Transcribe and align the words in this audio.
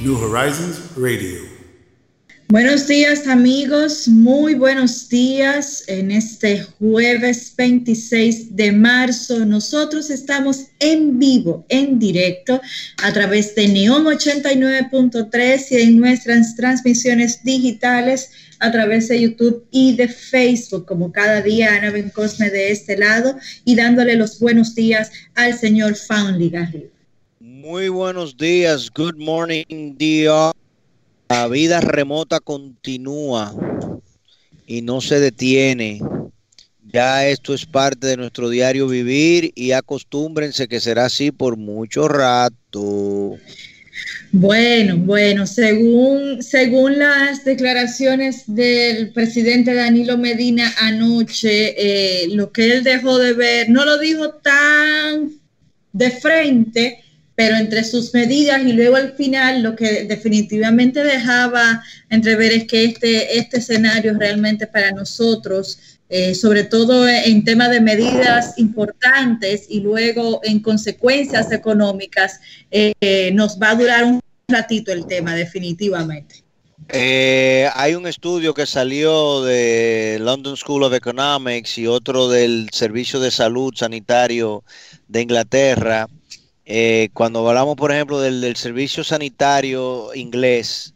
New 0.00 0.16
Horizons 0.16 0.80
Radio. 0.96 1.40
Buenos 2.50 2.86
días 2.86 3.26
amigos, 3.26 4.06
muy 4.06 4.54
buenos 4.54 5.08
días 5.08 5.82
en 5.88 6.12
este 6.12 6.62
jueves 6.62 7.52
26 7.56 8.54
de 8.54 8.70
marzo. 8.70 9.44
Nosotros 9.44 10.08
estamos 10.10 10.66
en 10.78 11.18
vivo, 11.18 11.66
en 11.68 11.98
directo, 11.98 12.60
a 13.02 13.12
través 13.12 13.56
de 13.56 13.66
Neon 13.66 14.04
89.3 14.04 15.66
y 15.72 15.82
en 15.82 15.98
nuestras 15.98 16.54
transmisiones 16.54 17.42
digitales 17.42 18.30
a 18.60 18.70
través 18.70 19.08
de 19.08 19.20
YouTube 19.20 19.66
y 19.72 19.96
de 19.96 20.06
Facebook, 20.06 20.86
como 20.86 21.10
cada 21.10 21.42
día 21.42 21.74
Ana 21.74 21.92
Cosme 22.12 22.50
de 22.50 22.70
este 22.70 22.96
lado 22.96 23.36
y 23.64 23.74
dándole 23.74 24.14
los 24.14 24.38
buenos 24.38 24.76
días 24.76 25.10
al 25.34 25.58
señor 25.58 25.96
Foundly 25.96 26.50
Garrido. 26.50 26.97
Muy 27.60 27.88
buenos 27.88 28.36
días, 28.36 28.88
good 28.94 29.16
morning, 29.16 29.96
día. 29.96 30.52
La 31.28 31.48
vida 31.48 31.80
remota 31.80 32.38
continúa 32.38 33.52
y 34.64 34.80
no 34.82 35.00
se 35.00 35.18
detiene. 35.18 36.00
Ya 36.92 37.26
esto 37.26 37.54
es 37.54 37.66
parte 37.66 38.06
de 38.06 38.16
nuestro 38.16 38.48
diario 38.48 38.86
vivir 38.86 39.50
y 39.56 39.72
acostúmbrense 39.72 40.68
que 40.68 40.78
será 40.78 41.06
así 41.06 41.32
por 41.32 41.56
mucho 41.56 42.06
rato. 42.06 43.36
Bueno, 44.30 44.96
bueno, 44.96 45.44
según, 45.44 46.44
según 46.44 47.00
las 47.00 47.44
declaraciones 47.44 48.44
del 48.46 49.12
presidente 49.12 49.74
Danilo 49.74 50.16
Medina 50.16 50.72
anoche, 50.78 51.74
eh, 51.76 52.28
lo 52.28 52.52
que 52.52 52.72
él 52.72 52.84
dejó 52.84 53.18
de 53.18 53.32
ver, 53.32 53.68
no 53.68 53.84
lo 53.84 53.98
dijo 53.98 54.28
tan 54.34 55.32
de 55.92 56.10
frente, 56.12 57.02
pero 57.38 57.54
entre 57.54 57.84
sus 57.84 58.12
medidas 58.14 58.60
y 58.66 58.72
luego 58.72 58.96
al 58.96 59.12
final 59.12 59.62
lo 59.62 59.76
que 59.76 60.02
definitivamente 60.06 61.04
dejaba 61.04 61.84
entrever 62.10 62.50
es 62.50 62.64
que 62.64 62.82
este, 62.82 63.38
este 63.38 63.58
escenario 63.58 64.18
realmente 64.18 64.66
para 64.66 64.90
nosotros, 64.90 65.78
eh, 66.08 66.34
sobre 66.34 66.64
todo 66.64 67.08
en 67.08 67.44
tema 67.44 67.68
de 67.68 67.80
medidas 67.80 68.58
importantes 68.58 69.66
y 69.68 69.78
luego 69.78 70.40
en 70.42 70.58
consecuencias 70.58 71.52
económicas, 71.52 72.40
eh, 72.72 73.30
nos 73.32 73.56
va 73.56 73.70
a 73.70 73.74
durar 73.76 74.02
un 74.02 74.20
ratito 74.48 74.90
el 74.90 75.06
tema 75.06 75.36
definitivamente. 75.36 76.42
Eh, 76.88 77.68
hay 77.74 77.94
un 77.94 78.08
estudio 78.08 78.52
que 78.52 78.66
salió 78.66 79.44
de 79.44 80.18
London 80.20 80.56
School 80.56 80.82
of 80.82 80.92
Economics 80.92 81.78
y 81.78 81.86
otro 81.86 82.28
del 82.28 82.68
Servicio 82.72 83.20
de 83.20 83.30
Salud 83.30 83.72
Sanitario 83.76 84.64
de 85.06 85.22
Inglaterra 85.22 86.08
eh, 86.70 87.08
cuando 87.14 87.48
hablamos, 87.48 87.76
por 87.76 87.92
ejemplo, 87.92 88.20
del, 88.20 88.54
servicio 88.54 89.02
sanitario 89.02 90.14
inglés, 90.14 90.92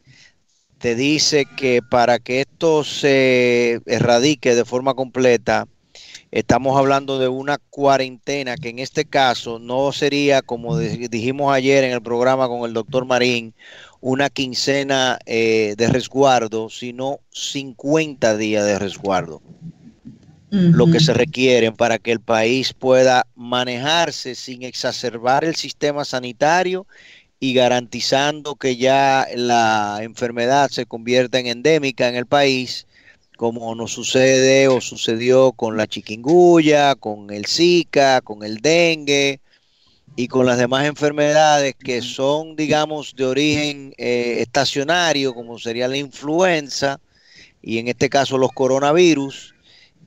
te 0.77 0.95
dice 0.95 1.47
que 1.57 1.81
para 1.81 2.19
que 2.19 2.43
esto 2.43 2.85
se 2.85 3.81
erradique 3.87 4.55
de 4.55 4.67
forma 4.67 4.93
completa, 4.93 5.67
estamos 6.31 6.77
hablando 6.77 7.19
de 7.19 7.29
una 7.29 7.57
cuarentena 7.71 8.57
que 8.57 8.69
en 8.69 8.81
este 8.81 9.07
caso 9.07 9.59
no 9.59 9.93
sería, 9.93 10.43
como 10.43 10.77
dijimos 10.77 11.55
ayer 11.55 11.85
en 11.85 11.93
el 11.93 12.03
programa 12.03 12.49
con 12.49 12.69
el 12.69 12.75
doctor 12.75 13.07
Marín, 13.07 13.55
una 14.03 14.29
quincena 14.29 15.19
eh, 15.25 15.75
de 15.79 15.87
resguardo, 15.89 16.69
sino 16.69 17.21
50 17.31 18.37
días 18.37 18.67
de 18.67 18.79
resguardo 18.79 19.41
lo 20.53 20.91
que 20.91 21.01
se 21.01 21.15
requiere 21.15 21.73
para 21.73 21.99
que 21.99 22.13
el 22.13 22.21
país 22.21 22.75
pueda 22.75 23.27
manejarse 23.35 24.35
sin 24.35 24.63
exacerbar 24.63 25.45
el 25.45 25.57
sistema 25.57 26.05
sanitario 26.05 26.87
y 27.41 27.55
garantizando 27.55 28.57
que 28.57 28.77
ya 28.77 29.27
la 29.35 30.01
enfermedad 30.03 30.69
se 30.69 30.85
convierta 30.85 31.39
en 31.39 31.47
endémica 31.47 32.07
en 32.07 32.17
el 32.17 32.27
país, 32.27 32.87
como 33.39 33.75
nos 33.75 33.93
sucede 33.93 34.69
o 34.69 34.83
sucedió 34.83 35.53
con 35.53 35.79
la 35.79 35.87
chiquinguya, 35.87 36.97
con 36.97 37.31
el 37.31 37.47
Zika, 37.47 38.21
con 38.21 38.45
el 38.45 38.59
dengue 38.59 39.41
y 40.17 40.29
con 40.29 40.45
las 40.45 40.59
demás 40.59 40.85
enfermedades 40.85 41.75
que 41.83 42.03
son, 42.03 42.57
digamos, 42.57 43.15
de 43.17 43.25
origen 43.25 43.95
eh, 43.97 44.37
estacionario, 44.41 45.33
como 45.33 45.59
sería 45.59 45.89
la 45.89 45.97
influenza 45.97 47.01
y 47.63 47.79
en 47.79 47.89
este 47.89 48.11
caso 48.11 48.37
los 48.37 48.53
coronavirus 48.53 49.55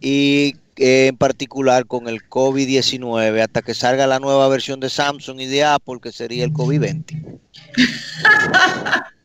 y 0.01 0.55
eh, 0.77 1.07
en 1.07 1.17
particular 1.17 1.85
con 1.85 2.09
el 2.09 2.27
COVID-19 2.27 3.41
hasta 3.41 3.61
que 3.61 3.73
salga 3.73 4.07
la 4.07 4.19
nueva 4.19 4.47
versión 4.49 4.79
de 4.79 4.89
Samsung 4.89 5.39
y 5.39 5.45
de 5.45 5.63
Apple 5.63 5.99
que 6.01 6.11
sería 6.11 6.43
el 6.43 6.51
COVID-20. 6.51 7.39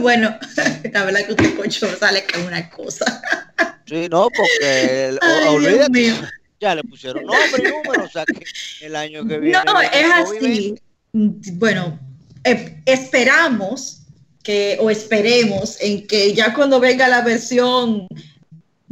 bueno, 0.00 0.36
la 0.92 1.04
verdad 1.04 1.26
que 1.26 1.32
usted 1.32 1.56
cocho 1.56 1.96
sale 1.96 2.24
con 2.32 2.42
una 2.42 2.68
cosa. 2.68 3.22
sí, 3.86 4.06
no, 4.10 4.28
porque 4.30 5.16
olvídate, 5.48 6.14
ya 6.60 6.74
le 6.74 6.84
pusieron 6.84 7.24
nombre 7.24 7.58
y 7.58 7.62
número, 7.62 8.04
o 8.04 8.10
sea 8.10 8.24
que 8.24 8.44
el 8.84 8.96
año 8.96 9.26
que 9.26 9.38
viene. 9.38 9.58
No, 9.64 9.80
es 9.80 10.06
así. 10.14 10.74
Bueno, 11.12 11.98
eh, 12.44 12.82
esperamos 12.86 14.02
que, 14.42 14.76
o 14.80 14.90
esperemos 14.90 15.80
en 15.80 16.06
que 16.06 16.34
ya 16.34 16.52
cuando 16.52 16.80
venga 16.80 17.08
la 17.08 17.22
versión 17.22 18.08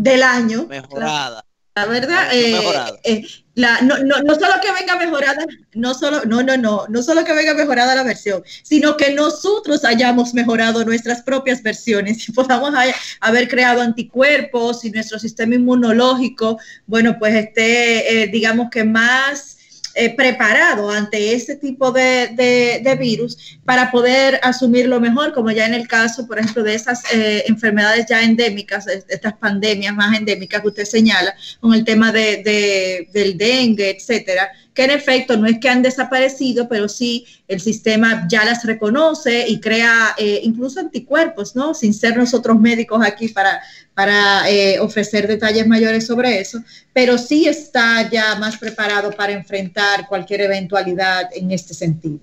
del 0.03 0.23
año. 0.23 0.67
Mejorada. 0.67 1.45
La, 1.75 1.87
verdad, 1.87 2.29
eh, 2.35 3.01
eh, 3.05 3.25
la, 3.55 3.81
no, 3.81 3.97
no, 3.99 4.21
no, 4.23 4.35
solo 4.35 4.53
que 4.61 4.71
venga 4.73 4.95
mejorada, 4.97 5.47
no 5.73 5.95
solo, 5.95 6.23
no, 6.27 6.43
no, 6.43 6.59
no, 6.59 6.85
no 6.87 7.03
solo 7.03 7.25
que 7.25 7.33
venga 7.33 7.55
mejorada 7.55 7.95
la 7.95 8.03
versión, 8.03 8.43
sino 8.63 8.95
que 8.99 9.15
nosotros 9.15 9.83
hayamos 9.87 10.35
mejorado 10.35 10.85
nuestras 10.85 11.23
propias 11.23 11.63
versiones 11.63 12.29
y 12.29 12.33
podamos 12.33 12.75
haber 13.21 13.49
creado 13.49 13.81
anticuerpos 13.81 14.85
y 14.85 14.91
nuestro 14.91 15.19
sistema 15.19 15.55
inmunológico, 15.55 16.59
bueno, 16.87 17.17
pues 17.19 17.35
esté, 17.37 18.23
eh, 18.23 18.27
digamos 18.27 18.69
que 18.71 18.85
más 18.85 19.52
eh, 19.95 20.15
preparado 20.15 20.91
ante 20.91 21.35
ese 21.35 21.57
tipo 21.57 21.93
de, 21.93 22.97
virus 22.99 23.59
para 23.65 23.91
poder 23.91 24.41
asumirlo 24.43 25.01
mejor, 25.01 25.33
como 25.33 25.51
ya 25.51 25.67
en 25.67 25.75
el 25.75 25.89
caso, 25.89 26.27
por 26.27 26.39
ejemplo, 26.39 26.63
de 26.63 26.75
esas 26.75 27.03
eh, 27.13 27.45
enfermedades 27.47 28.07
ya 28.09 28.23
endémicas, 28.23 28.87
estas 28.87 29.35
pandemias 29.35 29.95
más 29.95 30.17
endémicas 30.17 30.63
que 30.63 30.69
usted 30.69 30.85
señala, 30.85 31.35
con 31.61 31.75
el 31.75 31.85
tema 31.85 32.13
de, 32.13 33.09
del 33.13 33.37
dengue, 33.37 33.91
etcétera, 33.91 34.51
que 34.75 34.85
en 34.85 34.91
efecto 34.91 35.37
no 35.37 35.47
es 35.47 35.59
que 35.59 35.69
han 35.69 35.83
desaparecido, 35.83 36.69
pero 36.69 36.89
sí 36.89 37.27
el 37.49 37.61
sistema 37.61 38.27
ya 38.29 38.45
las 38.45 38.65
reconoce 38.65 39.47
y 39.49 39.61
crea 39.61 40.15
eh, 40.17 40.41
incluso 40.43 40.81
anticuerpos, 40.81 41.55
¿no? 41.55 41.75
Sin 41.75 41.93
ser 41.93 42.17
nosotros 42.17 42.59
médicos 42.59 43.05
aquí 43.05 43.29
para, 43.29 43.61
para 43.95 44.49
eh, 44.49 44.81
ofrecer 44.81 45.29
detalles 45.29 45.67
mayores 45.67 46.07
sobre 46.07 46.41
eso, 46.41 46.59
pero 46.93 47.19
sí 47.19 47.47
está 47.47 48.09
ya 48.11 48.35
más 48.37 48.57
preparado 48.57 49.11
para 49.11 49.33
enfrentar 49.33 50.09
cualquier 50.09 50.43
eventualidad 50.43 51.29
en 51.35 51.51
este 51.51 51.75
sentido. 51.75 52.21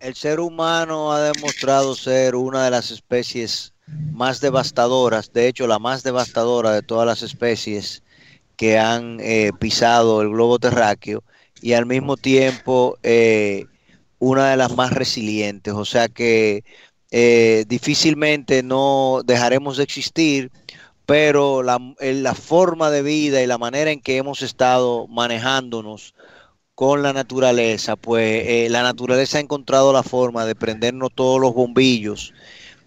El 0.00 0.14
ser 0.14 0.40
humano 0.40 1.12
ha 1.12 1.32
demostrado 1.32 1.94
ser 1.94 2.34
una 2.34 2.64
de 2.64 2.70
las 2.70 2.90
especies 2.90 3.72
más 4.12 4.40
devastadoras, 4.40 5.32
de 5.32 5.48
hecho 5.48 5.66
la 5.66 5.78
más 5.78 6.02
devastadora 6.02 6.72
de 6.72 6.82
todas 6.82 7.06
las 7.06 7.22
especies 7.22 8.02
que 8.56 8.78
han 8.78 9.18
eh, 9.20 9.52
pisado 9.58 10.20
el 10.22 10.30
globo 10.30 10.58
terráqueo 10.58 11.22
y 11.66 11.72
al 11.72 11.84
mismo 11.84 12.16
tiempo 12.16 12.96
eh, 13.02 13.66
una 14.20 14.50
de 14.50 14.56
las 14.56 14.76
más 14.76 14.92
resilientes. 14.92 15.74
O 15.74 15.84
sea 15.84 16.06
que 16.06 16.62
eh, 17.10 17.64
difícilmente 17.66 18.62
no 18.62 19.22
dejaremos 19.24 19.76
de 19.76 19.82
existir, 19.82 20.52
pero 21.06 21.64
la, 21.64 21.80
la, 21.98 22.34
forma 22.36 22.92
de 22.92 23.02
vida 23.02 23.42
y 23.42 23.48
la 23.48 23.58
manera 23.58 23.90
en 23.90 24.00
que 24.00 24.16
hemos 24.16 24.42
estado 24.42 25.08
manejándonos 25.08 26.14
con 26.76 27.02
la 27.02 27.12
naturaleza, 27.12 27.96
pues 27.96 28.46
eh, 28.46 28.68
la 28.70 28.84
naturaleza 28.84 29.38
ha 29.38 29.40
encontrado 29.40 29.92
la 29.92 30.04
forma 30.04 30.46
de 30.46 30.54
prendernos 30.54 31.10
todos 31.16 31.40
los 31.40 31.52
bombillos. 31.52 32.32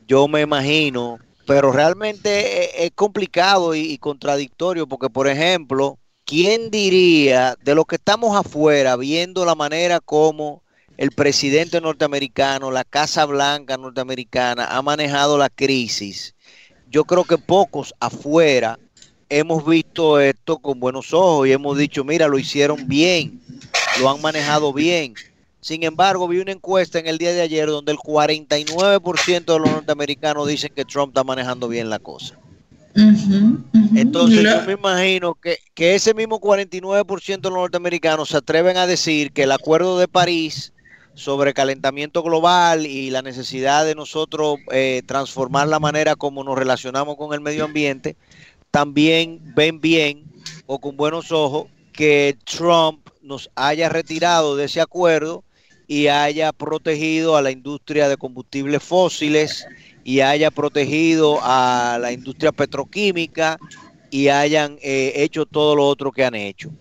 Yo 0.07 0.29
me 0.29 0.39
imagino, 0.39 1.17
pero 1.45 1.73
realmente 1.73 2.85
es, 2.85 2.91
complicado 2.95 3.75
y 3.75 3.97
contradictorio 3.97 4.87
porque, 4.87 5.09
por 5.09 5.27
ejemplo, 5.27 5.98
¿quién 6.29 6.69
diría 6.69 7.57
de 7.63 7.73
los 7.73 7.85
que 7.85 7.95
estamos 7.95 8.37
afuera 8.37 8.95
viendo 8.95 9.45
la 9.45 9.55
manera 9.55 9.99
como 9.99 10.61
el 10.95 11.09
presidente 11.09 11.81
norteamericano, 11.81 12.69
la 12.69 12.83
Casa 12.83 13.25
Blanca 13.25 13.77
norteamericana 13.77 14.65
ha 14.65 14.79
manejado 14.83 15.39
la 15.39 15.49
crisis. 15.49 16.35
Yo 16.87 17.03
creo 17.05 17.23
que 17.23 17.39
pocos 17.39 17.95
afuera 17.99 18.77
hemos 19.27 19.65
visto 19.65 20.19
esto 20.19 20.59
con 20.59 20.79
buenos 20.79 21.15
ojos 21.15 21.47
y 21.47 21.51
hemos 21.51 21.75
dicho, 21.79 22.03
mira, 22.03 22.27
lo 22.27 22.37
hicieron 22.37 22.87
bien, 22.87 23.41
lo 23.99 24.07
han 24.07 24.21
manejado 24.21 24.71
bien. 24.71 25.15
Sin 25.61 25.81
embargo, 25.81 26.27
vi 26.27 26.37
una 26.37 26.51
encuesta 26.51 26.99
en 26.99 27.07
el 27.07 27.17
día 27.17 27.33
de 27.33 27.41
ayer 27.41 27.67
donde 27.69 27.91
el 27.91 27.97
49% 27.97 29.45
de 29.45 29.59
los 29.59 29.71
norteamericanos 29.71 30.47
dicen 30.47 30.71
que 30.75 30.85
Trump 30.85 31.09
está 31.09 31.23
manejando 31.23 31.67
bien 31.67 31.89
la 31.89 31.97
cosa. 31.97 32.37
Entonces 33.95 34.43
yo 34.43 34.61
me 34.65 34.73
imagino 34.73 35.35
que, 35.35 35.57
que 35.73 35.95
ese 35.95 36.13
mismo 36.13 36.39
49% 36.39 37.41
de 37.41 37.49
los 37.49 37.57
norteamericanos 37.57 38.29
se 38.29 38.37
atreven 38.37 38.77
a 38.77 38.87
decir 38.87 39.31
que 39.31 39.43
el 39.43 39.51
acuerdo 39.51 39.99
de 39.99 40.07
París 40.07 40.73
sobre 41.19 41.53
calentamiento 41.53 42.23
global 42.23 42.85
y 42.85 43.09
la 43.09 43.21
necesidad 43.21 43.85
de 43.85 43.93
nosotros 43.93 44.57
eh, 44.71 45.01
transformar 45.05 45.67
la 45.67 45.79
manera 45.79 46.15
como 46.15 46.43
nos 46.43 46.57
relacionamos 46.57 47.17
con 47.17 47.33
el 47.33 47.41
medio 47.41 47.65
ambiente, 47.65 48.15
también 48.71 49.39
ven 49.55 49.81
bien 49.81 50.23
o 50.65 50.79
con 50.79 50.95
buenos 50.95 51.31
ojos 51.31 51.67
que 51.91 52.37
Trump 52.45 53.09
nos 53.21 53.49
haya 53.55 53.89
retirado 53.89 54.55
de 54.55 54.65
ese 54.65 54.79
acuerdo 54.79 55.43
y 55.87 56.07
haya 56.07 56.53
protegido 56.53 57.35
a 57.35 57.41
la 57.41 57.51
industria 57.51 58.07
de 58.07 58.15
combustibles 58.15 58.81
fósiles 58.81 59.65
y 60.09 60.21
haya 60.21 60.49
protegido 60.49 61.37
a 61.43 61.99
la 62.01 62.11
industria 62.11 62.51
petroquímica 62.51 63.59
y 64.09 64.29
hayan 64.29 64.79
eh, 64.81 65.13
hecho 65.17 65.45
todo 65.45 65.75
lo 65.75 65.85
otro 65.85 66.11
que 66.11 66.25
han 66.25 66.33
hecho. 66.33 66.71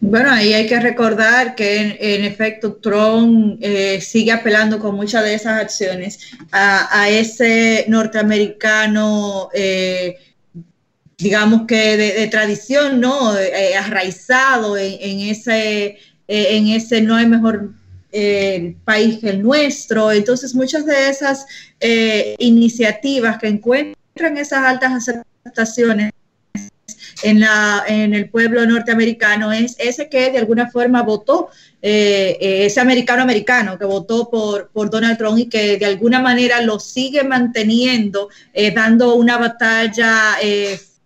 Bueno, 0.00 0.30
ahí 0.30 0.54
hay 0.54 0.66
que 0.66 0.80
recordar 0.80 1.54
que 1.54 1.98
en, 2.00 2.24
efecto 2.24 2.76
Trump 2.76 3.58
eh, 3.60 4.00
sigue 4.00 4.32
apelando 4.32 4.78
con 4.78 4.94
muchas 4.94 5.24
de 5.24 5.34
esas 5.34 5.60
acciones 5.60 6.20
a, 6.52 7.10
ese 7.10 7.84
norteamericano, 7.86 9.50
eh, 9.52 10.16
digamos 11.18 11.66
que 11.66 11.98
de, 11.98 12.26
tradición, 12.28 12.98
¿no? 12.98 13.38
Eh, 13.38 13.76
arraizado 13.76 14.78
en, 14.78 15.20
ese, 15.20 15.98
en 16.28 16.68
ese 16.68 17.02
no 17.02 17.16
hay 17.16 17.26
mejor 17.26 17.74
país 18.84 19.18
que 19.18 19.30
el 19.30 19.42
nuestro. 19.42 20.12
Entonces, 20.12 20.54
muchas 20.54 20.84
de 20.86 21.08
esas 21.08 21.46
iniciativas 22.38 23.38
que 23.38 23.48
encuentran 23.48 24.36
esas 24.36 24.64
altas 24.64 25.08
aceptaciones 25.08 26.12
en, 27.22 27.40
la, 27.40 27.84
en 27.86 28.14
el 28.14 28.28
pueblo 28.28 28.64
norteamericano 28.66 29.52
es 29.52 29.76
ese 29.78 30.08
que 30.08 30.30
de 30.30 30.38
alguna 30.38 30.70
forma 30.70 31.02
votó, 31.02 31.48
eh, 31.82 32.36
eh, 32.40 32.66
ese 32.66 32.80
americano 32.80 33.22
americano 33.22 33.78
que 33.78 33.84
votó 33.84 34.28
por, 34.30 34.70
por 34.70 34.90
Donald 34.90 35.18
Trump 35.18 35.38
y 35.38 35.48
que 35.48 35.78
de 35.78 35.86
alguna 35.86 36.20
manera 36.20 36.60
lo 36.60 36.78
sigue 36.78 37.24
manteniendo, 37.24 38.28
eh, 38.52 38.70
dando 38.72 39.14
una 39.14 39.38
batalla 39.38 40.36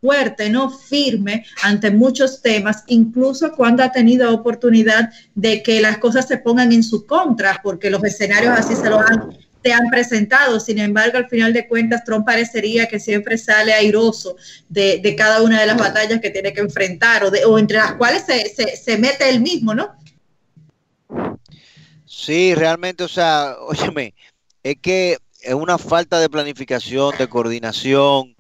fuerte, 0.05 0.51
no 0.51 0.69
firme 0.69 1.47
ante 1.63 1.91
muchos 1.91 2.43
temas, 2.43 2.85
incluso 2.89 3.53
cuando 3.53 3.83
ha 3.83 3.91
tenido 3.91 4.35
oportunidad 4.35 5.09
de 5.35 5.63
que 5.63 5.81
las 5.81 5.97
cosas 5.97 6.29
se 6.29 6.37
pongan 6.37 6.73
en 6.73 6.83
su 6.83 7.07
contra, 7.07 7.61
porque 7.63 7.89
los 7.89 8.05
escenarios 8.05 8.53
así 8.59 8.77
se 8.77 8.91
lo 8.91 8.99
han 8.99 9.35
te 9.63 9.73
han 9.73 9.89
presentado. 9.91 10.61
Sin 10.61 10.79
embargo, 10.79 11.17
al 11.17 11.29
final 11.29 11.55
de 11.55 11.67
cuentas, 11.67 12.05
Trump 12.05 12.27
parecería 12.27 12.87
que 12.87 13.01
siempre 13.01 13.39
sale 13.39 13.73
airoso 13.73 14.37
de, 14.69 15.15
cada 15.17 15.41
una 15.41 15.59
de 15.59 15.67
las 15.67 15.79
batallas 15.79 16.21
que 16.21 16.29
tiene 16.29 16.53
que 16.53 16.61
enfrentar 16.61 17.25
o, 17.25 17.31
de, 17.31 17.47
o 17.47 17.59
entre 17.59 17.79
las 17.79 17.95
cuales 17.95 18.25
se, 18.27 18.77
se, 18.77 18.99
mete 18.99 19.27
él 19.31 19.41
mismo, 19.41 19.75
¿no? 19.75 19.97
Sí, 22.05 22.55
realmente, 22.55 23.05
o 23.05 23.09
sea, 23.09 23.57
óyeme, 23.67 24.13
es 24.63 24.77
que 24.83 25.17
es 25.41 25.55
una 25.55 25.79
falta 25.79 26.21
de 26.21 26.29
planificación, 26.29 27.15
de 27.17 27.27
coordinación. 27.29 28.34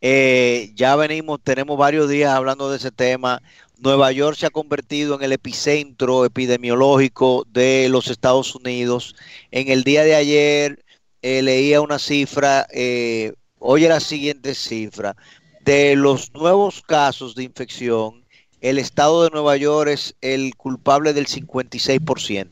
Eh, 0.00 0.72
ya 0.74 0.96
venimos, 0.96 1.40
tenemos 1.42 1.76
varios 1.76 2.08
días 2.08 2.32
hablando 2.32 2.70
de 2.70 2.78
ese 2.78 2.90
tema. 2.90 3.42
Nueva 3.78 4.12
York 4.12 4.36
se 4.36 4.46
ha 4.46 4.50
convertido 4.50 5.14
en 5.14 5.22
el 5.22 5.32
epicentro 5.32 6.24
epidemiológico 6.24 7.46
de 7.50 7.88
los 7.90 8.08
Estados 8.08 8.54
Unidos. 8.54 9.14
En 9.50 9.68
el 9.68 9.84
día 9.84 10.04
de 10.04 10.14
ayer 10.14 10.84
eh, 11.22 11.42
leía 11.42 11.80
una 11.80 11.98
cifra, 11.98 12.66
eh, 12.72 13.32
oye 13.58 13.88
la 13.88 14.00
siguiente 14.00 14.54
cifra, 14.54 15.16
de 15.64 15.96
los 15.96 16.32
nuevos 16.32 16.82
casos 16.82 17.34
de 17.34 17.44
infección, 17.44 18.24
el 18.60 18.78
estado 18.78 19.24
de 19.24 19.30
Nueva 19.30 19.56
York 19.56 19.90
es 19.90 20.14
el 20.20 20.54
culpable 20.56 21.12
del 21.12 21.26
56%. 21.26 22.48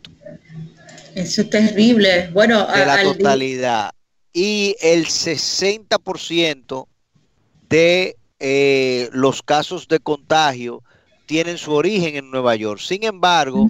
Eso 1.15 1.43
es 1.43 1.51
terrible. 1.51 2.31
Bueno, 2.33 2.67
de 2.67 2.87
la 2.87 3.03
totalidad. 3.03 3.91
Y 4.33 4.77
el 4.81 5.07
60% 5.07 6.87
de 7.69 8.17
eh, 8.41 9.09
los 9.13 9.43
casos 9.43 9.89
de 9.89 9.99
contagio 9.99 10.83
tienen 11.27 11.59
su 11.59 11.73
origen 11.73 12.17
en 12.17 12.31
Nueva 12.31 12.57
York. 12.57 12.81
Sin 12.81 13.05
embargo, 13.05 13.69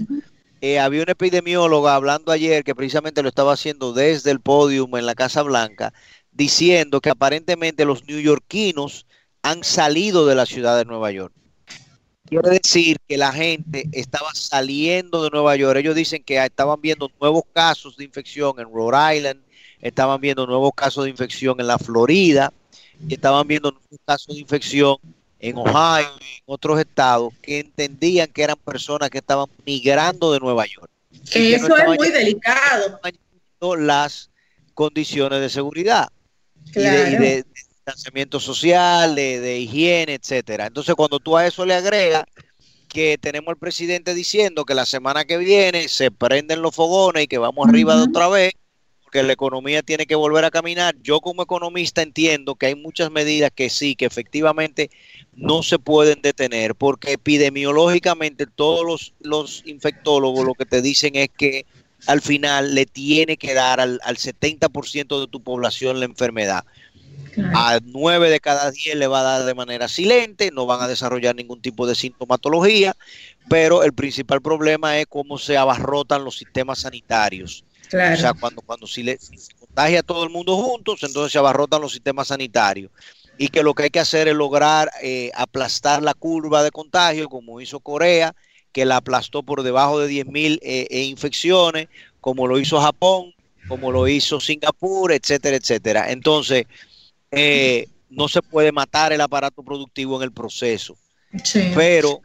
eh, 0.61 0.79
había 0.79 1.03
una 1.03 1.13
epidemióloga 1.13 1.95
hablando 1.95 2.33
ayer 2.33 2.65
que 2.65 2.75
precisamente 2.75 3.23
lo 3.23 3.29
estaba 3.29 3.53
haciendo 3.53 3.93
desde 3.93 4.31
el 4.31 4.41
podium 4.41 4.97
en 4.97 5.07
la 5.07 5.15
Casa 5.15 5.43
Blanca, 5.43 5.93
diciendo 6.33 7.01
que 7.01 7.11
aparentemente 7.11 7.85
los 7.85 8.05
neoyorquinos 8.07 9.07
han 9.43 9.65
salido 9.65 10.27
de 10.27 10.35
la 10.35 10.47
ciudad 10.47 10.77
de 10.77 10.85
Nueva 10.85 11.11
York. 11.11 11.33
Quiere 12.27 12.51
decir 12.51 12.99
que 13.09 13.17
la 13.17 13.33
gente 13.33 13.89
estaba 13.93 14.29
saliendo 14.35 15.25
de 15.25 15.31
Nueva 15.31 15.57
York. 15.57 15.79
Ellos 15.79 15.95
dicen 15.95 16.23
que 16.23 16.45
estaban 16.45 16.81
viendo 16.81 17.09
nuevos 17.21 17.45
casos 17.55 17.97
de 17.97 18.05
infección 18.05 18.53
en 18.59 18.67
Rhode 18.67 19.17
Island, 19.17 19.41
estaban 19.81 20.21
viendo 20.21 20.47
nuevos 20.47 20.73
casos 20.75 21.05
de 21.05 21.11
infección 21.11 21.59
en 21.59 21.69
la 21.69 21.79
Florida, 21.79 22.53
y 23.07 23.15
estaban 23.15 23.47
viendo 23.47 23.79
casos 24.05 24.35
de 24.35 24.41
infección 24.41 24.97
en 25.39 25.57
Ohio 25.57 26.09
y 26.21 26.37
en 26.39 26.43
otros 26.47 26.81
estados 26.81 27.33
que 27.43 27.61
entendían 27.61 28.29
que 28.29 28.43
eran 28.43 28.57
personas 28.57 29.11
que 29.11 29.19
estaban 29.19 29.47
migrando 29.65 30.33
de 30.33 30.41
Nueva 30.41 30.67
York. 30.67 30.91
Que 31.31 31.55
eso 31.55 31.77
es 31.77 31.87
muy 31.87 32.11
delicado. 32.11 33.01
Las 33.79 34.31
condiciones 34.75 35.41
de 35.41 35.49
seguridad 35.49 36.09
y, 36.67 36.81
de, 36.81 37.45
distanciamiento 37.55 38.41
social, 38.41 39.15
de, 39.15 39.59
higiene, 39.59 40.15
etcétera. 40.15 40.67
Entonces, 40.67 40.95
cuando 40.95 41.19
tú 41.19 41.37
a 41.37 41.47
eso 41.47 41.65
le 41.65 41.75
agregas 41.75 42.25
que 42.89 43.19
tenemos 43.19 43.49
al 43.49 43.57
presidente 43.57 44.15
diciendo 44.15 44.65
que 44.65 44.75
la 44.75 44.87
semana 44.87 45.25
que 45.25 45.37
viene 45.37 45.89
se 45.89 46.11
prenden 46.11 46.63
los 46.63 46.75
fogones 46.75 47.25
y 47.25 47.27
que 47.27 47.39
vamos 47.39 47.69
arriba 47.69 47.97
de 47.97 48.03
otra 48.03 48.29
vez, 48.29 48.53
porque 49.09 49.23
la 49.23 49.33
economía 49.33 49.83
tiene 49.83 50.05
que 50.05 50.15
volver 50.15 50.45
a 50.45 50.51
caminar. 50.51 50.95
Yo 51.03 51.23
como 51.23 51.43
economista 51.43 52.03
entiendo 52.03 52.57
que 52.57 52.67
hay 52.67 52.75
muchas 52.75 53.11
medidas 53.11 53.51
que 53.55 53.71
sí, 53.71 53.97
que 53.97 54.05
efectivamente 54.05 54.91
no 55.35 55.63
se 55.63 55.79
pueden 55.79 56.21
detener, 56.21 56.75
porque 56.75 57.13
epidemiológicamente 57.13 58.45
todos 58.45 58.85
los, 58.85 59.15
los 59.21 59.63
infectólogos 59.65 60.45
lo 60.45 60.53
que 60.53 60.67
te 60.67 60.83
dicen 60.83 61.17
es 61.17 61.31
que 61.35 61.65
al 62.07 62.21
final 62.21 62.75
le 62.75 62.85
tiene 62.85 63.39
que 63.39 63.55
dar 63.55 63.81
al, 63.81 63.99
al 64.05 64.19
70% 64.19 65.21
de 65.21 65.27
tu 65.27 65.43
población 65.43 66.01
la 66.01 66.05
enfermedad. 66.05 66.65
A 67.55 67.79
9 67.83 68.29
de 68.29 68.41
cada 68.41 68.71
10 68.71 68.95
le 68.97 69.07
va 69.07 69.21
a 69.21 69.39
dar 69.39 69.45
de 69.47 69.55
manera 69.55 69.89
silente, 69.89 70.51
no 70.53 70.67
van 70.67 70.83
a 70.83 70.89
desarrollar 70.89 71.35
ningún 71.35 71.63
tipo 71.63 71.87
de 71.87 71.95
sintomatología, 71.95 72.95
pero 73.49 73.85
el 73.85 73.95
principal 73.95 74.43
problema 74.43 74.99
es 74.99 75.07
cómo 75.07 75.39
se 75.39 75.57
abarrotan 75.57 76.25
los 76.25 76.37
sistemas 76.37 76.81
sanitarios. 76.81 77.65
O 77.93 78.17
sea, 78.17 78.35
cuando, 78.35 78.63
cuando 78.63 78.87
si, 78.87 79.03
le, 79.03 79.19
si 79.19 79.37
se 79.39 79.55
contagia 79.55 80.01
a 80.01 80.03
todo 80.03 80.25
el 80.25 80.31
mundo 80.31 80.57
juntos, 80.57 81.03
entonces 81.03 81.33
se 81.33 81.39
abarrotan 81.39 81.81
los 81.81 81.93
sistemas 81.93 82.29
sanitarios 82.29 82.91
y 83.39 83.49
que 83.49 83.63
lo 83.63 83.73
que 83.73 83.85
hay 83.85 83.91
que 83.91 84.01
hacer 84.01 84.29
es 84.29 84.35
lograr 84.35 84.91
eh, 85.03 85.31
aplastar 85.35 86.03
la 86.03 86.13
curva 86.13 86.63
de 86.63 86.73
contagio, 86.73 87.29
como 87.29 87.61
hizo 87.61 87.79
Corea, 87.81 88.35
que 88.73 88.85
la 88.85 88.97
aplastó 88.97 89.45
por 89.45 89.63
debajo 89.63 90.01
de 90.01 90.09
10.000 90.11 90.59
eh, 90.63 90.87
e 90.91 91.03
infecciones, 91.03 91.89
como 92.21 92.47
lo 92.49 92.59
hizo 92.59 92.81
Japón, 92.81 93.33
como 93.69 93.93
lo 93.93 94.09
hizo 94.09 94.41
Singapur, 94.41 95.13
etcétera, 95.13 95.57
etcétera. 95.57 96.11
Entonces, 96.11 96.67
eh, 97.31 97.87
no 98.11 98.29
se 98.29 98.43
puede 98.43 98.73
matar 98.73 99.13
el 99.13 99.21
aparato 99.21 99.63
productivo 99.63 100.17
en 100.17 100.23
el 100.25 100.33
proceso. 100.33 100.97
Pero 101.75 102.21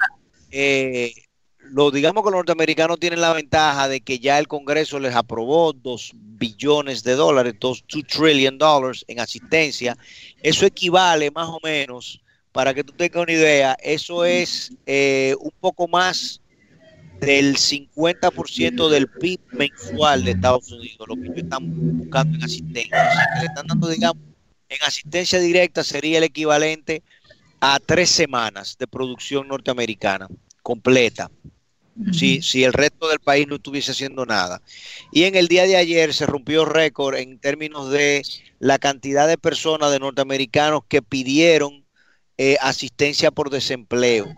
lo 1.74 1.89
digamos 1.89 2.24
que 2.24 2.30
los 2.30 2.38
norteamericanos 2.38 3.00
tienen 3.00 3.20
la 3.20 3.34
ventaja 3.34 3.88
de 3.88 4.00
que 4.01 4.20
ya 4.20 4.38
el 4.38 4.48
Congreso 4.48 5.00
les 5.00 5.15
aprobó 5.15 5.74
dos 5.74 6.12
billones 6.13 7.03
de 7.03 7.13
dólares, 7.15 7.56
dos 7.60 7.84
two 7.88 8.03
trillion 8.03 8.60
dollars 8.60 9.03
en 9.08 9.20
asistencia. 9.20 9.98
Eso 10.44 10.68
equivale 10.68 11.32
más 11.32 11.50
o 11.50 11.60
menos, 11.63 12.22
para 12.51 12.75
que 12.75 12.84
tú 12.84 12.94
tengas 12.94 13.24
una 13.24 13.32
idea, 13.32 13.75
eso 13.82 14.24
es 14.24 14.72
eh, 14.86 15.36
un 15.39 15.51
poco 15.60 15.88
más 15.88 16.42
del 17.20 17.56
50% 17.56 18.89
del 18.89 19.08
PIB 19.08 19.39
mensual 19.53 20.25
de 20.25 20.32
Estados 20.32 20.72
Unidos, 20.72 21.08
lo 21.08 21.15
que 21.15 21.24
ellos 21.24 21.38
están 21.38 21.98
buscando 21.98 22.38
en 22.38 22.44
asistencia. 22.44 23.10
Le 23.39 23.46
están 23.46 23.65
dando, 23.65 23.88
digamos, 23.88 24.22
en 24.70 24.77
asistencia 24.86 25.39
directa 25.39 25.84
sería 25.84 26.20
el 26.20 26.24
equivalente 26.24 27.01
a 27.62 27.80
tres 27.80 28.12
semanas 28.12 28.77
de 28.77 28.86
producción 28.86 29.48
norteamericana 29.48 30.27
completa. 30.62 31.30
Si, 32.12 32.41
si 32.41 32.63
el 32.63 32.73
resto 32.73 33.07
del 33.07 33.19
país 33.19 33.47
no 33.47 33.55
estuviese 33.55 33.91
haciendo 33.91 34.25
nada. 34.25 34.62
Y 35.12 35.23
en 35.23 35.35
el 35.35 35.47
día 35.47 35.63
de 35.63 35.75
ayer 35.75 36.13
se 36.13 36.25
rompió 36.25 36.65
récord 36.65 37.15
en 37.15 37.39
términos 37.39 37.91
de 37.91 38.23
la 38.59 38.79
cantidad 38.79 39.27
de 39.27 39.38
personas 39.38 39.91
de 39.91 40.00
norteamericanos 40.00 40.81
que 40.88 41.01
pidieron 41.01 41.85
eh, 42.38 42.57
asistencia 42.62 43.31
por 43.31 43.50
desempleo. 43.50 44.33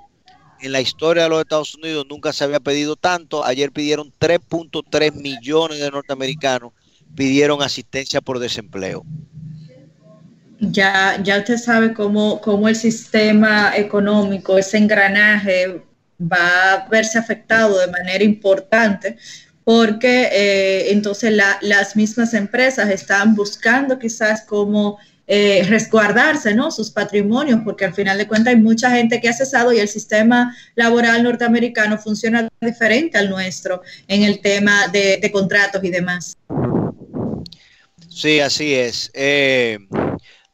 En 0.61 0.71
la 0.71 0.81
historia 0.81 1.23
de 1.23 1.29
los 1.29 1.41
Estados 1.41 1.75
Unidos 1.75 2.05
nunca 2.09 2.33
se 2.33 2.43
había 2.43 2.59
pedido 2.59 2.95
tanto. 2.95 3.45
Ayer 3.45 3.71
pidieron 3.71 4.13
3.3 4.19 5.13
millones 5.13 5.79
de 5.79 5.91
norteamericanos 5.91 6.71
pidieron 7.15 7.61
asistencia 7.61 8.21
por 8.21 8.39
desempleo. 8.39 9.03
Ya, 10.59 11.21
ya 11.21 11.39
usted 11.39 11.57
sabe 11.57 11.93
cómo, 11.93 12.41
cómo 12.41 12.69
el 12.69 12.75
sistema 12.75 13.75
económico, 13.75 14.57
ese 14.57 14.77
engranaje 14.77 15.83
va 16.19 16.73
a 16.73 16.87
verse 16.87 17.17
afectado 17.17 17.79
de 17.79 17.87
manera 17.87 18.23
importante 18.23 19.17
porque 19.65 20.29
eh, 20.31 20.91
entonces 20.91 21.33
las 21.61 21.95
mismas 21.95 22.33
empresas 22.35 22.89
están 22.89 23.35
buscando 23.35 23.97
quizás 23.97 24.43
cómo 24.43 24.99
eh, 25.27 25.65
resguardarse, 25.67 26.53
¿no? 26.53 26.69
Sus 26.69 26.91
patrimonios, 26.91 27.61
porque 27.65 27.83
al 27.83 27.95
final 27.95 28.19
de 28.19 28.27
cuentas 28.27 28.53
hay 28.53 28.61
mucha 28.61 28.91
gente 28.91 29.19
que 29.19 29.27
ha 29.27 29.33
cesado 29.33 29.73
y 29.73 29.79
el 29.79 29.87
sistema 29.87 30.55
laboral 30.75 31.23
norteamericano 31.23 31.97
funciona 31.97 32.47
diferente 32.61 33.17
al 33.17 33.31
nuestro 33.31 33.81
en 34.07 34.21
el 34.21 34.39
tema 34.39 34.87
de, 34.89 35.27
contratos 35.33 35.83
y 35.83 35.89
demás. 35.89 36.37
Sí, 38.07 38.39
así 38.39 38.75
es. 38.75 39.09
Eh, 39.15 39.79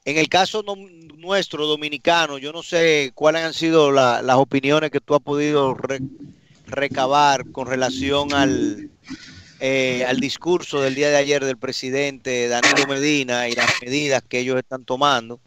en 0.06 0.18
el 0.18 0.30
caso 0.30 0.64
nuestro 1.18 1.68
dominicano, 1.68 2.38
yo 2.38 2.52
no 2.52 2.64
sé 2.64 3.12
cuáles 3.14 3.44
han 3.44 3.54
sido 3.54 3.92
las 3.92 4.36
opiniones 4.36 4.90
que 4.90 5.00
tú 5.00 5.14
has 5.14 5.22
podido 5.22 5.78
recabar 6.66 7.52
con 7.52 7.68
relación 7.68 8.34
al, 8.34 8.90
eh, 9.60 10.04
al 10.08 10.20
discurso 10.20 10.82
del 10.82 10.96
día 10.96 11.10
de 11.10 11.18
ayer 11.18 11.46
del 11.46 11.58
presidente 11.58 12.48
Danilo 12.48 12.88
Medina 12.88 13.48
y 13.48 13.54
las 13.54 13.70
medidas 13.82 14.24
que 14.28 14.40
ellos 14.40 14.58
están 14.58 14.86
tomando. 14.86 15.40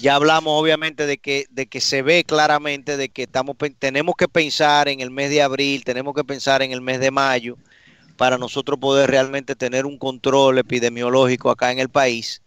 Ya 0.00 0.14
hablamos 0.14 0.60
obviamente 0.60 1.06
de 1.06 1.18
que, 1.18 1.46
de 1.50 1.66
que 1.66 1.80
se 1.80 2.02
ve 2.02 2.24
claramente 2.24 2.96
de 2.96 3.10
que 3.10 3.24
estamos, 3.24 3.56
tenemos 3.78 4.14
que 4.16 4.26
pensar 4.26 4.88
en 4.88 5.00
el 5.00 5.10
mes 5.10 5.30
de 5.30 5.42
abril, 5.42 5.84
tenemos 5.84 6.14
que 6.14 6.24
pensar 6.24 6.62
en 6.62 6.72
el 6.72 6.80
mes 6.80 6.98
de 6.98 7.10
mayo 7.10 7.58
para 8.16 8.38
nosotros 8.38 8.78
poder 8.78 9.10
realmente 9.10 9.54
tener 9.54 9.84
un 9.84 9.98
control 9.98 10.58
epidemiológico 10.58 11.50
acá 11.50 11.70
en 11.70 11.78
el 11.78 11.88
país. 11.88 12.42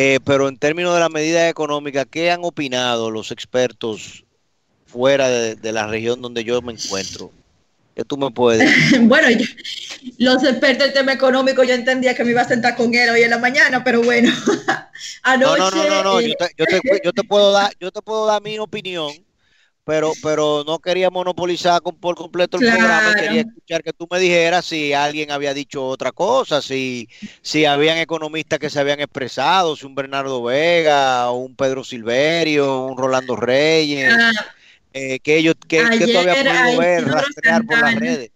Eh, 0.00 0.20
pero 0.24 0.48
en 0.48 0.56
términos 0.56 0.94
de 0.94 1.00
las 1.00 1.10
medidas 1.10 1.50
económicas, 1.50 2.06
¿qué 2.08 2.30
han 2.30 2.44
opinado 2.44 3.10
los 3.10 3.32
expertos 3.32 4.24
fuera 4.86 5.28
de 5.28 5.72
la 5.72 5.88
región 5.88 6.22
donde 6.22 6.44
yo 6.44 6.62
me 6.62 6.72
encuentro? 6.72 7.32
que 7.98 8.04
tú 8.04 8.16
me 8.16 8.30
puedes. 8.30 8.70
bueno, 9.08 9.26
los 10.18 10.44
expertos 10.44 10.84
del 10.86 10.92
tema 10.92 11.12
económico 11.14 11.64
yo 11.64 11.74
entendía 11.74 12.14
que 12.14 12.22
me 12.22 12.30
iba 12.30 12.42
a 12.42 12.48
sentar 12.48 12.76
con 12.76 12.94
él 12.94 13.10
hoy 13.10 13.22
en 13.22 13.30
la 13.30 13.38
mañana, 13.38 13.82
pero 13.82 14.00
bueno, 14.02 14.32
anoche... 15.24 15.58
No, 15.58 15.70
no, 15.72 15.88
no, 15.88 16.02
no, 16.04 16.20
yo, 16.20 16.32
te, 16.36 16.80
yo, 17.02 17.12
te, 17.12 17.24
puedo 17.24 17.50
dar, 17.50 17.72
yo 17.80 17.90
te 17.90 18.00
puedo 18.00 18.24
dar 18.24 18.40
mi 18.40 18.56
opinión, 18.60 19.12
pero, 19.88 20.12
pero 20.22 20.64
no 20.66 20.80
quería 20.80 21.08
monopolizar 21.08 21.80
con, 21.80 21.96
por 21.96 22.14
completo 22.14 22.58
el 22.60 22.70
programa, 22.70 23.14
quería 23.14 23.40
escuchar 23.40 23.82
que 23.82 23.94
tú 23.94 24.06
me 24.10 24.18
dijeras 24.20 24.66
si 24.66 24.92
alguien 24.92 25.30
había 25.30 25.54
dicho 25.54 25.82
otra 25.82 26.12
cosa, 26.12 26.60
si, 26.60 27.08
si 27.40 27.64
habían 27.64 27.96
economistas 27.96 28.58
que 28.58 28.68
se 28.68 28.80
habían 28.80 29.00
expresado, 29.00 29.76
si 29.76 29.86
un 29.86 29.94
Bernardo 29.94 30.42
Vega, 30.42 31.30
un 31.30 31.56
Pedro 31.56 31.84
Silverio, 31.84 32.84
un 32.84 32.98
Rolando 32.98 33.34
Reyes. 33.34 34.12
Ah, 34.12 34.30
eh, 34.92 35.20
que 35.20 35.38
ellos 35.38 35.54
que, 35.66 35.88
que 35.88 36.06
todavía 36.06 36.34
podido 36.34 36.80
ver, 36.80 37.04
rastrear 37.06 37.64
por 37.64 37.78
las 37.80 37.94
redes. 37.94 38.30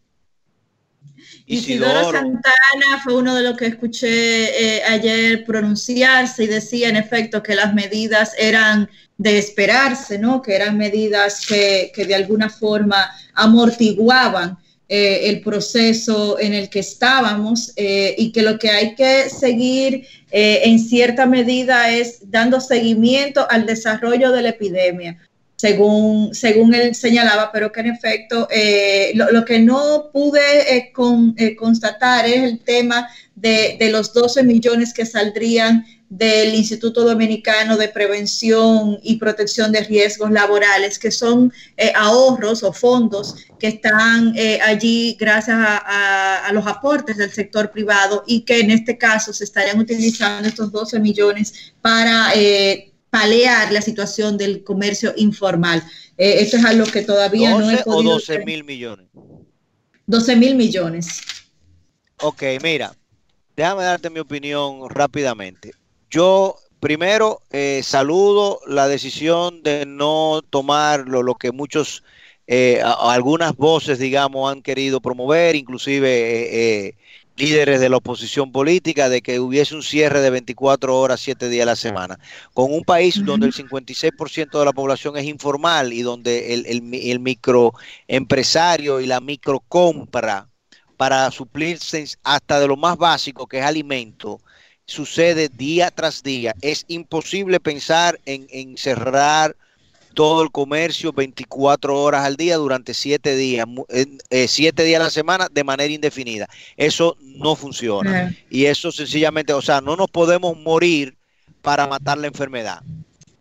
Isidoro, 1.54 2.10
Santana 2.10 3.02
fue 3.04 3.14
uno 3.14 3.34
de 3.34 3.42
los 3.42 3.56
que 3.56 3.66
escuché 3.66 4.76
eh, 4.76 4.82
ayer 4.84 5.44
pronunciarse 5.44 6.44
y 6.44 6.46
decía 6.46 6.88
en 6.88 6.96
efecto 6.96 7.42
que 7.42 7.54
las 7.54 7.74
medidas 7.74 8.34
eran 8.38 8.88
de 9.18 9.38
esperarse, 9.38 10.18
¿no? 10.18 10.40
Que 10.40 10.56
eran 10.56 10.78
medidas 10.78 11.46
que, 11.46 11.92
que 11.94 12.06
de 12.06 12.14
alguna 12.14 12.48
forma 12.48 13.10
amortiguaban 13.34 14.58
eh, 14.88 15.28
el 15.28 15.40
proceso 15.42 16.38
en 16.40 16.54
el 16.54 16.68
que 16.70 16.80
estábamos 16.80 17.72
y 17.76 18.32
que 18.32 18.42
lo 18.42 18.58
que 18.58 18.70
hay 18.70 18.94
que 18.94 19.28
seguir 19.30 20.06
en 20.30 20.78
cierta 20.78 21.26
medida 21.26 21.90
es 21.90 22.30
dando 22.30 22.60
seguimiento 22.60 23.46
al 23.50 23.66
desarrollo 23.66 24.32
de 24.32 24.42
la 24.42 24.48
epidemia 24.50 25.18
según, 25.62 26.34
según 26.34 26.74
él 26.74 26.92
señalaba, 26.92 27.52
pero 27.52 27.70
que 27.70 27.78
en 27.78 27.86
efecto 27.86 28.48
eh, 28.50 29.12
lo, 29.14 29.44
que 29.44 29.60
no 29.60 30.10
pude 30.12 30.76
eh, 30.76 30.92
eh, 31.36 31.54
constatar 31.54 32.26
es 32.26 32.42
el 32.42 32.58
tema 32.58 33.08
de, 33.36 33.78
los 33.92 34.12
12 34.12 34.42
millones 34.42 34.92
que 34.92 35.06
saldrían 35.06 35.86
del 36.08 36.56
Instituto 36.56 37.04
Dominicano 37.04 37.76
de 37.76 37.86
Prevención 37.86 38.98
y 39.04 39.18
Protección 39.18 39.70
de 39.70 39.84
Riesgos 39.84 40.32
Laborales, 40.32 40.98
que 40.98 41.12
son 41.12 41.52
ahorros 41.94 42.64
o 42.64 42.72
fondos 42.72 43.36
que 43.60 43.68
están 43.68 44.34
allí 44.66 45.16
gracias 45.18 45.56
a, 45.58 46.44
a, 46.44 46.52
los 46.52 46.66
aportes 46.66 47.16
del 47.16 47.30
sector 47.30 47.70
privado 47.70 48.24
y 48.26 48.40
que 48.40 48.58
en 48.58 48.72
este 48.72 48.98
caso 48.98 49.32
se 49.32 49.44
estarían 49.44 49.78
utilizando 49.78 50.48
estos 50.48 50.72
12 50.72 50.98
millones 50.98 51.72
para 51.80 52.32
palear 53.12 53.70
la 53.70 53.82
situación 53.82 54.38
del 54.38 54.64
comercio 54.64 55.12
informal. 55.16 55.82
Eh, 56.16 56.36
esto 56.38 56.56
es 56.56 56.64
algo 56.64 56.86
que 56.86 57.02
todavía 57.02 57.50
no 57.50 57.70
he 57.70 57.76
podido... 57.82 58.12
o 58.12 58.14
12 58.14 58.46
mil 58.46 58.64
millones? 58.64 59.06
12 60.06 60.36
mil 60.36 60.54
millones. 60.56 61.20
Ok, 62.22 62.42
mira, 62.62 62.96
déjame 63.54 63.84
darte 63.84 64.08
mi 64.08 64.18
opinión 64.18 64.88
rápidamente. 64.88 65.72
Yo 66.10 66.56
primero 66.80 67.42
eh, 67.50 67.82
saludo 67.84 68.60
la 68.66 68.88
decisión 68.88 69.62
de 69.62 69.84
no 69.84 70.40
tomar 70.48 71.06
lo, 71.06 71.34
que 71.34 71.52
muchos, 71.52 72.02
eh, 72.46 72.80
algunas 72.82 73.54
voces, 73.56 73.98
digamos, 73.98 74.50
han 74.50 74.62
querido 74.62 75.02
promover, 75.02 75.54
inclusive 75.54 76.96
líderes 77.36 77.80
de 77.80 77.88
la 77.88 77.96
oposición 77.96 78.52
política 78.52 79.08
de 79.08 79.22
que 79.22 79.40
hubiese 79.40 79.74
un 79.74 79.82
cierre 79.82 80.20
de 80.20 80.30
24 80.30 80.96
horas, 80.96 81.20
7 81.20 81.48
días 81.48 81.62
a 81.62 81.66
la 81.66 81.76
semana. 81.76 82.18
Con 82.52 82.72
un 82.72 82.82
país 82.82 83.24
donde 83.24 83.46
el 83.46 83.52
56% 83.52 84.58
de 84.58 84.64
la 84.64 84.72
población 84.72 85.16
es 85.16 85.24
informal 85.24 85.92
y 85.92 86.02
donde 86.02 86.54
el, 86.54 86.66
el, 86.66 87.20
microempresario 87.20 89.00
y 89.00 89.06
la 89.06 89.20
microcompra 89.20 90.48
para 90.96 91.30
suplirse 91.30 92.04
hasta 92.22 92.60
de 92.60 92.68
lo 92.68 92.76
más 92.76 92.96
básico 92.96 93.46
que 93.46 93.58
es 93.58 93.64
alimento, 93.64 94.40
sucede 94.84 95.48
día 95.48 95.90
tras 95.90 96.22
día. 96.22 96.54
Es 96.60 96.84
imposible 96.88 97.60
pensar 97.60 98.20
en, 98.26 98.46
en 98.50 98.76
cerrar 98.76 99.56
todo 100.12 100.42
el 100.42 100.50
comercio 100.50 101.12
24 101.12 102.00
horas 102.00 102.24
al 102.24 102.36
día 102.36 102.56
durante 102.56 102.94
7 102.94 103.36
días, 103.36 103.66
eh, 103.88 104.46
siete 104.48 104.84
días 104.84 105.00
a 105.00 105.04
la 105.04 105.10
semana 105.10 105.48
de 105.50 105.64
manera 105.64 105.92
indefinida. 105.92 106.48
Eso 106.76 107.16
no 107.20 107.56
funciona. 107.56 108.34
Y 108.50 108.66
eso 108.66 108.92
sencillamente, 108.92 109.52
o 109.52 109.62
sea, 109.62 109.80
no 109.80 109.96
nos 109.96 110.10
podemos 110.10 110.56
morir 110.58 111.16
para 111.62 111.86
matar 111.86 112.18
la 112.18 112.26
enfermedad. 112.26 112.82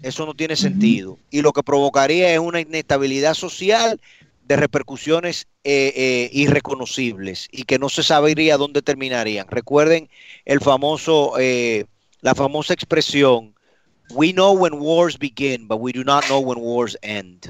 Eso 0.01 0.25
no 0.25 0.33
tiene 0.33 0.55
sentido. 0.55 1.17
Y 1.29 1.41
lo 1.41 1.53
que 1.53 1.63
provocaría 1.63 2.33
es 2.33 2.39
una 2.39 2.61
inestabilidad 2.61 3.33
social 3.33 3.99
de 4.45 4.55
repercusiones 4.55 5.47
eh, 5.63 5.93
eh, 5.95 6.29
irreconocibles 6.33 7.47
y 7.51 7.63
que 7.63 7.79
no 7.79 7.89
se 7.89 8.03
sabría 8.03 8.57
dónde 8.57 8.81
terminarían. 8.81 9.47
Recuerden 9.47 10.09
el 10.45 10.59
famoso, 10.59 11.33
la 12.21 12.35
famosa 12.35 12.73
expresión 12.73 13.53
we 14.13 14.31
know 14.31 14.53
when 14.53 14.79
wars 14.79 15.17
begin, 15.17 15.67
but 15.67 15.77
we 15.77 15.91
do 15.91 16.03
not 16.03 16.25
know 16.27 16.39
when 16.39 16.59
wars 16.59 16.97
end. 17.01 17.47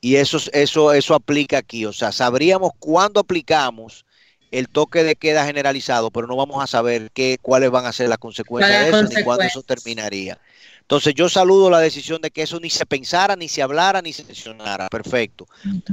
Y 0.00 0.16
eso, 0.16 0.38
eso, 0.52 0.92
eso 0.92 1.14
aplica 1.14 1.58
aquí. 1.58 1.86
O 1.86 1.92
sea, 1.92 2.12
sabríamos 2.12 2.70
cuándo 2.78 3.20
aplicamos 3.20 4.04
el 4.50 4.68
toque 4.68 5.02
de 5.02 5.16
queda 5.16 5.44
generalizado, 5.44 6.10
pero 6.10 6.26
no 6.26 6.36
vamos 6.36 6.62
a 6.62 6.66
saber 6.66 7.10
qué, 7.12 7.38
cuáles 7.42 7.70
van 7.70 7.86
a 7.86 7.92
ser 7.92 8.08
las 8.08 8.18
consecuencias 8.18 8.84
de 8.84 8.88
eso 8.88 9.02
ni 9.02 9.24
cuándo 9.24 9.44
eso 9.44 9.62
terminaría. 9.62 10.38
Entonces 10.80 11.14
yo 11.14 11.28
saludo 11.28 11.68
la 11.68 11.80
decisión 11.80 12.22
de 12.22 12.30
que 12.30 12.42
eso 12.42 12.60
ni 12.60 12.70
se 12.70 12.86
pensara, 12.86 13.34
ni 13.34 13.48
se 13.48 13.62
hablara, 13.62 14.02
ni 14.02 14.12
se 14.12 14.24
mencionara. 14.24 14.88
Perfecto. 14.88 15.48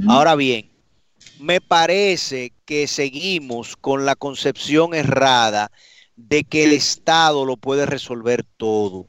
Ahora 0.06 0.36
bien, 0.36 0.70
me 1.40 1.60
parece 1.60 2.52
que 2.64 2.86
seguimos 2.86 3.76
con 3.76 4.06
la 4.06 4.14
concepción 4.14 4.94
errada 4.94 5.72
de 6.14 6.44
que 6.44 6.64
el 6.64 6.72
Estado 6.72 7.44
lo 7.44 7.56
puede 7.56 7.86
resolver 7.86 8.44
todo 8.56 9.06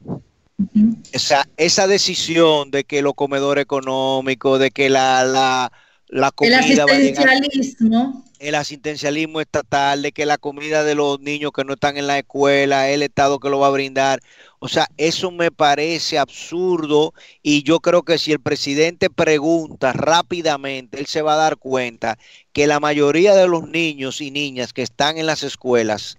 esa, 1.12 1.48
esa 1.56 1.86
decisión 1.86 2.70
de 2.70 2.84
que 2.84 3.02
lo 3.02 3.14
comedor 3.14 3.58
económico, 3.58 4.58
de 4.58 4.70
que 4.70 4.88
la, 4.88 5.24
la, 5.24 5.72
la 6.08 6.30
comida 6.32 6.58
el 6.58 6.90
asistencialismo. 6.90 8.24
el 8.38 8.54
asistencialismo 8.54 9.40
estatal, 9.40 10.02
de 10.02 10.12
que 10.12 10.26
la 10.26 10.38
comida 10.38 10.84
de 10.84 10.94
los 10.94 11.20
niños 11.20 11.52
que 11.52 11.64
no 11.64 11.74
están 11.74 11.96
en 11.96 12.06
la 12.06 12.18
escuela, 12.18 12.88
el 12.90 13.02
Estado 13.02 13.38
que 13.38 13.50
lo 13.50 13.58
va 13.58 13.68
a 13.68 13.70
brindar. 13.70 14.20
O 14.58 14.68
sea, 14.68 14.88
eso 14.96 15.30
me 15.30 15.50
parece 15.50 16.18
absurdo 16.18 17.12
y 17.42 17.62
yo 17.62 17.80
creo 17.80 18.02
que 18.02 18.18
si 18.18 18.32
el 18.32 18.40
presidente 18.40 19.10
pregunta 19.10 19.92
rápidamente, 19.92 20.98
él 20.98 21.06
se 21.06 21.22
va 21.22 21.34
a 21.34 21.36
dar 21.36 21.56
cuenta 21.58 22.18
que 22.52 22.66
la 22.66 22.80
mayoría 22.80 23.34
de 23.34 23.48
los 23.48 23.68
niños 23.68 24.20
y 24.20 24.30
niñas 24.30 24.72
que 24.72 24.82
están 24.82 25.18
en 25.18 25.26
las 25.26 25.42
escuelas 25.42 26.18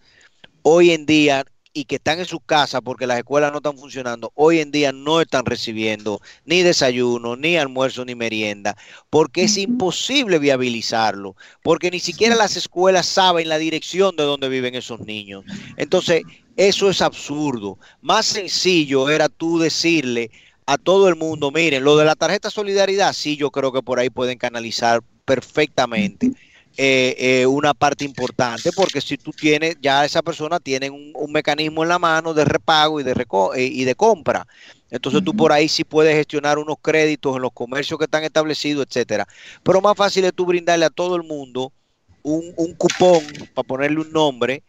hoy 0.62 0.92
en 0.92 1.06
día 1.06 1.46
y 1.78 1.86
que 1.86 1.98
están 1.98 2.18
en 2.18 2.26
su 2.26 2.40
casa 2.40 2.82
porque 2.82 3.06
las 3.06 3.20
escuelas 3.20 3.52
no 3.52 3.58
están 3.58 3.78
funcionando, 3.78 4.32
hoy 4.34 4.62
en 4.62 4.72
día 4.72 4.92
no 4.92 5.22
están 5.22 5.46
recibiendo 5.46 6.20
ni 6.44 6.64
desayuno, 6.64 7.36
ni 7.36 7.56
almuerzo, 7.56 8.04
ni 8.04 8.16
merienda, 8.16 8.76
porque 9.12 9.44
es 9.44 9.58
imposible 9.58 10.40
viabilizarlo, 10.40 11.36
porque 11.62 11.92
ni 11.92 12.00
siquiera 12.00 12.36
las 12.36 12.58
escuelas 12.58 13.06
saben 13.06 13.48
la 13.48 13.60
dirección 13.60 14.16
de 14.16 14.24
donde 14.24 14.50
viven 14.50 14.74
esos 14.74 15.02
niños. 15.02 15.46
Entonces, 15.76 16.24
eso 16.56 16.90
es 16.90 17.00
absurdo. 17.00 17.78
Más 18.02 18.26
sencillo 18.26 19.08
era 19.12 19.30
tú 19.30 19.60
decirle 19.60 20.32
a 20.66 20.80
todo 20.80 21.08
el 21.08 21.16
mundo, 21.16 21.52
miren, 21.52 21.84
lo 21.84 21.96
de 21.96 22.06
la 22.06 22.16
tarjeta 22.16 22.50
solidaridad, 22.50 23.14
sí, 23.14 23.38
yo 23.38 23.52
creo 23.52 23.72
que 23.72 23.84
por 23.84 24.00
ahí 24.00 24.10
pueden 24.10 24.40
canalizar 24.40 25.04
perfectamente. 25.26 26.32
Eh, 26.80 27.16
eh, 27.18 27.46
una 27.48 27.74
parte 27.74 28.06
importante, 28.06 28.72
porque 28.72 29.02
si 29.02 29.18
tú 29.18 29.32
tienes, 29.32 29.78
ya 29.82 30.06
esa 30.06 30.22
persona 30.22 30.60
tiene 30.60 30.92
un, 30.92 31.32
mecanismo 31.32 31.82
en 31.82 31.90
la 31.90 31.98
mano 31.98 32.36
de 32.36 32.46
repago 32.46 33.00
y 33.00 33.04
de, 33.04 33.14
eh, 33.56 33.64
y 33.64 33.84
de 33.84 33.96
compra. 33.96 34.46
Entonces 34.92 35.24
tú 35.24 35.36
por 35.36 35.52
ahí 35.52 35.70
sí 35.70 35.84
puedes 35.84 36.16
gestionar 36.16 36.60
unos 36.60 36.76
créditos 36.80 37.36
en 37.36 37.42
los 37.42 37.52
comercios 37.52 37.98
que 37.98 38.04
están 38.04 38.24
establecidos, 38.24 38.86
etcétera. 38.88 39.28
Pero 39.64 39.82
más 39.82 39.98
fácil 39.98 40.26
es 40.26 40.34
tú 40.36 40.46
brindarle 40.46 40.86
a 40.86 40.92
todo 40.92 41.16
el 41.16 41.24
mundo 41.24 41.74
un, 42.22 42.54
un 42.58 42.76
cupón, 42.76 43.24
para 43.56 43.68
ponerle 43.68 44.00
un 44.02 44.12
nombre, 44.12 44.62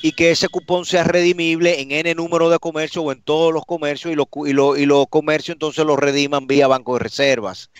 y 0.00 0.12
que 0.12 0.30
ese 0.30 0.48
cupón 0.48 0.84
sea 0.84 1.02
redimible 1.02 1.80
en 1.80 1.90
N 1.90 2.14
número 2.14 2.48
de 2.48 2.60
comercios 2.60 3.04
o 3.04 3.10
en 3.10 3.20
todos 3.22 3.52
los 3.52 3.64
comercios 3.64 4.14
y, 4.14 4.48
y, 4.48 4.50
y 4.50 4.86
los 4.86 5.06
comercios 5.08 5.56
entonces 5.56 5.84
los 5.84 5.98
rediman 5.98 6.46
vía 6.46 6.68
banco 6.68 6.94
de 6.94 7.00
reservas 7.00 7.70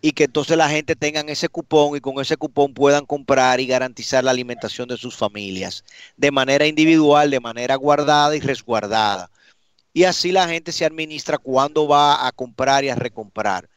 y 0.00 0.12
que 0.12 0.24
entonces 0.24 0.56
la 0.56 0.68
gente 0.68 0.94
tengan 0.96 1.28
ese 1.28 1.48
cupón 1.48 1.96
y 1.96 2.00
con 2.00 2.20
ese 2.20 2.36
cupón 2.36 2.72
puedan 2.72 3.04
comprar 3.06 3.60
y 3.60 3.66
garantizar 3.66 4.22
la 4.22 4.30
alimentación 4.30 4.88
de 4.88 4.96
sus 4.96 5.16
familias 5.16 5.84
de 6.16 6.30
manera 6.30 6.66
individual, 6.66 7.30
de 7.30 7.40
manera 7.40 7.74
guardada 7.76 8.36
y 8.36 8.40
resguardada. 8.40 9.30
Y 9.92 10.04
así 10.04 10.30
la 10.30 10.48
gente 10.48 10.70
se 10.70 10.84
administra 10.84 11.38
cuando 11.38 11.88
va 11.88 12.26
a 12.26 12.32
comprar 12.32 12.84
y 12.84 12.88
a 12.88 12.94
recomprar. 12.94 13.68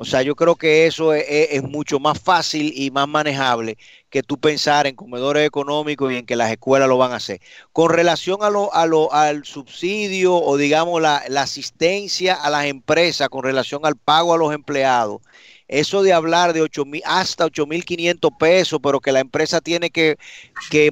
O 0.00 0.04
sea, 0.04 0.22
yo 0.22 0.36
creo 0.36 0.54
que 0.54 0.86
eso 0.86 1.12
es, 1.12 1.62
mucho 1.64 1.98
más 1.98 2.20
fácil 2.20 2.72
y 2.74 2.90
más 2.92 3.08
manejable 3.08 3.76
que 4.10 4.22
tú 4.22 4.38
pensar 4.38 4.86
en 4.86 4.94
comedores 4.94 5.44
económicos 5.44 6.12
y 6.12 6.16
en 6.16 6.26
que 6.26 6.36
las 6.36 6.52
escuelas 6.52 6.88
lo 6.88 6.98
van 6.98 7.12
a 7.12 7.16
hacer. 7.16 7.40
Con 7.72 7.90
relación 7.90 8.38
a 8.42 8.50
lo, 8.50 8.72
a 8.72 8.86
lo, 8.86 9.12
al 9.12 9.44
subsidio 9.44 10.36
o 10.36 10.56
digamos 10.56 11.02
la 11.02 11.42
asistencia 11.42 12.34
a 12.34 12.48
las 12.48 12.66
empresas 12.66 13.28
con 13.28 13.42
relación 13.42 13.84
al 13.84 13.96
pago 13.96 14.34
a 14.34 14.38
los 14.38 14.54
empleados, 14.54 15.20
eso 15.68 16.02
de 16.02 16.14
hablar 16.14 16.54
de 16.54 16.62
8 16.62 16.84
mil, 16.86 17.02
hasta 17.04 17.44
8.500 17.44 18.36
pesos, 18.38 18.80
pero 18.82 19.00
que 19.00 19.12
la 19.12 19.20
empresa 19.20 19.60
tiene 19.60 19.90
que, 19.90 20.16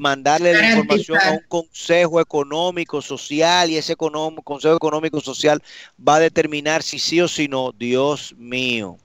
mandarle 0.01 0.53
la 0.53 0.69
información 0.69 1.19
a 1.25 1.33
un 1.33 1.41
consejo 1.49 2.21
económico, 2.21 3.01
social, 3.01 3.71
y 3.71 3.79
ese 3.79 3.97
consejo 3.97 4.77
económico, 4.77 5.21
social 5.21 5.63
va 6.07 6.17
a 6.17 6.21
determinar 6.21 6.83
si 6.83 6.99
sí 6.99 7.21
o 7.21 7.29
si 7.29 7.49
no. 7.49 7.73
Dios 7.73 8.35
mío, 8.37 8.99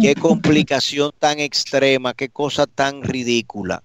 qué 0.00 0.14
complicación 0.20 1.12
tan 1.18 1.38
extrema, 1.38 2.14
qué 2.14 2.28
cosa 2.28 2.66
tan 2.66 3.02
ridícula. 3.02 3.82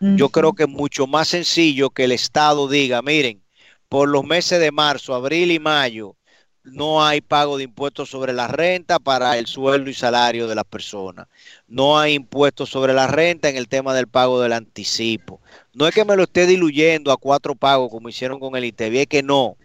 Yo 0.00 0.28
creo 0.28 0.52
que 0.52 0.64
es 0.64 0.68
mucho 0.68 1.08
más 1.08 1.28
sencillo 1.28 1.90
que 1.90 2.04
el 2.04 2.12
Estado 2.12 2.68
diga, 2.68 3.02
miren, 3.02 3.42
por 3.88 4.08
los 4.08 4.24
meses 4.24 4.60
de 4.60 4.70
marzo, 4.70 5.14
abril 5.14 5.50
y 5.50 5.58
mayo, 5.58 6.14
no 6.72 7.04
hay 7.04 7.20
pago 7.20 7.56
de 7.56 7.64
impuestos 7.64 8.10
sobre 8.10 8.32
la 8.32 8.48
renta 8.48 8.98
para 8.98 9.38
el 9.38 9.46
sueldo 9.46 9.90
y 9.90 9.94
salario 9.94 10.46
de 10.46 10.54
las 10.54 10.64
personas. 10.64 11.26
No 11.66 11.98
hay 11.98 12.14
impuestos 12.14 12.68
sobre 12.70 12.94
la 12.94 13.06
renta 13.06 13.48
en 13.48 13.56
el 13.56 13.68
tema 13.68 13.94
del 13.94 14.08
pago 14.08 14.40
del 14.40 14.52
anticipo. 14.52 15.40
No 15.74 15.86
es 15.86 15.94
que 15.94 16.04
me 16.04 16.16
lo 16.16 16.24
esté 16.24 16.46
diluyendo 16.46 17.12
a 17.12 17.16
cuatro 17.16 17.54
pagos 17.54 17.90
como 17.90 18.08
hicieron 18.08 18.40
con 18.40 18.56
el 18.56 18.64
ITV, 18.64 19.02
es 19.02 19.06
que 19.06 19.22
no. 19.22 19.56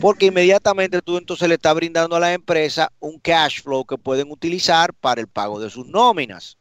Porque 0.00 0.26
inmediatamente 0.26 1.02
tú 1.02 1.18
entonces 1.18 1.48
le 1.48 1.54
estás 1.54 1.74
brindando 1.74 2.16
a 2.16 2.20
la 2.20 2.32
empresa 2.32 2.90
un 3.00 3.18
cash 3.18 3.62
flow 3.62 3.84
que 3.84 3.98
pueden 3.98 4.30
utilizar 4.30 4.92
para 4.94 5.20
el 5.20 5.28
pago 5.28 5.60
de 5.60 5.70
sus 5.70 5.86
nóminas. 5.86 6.58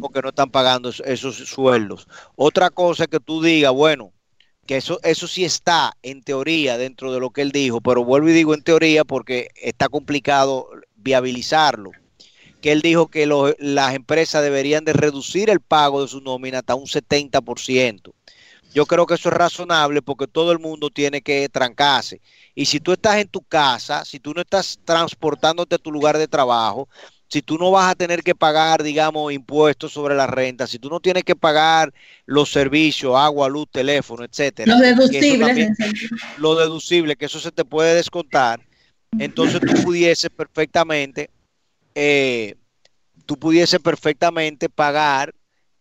Porque 0.00 0.20
no 0.22 0.28
están 0.30 0.50
pagando 0.50 0.90
esos 1.04 1.36
sueldos. 1.36 2.06
Otra 2.34 2.70
cosa 2.70 3.04
es 3.04 3.08
que 3.08 3.20
tú 3.20 3.42
digas, 3.42 3.72
bueno, 3.72 4.12
que 4.72 4.78
eso, 4.78 4.98
eso 5.02 5.26
sí 5.26 5.44
está 5.44 5.98
en 6.02 6.22
teoría 6.22 6.78
dentro 6.78 7.12
de 7.12 7.20
lo 7.20 7.28
que 7.28 7.42
él 7.42 7.52
dijo, 7.52 7.82
pero 7.82 8.06
vuelvo 8.06 8.30
y 8.30 8.32
digo 8.32 8.54
en 8.54 8.62
teoría 8.62 9.04
porque 9.04 9.48
está 9.54 9.90
complicado 9.90 10.70
viabilizarlo. 10.96 11.90
Que 12.62 12.72
él 12.72 12.80
dijo 12.80 13.08
que 13.08 13.26
las 13.58 13.94
empresas 13.94 14.42
deberían 14.42 14.86
de 14.86 14.94
reducir 14.94 15.50
el 15.50 15.60
pago 15.60 16.00
de 16.00 16.08
su 16.08 16.22
nómina 16.22 16.60
hasta 16.60 16.74
un 16.74 16.86
70%. 16.86 18.14
Yo 18.72 18.86
creo 18.86 19.04
que 19.04 19.12
eso 19.12 19.28
es 19.28 19.34
razonable 19.34 20.00
porque 20.00 20.26
todo 20.26 20.52
el 20.52 20.58
mundo 20.58 20.88
tiene 20.88 21.20
que 21.20 21.50
trancarse. 21.50 22.22
Y 22.54 22.64
si 22.64 22.80
tú 22.80 22.92
estás 22.92 23.16
en 23.16 23.28
tu 23.28 23.42
casa, 23.42 24.06
si 24.06 24.20
tú 24.20 24.32
no 24.32 24.40
estás 24.40 24.78
transportándote 24.86 25.74
a 25.74 25.80
tu 25.80 25.92
lugar 25.92 26.16
de 26.16 26.28
trabajo, 26.28 26.88
si 27.32 27.40
tú 27.40 27.56
no 27.56 27.70
vas 27.70 27.90
a 27.90 27.94
tener 27.94 28.22
que 28.22 28.34
pagar, 28.34 28.82
digamos, 28.82 29.32
impuestos 29.32 29.90
sobre 29.90 30.14
la 30.14 30.26
renta, 30.26 30.66
si 30.66 30.78
tú 30.78 30.90
no 30.90 31.00
tienes 31.00 31.24
que 31.24 31.34
pagar 31.34 31.90
los 32.26 32.52
servicios, 32.52 33.16
agua, 33.16 33.48
luz, 33.48 33.68
teléfono, 33.72 34.22
etcétera. 34.22 34.70
Los 34.70 34.82
deducibles. 34.82 35.70
lo 36.36 36.54
deducible, 36.54 37.16
que 37.16 37.24
eso 37.24 37.40
se 37.40 37.50
te 37.50 37.64
puede 37.64 37.94
descontar. 37.94 38.60
Entonces 39.18 39.60
tú 39.60 39.82
pudieses 39.82 40.28
perfectamente, 40.28 41.30
eh, 41.94 42.56
tú 43.24 43.38
pudieses 43.38 43.80
perfectamente 43.80 44.68
pagar, 44.68 45.34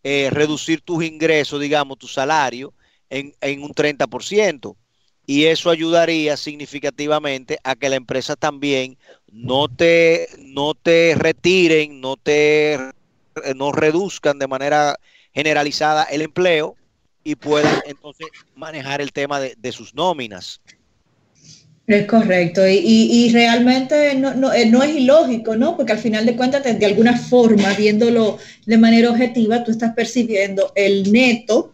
eh, 0.04 0.30
reducir 0.32 0.80
tus 0.80 1.04
ingresos, 1.04 1.60
digamos, 1.60 1.98
tu 1.98 2.08
salario 2.08 2.74
en, 3.10 3.34
en 3.42 3.62
un 3.62 3.74
30% 3.74 4.78
y 5.32 5.46
eso 5.46 5.70
ayudaría 5.70 6.36
significativamente 6.36 7.58
a 7.64 7.78
que 7.78 7.88
la 7.88 7.96
empresa 7.96 8.36
también 8.36 8.98
no 9.32 9.70
te, 9.70 10.28
no 10.40 10.74
te 10.74 11.16
retiren, 11.16 12.02
no 12.02 12.18
te 12.18 12.78
no 13.56 13.72
reduzcan 13.72 14.40
de 14.40 14.48
manera 14.50 14.98
generalizada 15.34 16.04
el 16.04 16.22
empleo 16.22 16.76
y 17.24 17.36
puedan 17.36 17.80
entonces 17.86 18.28
manejar 18.58 19.00
el 19.00 19.14
tema 19.14 19.40
de, 19.40 19.72
sus 19.72 19.96
nóminas. 19.96 20.60
Es 21.88 22.08
correcto, 22.08 22.68
y, 22.68 23.30
realmente 23.32 24.16
no, 24.16 24.34
no, 24.34 24.52
eh, 24.52 24.66
no, 24.66 24.84
es 24.84 24.94
ilógico, 24.98 25.56
¿no? 25.56 25.78
Porque 25.78 25.94
al 25.94 26.00
final 26.00 26.26
de 26.26 26.36
cuentas, 26.36 26.62
de 26.78 26.86
alguna 26.86 27.18
forma, 27.18 27.74
viéndolo 27.76 28.38
de 28.66 28.78
manera 28.78 29.10
objetiva, 29.10 29.64
tú 29.64 29.72
estás 29.72 29.94
percibiendo 29.94 30.74
el 30.76 31.10
neto 31.10 31.72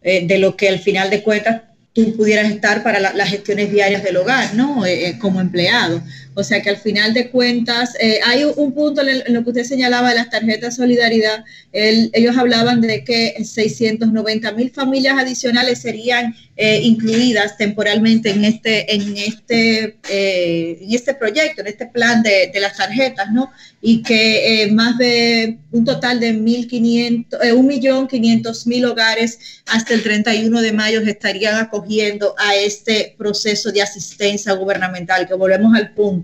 eh, 0.00 0.26
de 0.26 0.38
lo 0.38 0.56
que 0.56 0.70
al 0.70 0.78
final 0.78 1.10
de 1.10 1.22
cuentas 1.22 1.73
tú 1.94 2.16
pudieras 2.16 2.50
estar 2.50 2.82
para 2.82 2.98
las 2.98 3.28
gestiones 3.28 3.70
diarias 3.70 4.02
del 4.02 4.16
hogar, 4.16 4.54
¿no? 4.54 4.84
Eh, 4.84 5.08
eh, 5.08 5.18
como 5.18 5.40
empleado. 5.40 6.02
O 6.34 6.42
sea 6.42 6.60
que 6.62 6.70
al 6.70 6.76
final 6.76 7.14
de 7.14 7.30
cuentas, 7.30 7.94
eh, 8.00 8.20
hay 8.24 8.44
un 8.44 8.72
punto 8.72 9.02
en, 9.02 9.32
lo 9.32 9.42
que 9.44 9.50
usted 9.50 9.64
señalaba 9.64 10.10
de 10.10 10.16
las 10.16 10.30
tarjetas 10.30 10.76
solidaridad, 10.76 11.44
ellos 11.72 12.36
hablaban 12.36 12.80
de 12.80 13.04
que 13.04 13.34
690 13.42 14.52
mil 14.52 14.70
familias 14.70 15.18
adicionales 15.18 15.80
serían 15.80 16.34
incluidas 16.56 17.56
temporalmente 17.56 18.30
en 18.30 18.44
este, 18.44 18.94
en, 18.94 19.16
este, 19.16 19.96
en 20.08 20.94
este 20.94 21.14
proyecto, 21.14 21.62
en 21.62 21.66
este 21.66 21.86
plan 21.86 22.22
de, 22.22 22.50
de 22.52 22.60
las 22.60 22.76
tarjetas, 22.76 23.32
¿no? 23.32 23.50
Y 23.80 24.02
que 24.02 24.68
más 24.72 24.96
de 24.98 25.58
un 25.72 25.84
total 25.84 26.20
de 26.20 26.32
1.500, 26.32 27.26
1.500.000 27.28 28.90
hogares 28.90 29.62
hasta 29.66 29.94
el 29.94 30.02
31 30.02 30.60
de 30.60 30.72
mayo 30.72 31.00
estarían 31.00 31.56
acogiendo 31.56 32.34
a 32.38 32.54
este 32.54 33.14
proceso 33.18 33.72
de 33.72 33.82
asistencia 33.82 34.52
gubernamental, 34.52 35.26
que 35.26 35.34
volvemos 35.34 35.74
al 35.74 35.92
punto. 35.92 36.23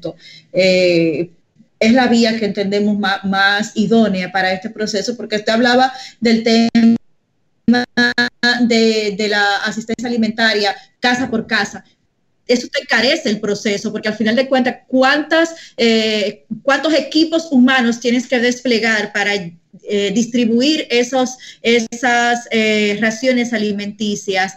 Eh, 0.53 1.31
es 1.79 1.93
la 1.93 2.09
vía 2.09 2.39
que 2.39 2.45
entendemos 2.45 2.99
más, 2.99 3.73
idónea 3.75 4.31
para 4.31 4.53
este 4.53 4.69
proceso, 4.71 5.17
porque 5.17 5.37
usted 5.37 5.53
hablaba 5.53 5.93
del 6.21 6.43
tema 6.43 7.85
de, 8.63 9.27
la 9.29 9.57
asistencia 9.65 10.09
alimentaria 10.09 10.77
casa 10.99 11.31
por 11.31 11.47
casa, 11.47 11.85
eso 12.47 12.67
te 12.69 12.83
encarece 12.83 13.31
el 13.31 13.41
proceso, 13.41 13.93
porque 13.93 14.09
al 14.09 14.17
final 14.17 14.35
de 14.37 14.49
cuentas, 14.49 14.79
¿cuántas, 14.89 15.55
eh, 15.77 16.45
¿cuántos 16.63 16.93
equipos 16.95 17.49
humanos 17.51 18.01
tienes 18.01 18.27
que 18.27 18.41
desplegar 18.41 19.13
para 19.13 19.35
eh, 19.35 20.11
distribuir 20.13 20.87
esos, 20.91 21.39
esas 21.63 22.47
raciones 23.01 23.53
alimenticias? 23.53 24.55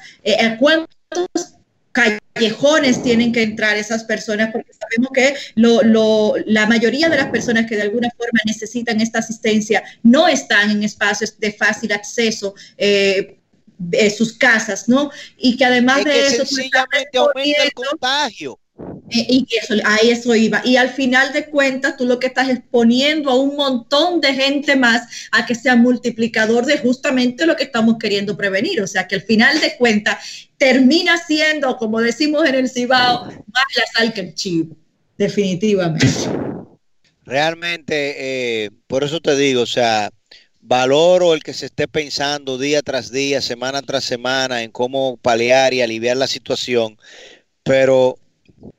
¿Cuántos 0.59 0.87
callejones 2.33 3.01
tienen 3.03 3.31
que 3.31 3.43
entrar 3.43 3.77
esas 3.77 4.03
personas 4.03 4.51
porque 4.51 4.71
sabemos 4.73 5.11
que 5.13 5.35
la 5.55 6.65
mayoría 6.65 7.09
de 7.09 7.17
las 7.17 7.27
personas 7.27 7.65
que 7.67 7.75
de 7.75 7.83
alguna 7.83 8.09
forma 8.17 8.39
necesitan 8.45 8.99
esta 9.01 9.19
asistencia 9.19 9.83
no 10.01 10.27
están 10.27 10.71
en 10.71 10.83
espacios 10.83 11.39
de 11.39 11.53
fácil 11.53 11.91
acceso. 11.91 12.55
Eh, 12.77 13.37
de 13.77 14.09
sus 14.11 14.37
casas, 14.37 14.87
¿no? 14.87 15.11
Y 15.37 15.57
que 15.57 15.65
además 15.65 16.05
de 16.05 16.27
eso... 16.27 16.45
Sencillamente 16.45 17.17
aumenta 17.17 17.63
el 17.63 17.73
contagio. 17.73 18.59
Eh, 19.09 19.27
y 19.29 19.47
eso, 19.61 19.75
a 19.85 19.97
eso 19.97 20.35
iba. 20.35 20.61
Y 20.65 20.77
al 20.77 20.89
final 20.89 21.31
de 21.33 21.45
cuentas, 21.45 21.95
tú 21.97 22.05
lo 22.05 22.19
que 22.19 22.27
estás 22.27 22.49
exponiendo 22.49 23.29
a 23.29 23.39
un 23.39 23.55
montón 23.55 24.21
de 24.21 24.33
gente 24.33 24.75
más 24.75 25.27
a 25.31 25.45
que 25.45 25.55
sea 25.55 25.75
multiplicador 25.75 26.65
de 26.65 26.79
justamente 26.79 27.45
lo 27.45 27.55
que 27.55 27.63
estamos 27.63 27.97
queriendo 27.99 28.35
prevenir. 28.35 28.81
O 28.81 28.87
sea, 28.87 29.07
que 29.07 29.15
al 29.15 29.21
final 29.21 29.59
de 29.61 29.75
cuentas 29.77 30.49
termina 30.57 31.17
siendo, 31.17 31.77
como 31.77 32.01
decimos 32.01 32.47
en 32.47 32.55
el 32.55 32.69
Cibao, 32.69 33.25
más 33.25 33.65
la 33.75 33.83
sal 33.95 34.13
que 34.13 34.21
el 34.21 34.33
chivo. 34.33 34.75
Definitivamente. 35.17 36.07
Realmente, 37.25 38.15
eh, 38.65 38.69
por 38.87 39.03
eso 39.03 39.19
te 39.21 39.35
digo, 39.35 39.61
o 39.61 39.67
sea, 39.67 40.09
valoro 40.59 41.33
el 41.33 41.43
que 41.43 41.53
se 41.53 41.67
esté 41.67 41.87
pensando 41.87 42.57
día 42.57 42.81
tras 42.81 43.11
día, 43.11 43.41
semana 43.41 43.81
tras 43.81 44.03
semana 44.03 44.63
en 44.63 44.71
cómo 44.71 45.17
paliar 45.17 45.73
y 45.73 45.81
aliviar 45.81 46.17
la 46.17 46.27
situación, 46.27 46.97
pero 47.63 48.17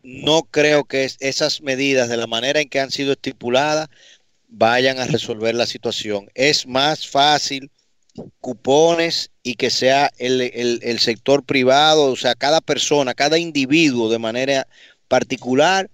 no 0.02 0.42
creo 0.42 0.84
que 0.84 1.10
esas 1.20 1.60
medidas, 1.60 2.08
de 2.08 2.16
la 2.16 2.26
manera 2.26 2.60
en 2.60 2.68
que 2.68 2.80
han 2.80 2.90
sido 2.90 3.12
estipuladas, 3.12 3.88
vayan 4.48 4.98
a 4.98 5.06
resolver 5.06 5.54
la 5.54 5.66
situación. 5.66 6.30
Es 6.34 6.66
más 6.66 7.06
fácil 7.06 7.70
cupones 8.40 9.30
y 9.42 9.54
que 9.54 9.70
sea 9.70 10.10
el, 10.18 10.98
sector 11.00 11.44
privado, 11.44 12.12
o 12.12 12.16
sea, 12.16 12.34
cada 12.34 12.60
persona, 12.60 13.14
cada 13.14 13.38
individuo 13.38 14.08
de 14.08 14.18
manera 14.18 14.68
particular 15.08 15.90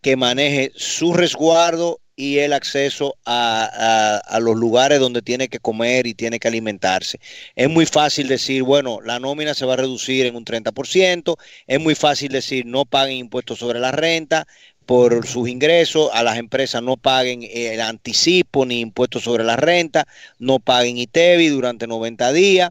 que 0.00 0.16
maneje 0.16 0.72
su 0.74 1.14
resguardo 1.14 2.00
y 2.22 2.38
el 2.38 2.52
acceso 2.52 3.16
a, 3.26 4.20
a, 4.24 4.38
los 4.38 4.54
lugares 4.54 5.00
donde 5.00 5.22
tiene 5.22 5.48
que 5.48 5.58
comer 5.58 6.06
y 6.06 6.14
tiene 6.14 6.38
que 6.38 6.46
alimentarse. 6.46 7.18
Es 7.56 7.68
muy 7.68 7.84
fácil 7.84 8.28
decir, 8.28 8.62
bueno, 8.62 9.00
la 9.00 9.18
nómina 9.18 9.54
se 9.54 9.66
va 9.66 9.72
a 9.72 9.78
reducir 9.78 10.26
en 10.26 10.36
un 10.36 10.44
30%, 10.44 11.36
es 11.66 11.80
muy 11.80 11.96
fácil 11.96 12.30
decir, 12.30 12.64
no 12.64 12.84
paguen 12.84 13.16
impuestos 13.16 13.58
sobre 13.58 13.80
la 13.80 13.90
renta 13.90 14.46
por 14.86 15.26
sus 15.26 15.48
ingresos, 15.48 16.10
a 16.12 16.22
las 16.22 16.38
empresas 16.38 16.80
no 16.80 16.96
paguen 16.96 17.42
el 17.42 17.80
anticipo 17.80 18.64
ni 18.66 18.78
impuestos 18.78 19.24
sobre 19.24 19.42
la 19.42 19.56
renta, 19.56 20.06
no 20.38 20.60
paguen 20.60 20.98
ITEVI 20.98 21.48
durante 21.48 21.88
90 21.88 22.32
días. 22.32 22.70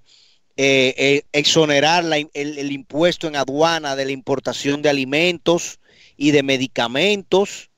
Eh, 0.55 0.93
eh, 0.97 1.23
exonerar 1.33 2.05
el, 2.05 2.29
el 2.33 2.71
impuesto 2.71 3.27
en 3.27 3.35
aduana 3.35 3.97
de 3.97 4.05
la 4.05 4.11
importación 4.11 4.81
de 4.81 4.89
alimentos 4.89 5.79
y 6.15 6.31
de 6.31 6.43
medicamentos, 6.43 7.70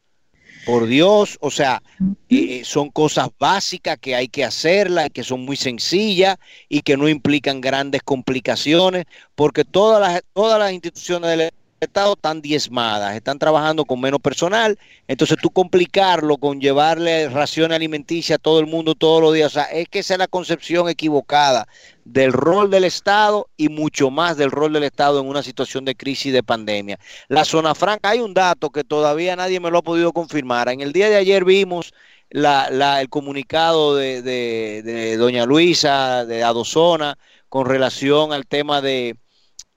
por 0.66 0.88
Dios, 0.88 1.38
o 1.42 1.52
sea, 1.52 1.84
eh, 2.30 2.62
son 2.64 2.90
cosas 2.90 3.30
básicas 3.40 3.98
que 4.00 4.16
hay 4.16 4.28
que 4.28 4.44
hacerlas, 4.44 5.10
que 5.14 5.24
son 5.24 5.42
muy 5.46 5.58
sencillas 5.58 6.38
y 6.70 6.82
que 6.82 6.98
no 6.98 7.10
implican 7.10 7.62
grandes 7.62 8.02
complicaciones, 8.04 9.06
porque 9.36 9.66
todas 9.66 10.02
las, 10.02 10.24
todas 10.34 10.60
las 10.60 10.72
instituciones 10.72 11.30
del 11.30 11.52
Estado 11.84 12.14
están 12.14 12.42
diezmadas, 12.42 13.16
están 13.16 13.40
trabajando 13.40 13.86
con 13.86 14.02
menos 14.02 14.20
personal, 14.20 14.78
entonces 15.08 15.38
tú 15.42 15.50
complicarlo 15.50 16.38
con 16.38 16.60
llevarle 16.60 17.30
ración 17.30 17.72
alimenticia 17.72 18.36
a 18.36 18.40
todo 18.40 18.60
el 18.60 18.68
mundo 18.68 18.96
todos 18.96 19.22
los 19.22 19.34
días, 19.34 19.48
o 19.48 19.54
sea, 19.54 19.64
es 19.66 19.88
que 19.90 20.00
esa 20.00 20.16
es 20.16 20.18
la 20.20 20.28
concepción 20.28 20.90
equivocada 20.90 21.68
del 22.06 22.34
rol 22.34 22.70
del 22.70 22.84
Estado 22.84 23.48
y 23.58 23.70
mucho 23.70 24.10
más 24.10 24.38
del 24.38 24.52
rol 24.52 24.74
del 24.74 24.84
Estado 24.84 25.20
en 25.20 25.28
una 25.28 25.44
situación 25.44 25.86
de 25.86 25.96
crisis 25.96 26.34
de 26.34 26.44
pandemia. 26.44 27.00
La 27.28 27.46
zona 27.46 27.76
franca, 27.76 28.10
hay 28.10 28.20
un 28.20 28.34
dato 28.34 28.70
que 28.70 28.84
todavía 28.84 29.36
nadie 29.36 29.60
me 29.60 29.72
lo 29.72 29.80
ha 29.80 29.84
podido 29.84 30.12
confirmar. 30.12 30.70
En 30.70 30.82
el 30.82 30.92
día 30.94 31.10
de 31.10 31.16
ayer 31.16 31.46
vimos 31.46 31.94
el 32.30 33.10
comunicado 33.10 33.96
de, 33.96 34.22
de 34.22 35.18
doña 35.18 35.46
Luisa, 35.46 36.26
de 36.26 36.44
Adozona, 36.44 37.18
con 37.50 37.68
relación 37.68 38.34
al 38.34 38.48
tema 38.48 38.82
de 38.82 39.16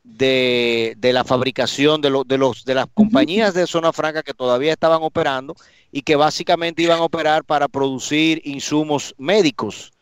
de, 0.06 0.94
de 0.98 1.12
la 1.12 1.24
fabricación 1.24 2.00
de, 2.00 2.22
de, 2.26 2.38
los, 2.38 2.64
de 2.64 2.74
las 2.74 2.86
compañías 2.94 3.54
de 3.54 3.66
zona 3.66 3.92
franca 3.92 4.22
que 4.22 4.32
todavía 4.32 4.72
estaban 4.72 5.02
operando 5.02 5.54
y 5.92 6.02
que 6.02 6.16
básicamente 6.16 6.82
iban 6.82 7.00
a 7.00 7.04
operar 7.04 7.44
para 7.44 7.68
producir 7.68 8.40
insumos 8.44 9.14
médicos, 9.18 9.92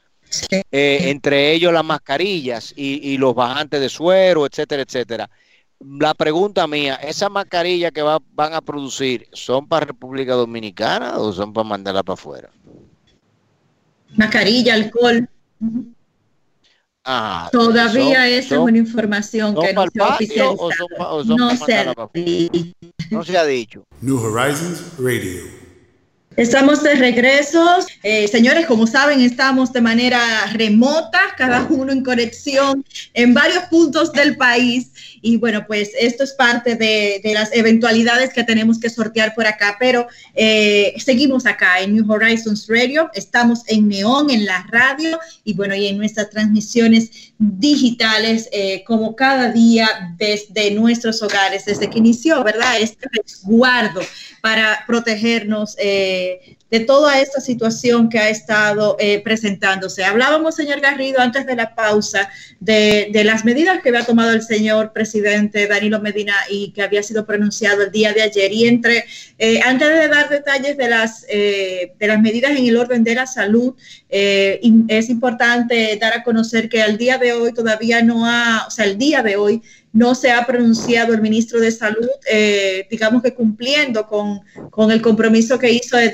eh, 0.50 0.64
entre 0.70 1.52
ellos 1.52 1.72
las 1.72 1.84
mascarillas 1.84 2.72
y, 2.76 3.08
y, 3.08 3.16
los 3.18 3.34
bajantes 3.34 3.80
de 3.80 3.88
suero, 3.88 4.46
etcétera, 4.46 4.82
etcétera. 4.82 5.30
La 5.80 6.14
pregunta 6.14 6.66
mía, 6.66 6.96
¿esas 6.96 7.30
mascarillas 7.30 7.92
que 7.92 8.02
va, 8.02 8.18
van 8.32 8.54
a 8.54 8.60
producir 8.60 9.28
son 9.32 9.66
para 9.66 9.86
República 9.86 10.34
Dominicana 10.34 11.18
o 11.18 11.32
son 11.32 11.52
para 11.52 11.68
mandarla 11.68 12.02
para 12.02 12.14
afuera? 12.14 12.50
Mascarilla, 14.16 14.74
alcohol. 14.74 15.28
Ah, 17.04 17.50
Todavía 17.52 18.26
esa 18.28 18.54
es 18.54 18.60
una 18.60 18.78
información 18.78 19.54
que 19.54 19.74
no 19.74 19.84
se 19.92 20.00
ha 20.00 20.08
oficializado. 20.08 21.24
no, 23.10 23.22
se 23.24 23.36
ha 23.36 23.44
dicho. 23.44 23.84
New 24.00 24.18
Horizons 24.18 24.82
Radio. 24.98 25.63
Estamos 26.36 26.82
de 26.82 26.96
regreso. 26.96 27.64
Eh, 28.02 28.26
señores, 28.26 28.66
como 28.66 28.88
saben, 28.88 29.20
estamos 29.20 29.72
de 29.72 29.80
manera 29.80 30.46
remota, 30.52 31.20
cada 31.36 31.64
uno 31.70 31.92
en 31.92 32.02
conexión 32.02 32.84
en 33.12 33.34
varios 33.34 33.64
puntos 33.64 34.12
del 34.12 34.36
país. 34.36 34.90
Y 35.22 35.36
bueno, 35.38 35.64
pues 35.66 35.92
esto 35.98 36.22
es 36.24 36.32
parte 36.32 36.74
de, 36.74 37.20
las 37.32 37.50
eventualidades 37.54 38.32
que 38.32 38.44
tenemos 38.44 38.78
que 38.78 38.90
sortear 38.90 39.34
por 39.34 39.46
acá, 39.46 39.76
pero 39.80 40.06
eh, 40.34 40.92
seguimos 40.98 41.46
acá 41.46 41.80
en 41.80 41.94
New 41.94 42.12
Horizons 42.12 42.66
Radio, 42.68 43.10
estamos 43.14 43.62
en 43.68 43.88
Neón, 43.88 44.30
en 44.30 44.44
la 44.44 44.66
radio 44.70 45.18
y 45.42 45.54
bueno, 45.54 45.74
y 45.74 45.86
en 45.86 45.96
nuestras 45.96 46.28
transmisiones 46.28 47.32
digitales 47.38 48.48
eh, 48.52 48.84
como 48.86 49.16
cada 49.16 49.50
día 49.50 50.14
desde 50.18 50.72
nuestros 50.72 51.22
hogares, 51.22 51.64
desde 51.64 51.88
que 51.88 51.98
inició, 51.98 52.44
¿verdad? 52.44 52.78
Este 52.78 53.08
resguardo 53.10 54.02
para 54.42 54.84
protegernos 54.86 55.74
eh, 55.78 56.23
de 56.24 56.56
toda 56.80 57.20
esta 57.20 57.40
situación 57.40 58.08
que 58.08 58.18
ha 58.18 58.28
estado 58.28 58.96
eh, 58.98 59.20
presentándose. 59.20 60.04
Hablábamos, 60.04 60.54
señor 60.54 60.80
Garrido, 60.80 61.20
antes 61.20 61.46
de 61.46 61.56
la 61.56 61.74
pausa, 61.74 62.28
de, 62.60 63.10
las 63.24 63.44
medidas 63.44 63.80
que 63.82 63.90
había 63.90 64.04
tomado 64.04 64.32
el 64.32 64.42
señor 64.42 64.92
presidente 64.92 65.66
Danilo 65.66 66.00
Medina 66.00 66.34
y 66.50 66.72
que 66.72 66.82
había 66.82 67.02
sido 67.02 67.24
pronunciado 67.26 67.82
el 67.82 67.90
día 67.90 68.12
de 68.12 68.22
ayer. 68.22 68.52
Y 68.52 68.66
entre, 68.66 69.04
eh, 69.38 69.60
antes 69.64 69.88
de 69.88 70.08
dar 70.08 70.28
detalles 70.28 70.76
de 70.76 70.88
las, 70.88 71.26
eh, 71.28 71.92
de 71.98 72.06
las 72.06 72.20
medidas 72.20 72.52
en 72.52 72.66
el 72.66 72.76
orden 72.76 73.04
de 73.04 73.14
la 73.14 73.26
salud, 73.26 73.74
es 74.08 75.08
importante 75.10 75.98
dar 76.00 76.12
a 76.14 76.22
conocer 76.22 76.68
que 76.68 76.80
al 76.80 76.96
día 76.96 77.18
de 77.18 77.32
hoy 77.32 77.52
todavía 77.52 78.00
no 78.00 78.26
ha, 78.26 78.64
o 78.66 78.70
sea, 78.70 78.84
el 78.84 78.96
día 78.96 79.24
de 79.24 79.37
hoy 79.37 79.60
no 79.92 80.14
se 80.14 80.30
ha 80.30 80.46
pronunciado 80.46 81.14
el 81.14 81.20
ministro 81.20 81.58
de 81.58 81.72
Salud, 81.72 82.08
digamos 82.88 83.22
que 83.22 83.34
cumpliendo 83.34 84.06
con, 84.06 84.40
el 84.90 85.02
compromiso 85.02 85.58
que 85.58 85.72
hizo 85.72 85.96
de 85.96 86.10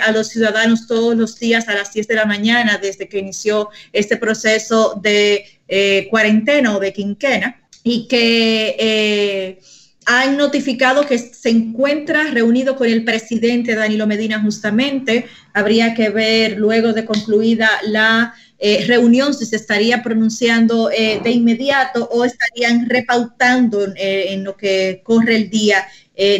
a 0.00 0.12
los 0.12 0.28
ciudadanos 0.28 0.86
todos 0.86 1.16
los 1.16 1.38
días 1.38 1.68
a 1.68 1.74
las 1.74 1.92
10 1.92 2.08
de 2.08 2.14
la 2.14 2.26
mañana 2.26 2.78
desde 2.80 3.08
que 3.08 3.18
inició 3.18 3.70
este 3.92 4.16
proceso 4.16 4.98
de 5.02 5.44
eh, 5.68 6.06
cuarentena 6.10 6.76
o 6.76 6.80
de 6.80 6.92
quinquena 6.92 7.62
y 7.82 8.06
que... 8.08 8.76
Eh, 8.78 9.60
han 10.04 10.36
notificado 10.36 11.06
que 11.06 11.16
se 11.16 11.48
encuentra 11.48 12.24
reunido 12.24 12.74
con 12.74 12.88
el 12.88 13.04
presidente 13.04 13.76
Danilo 13.76 14.04
Medina 14.08 14.42
justamente. 14.42 15.26
Habría 15.54 15.94
que 15.94 16.10
ver 16.10 16.58
luego 16.58 16.92
de 16.92 17.04
concluida 17.04 17.70
la 17.84 18.34
eh, 18.58 18.84
reunión 18.88 19.32
si 19.32 19.46
se 19.46 19.54
estaría 19.54 20.02
pronunciando 20.02 20.88
de 20.88 21.30
inmediato 21.30 22.08
o 22.10 22.24
estarían 22.24 22.90
repautando 22.90 23.86
en 23.94 24.42
lo 24.42 24.56
que 24.56 25.02
corre 25.04 25.36
el 25.36 25.50
día 25.50 25.86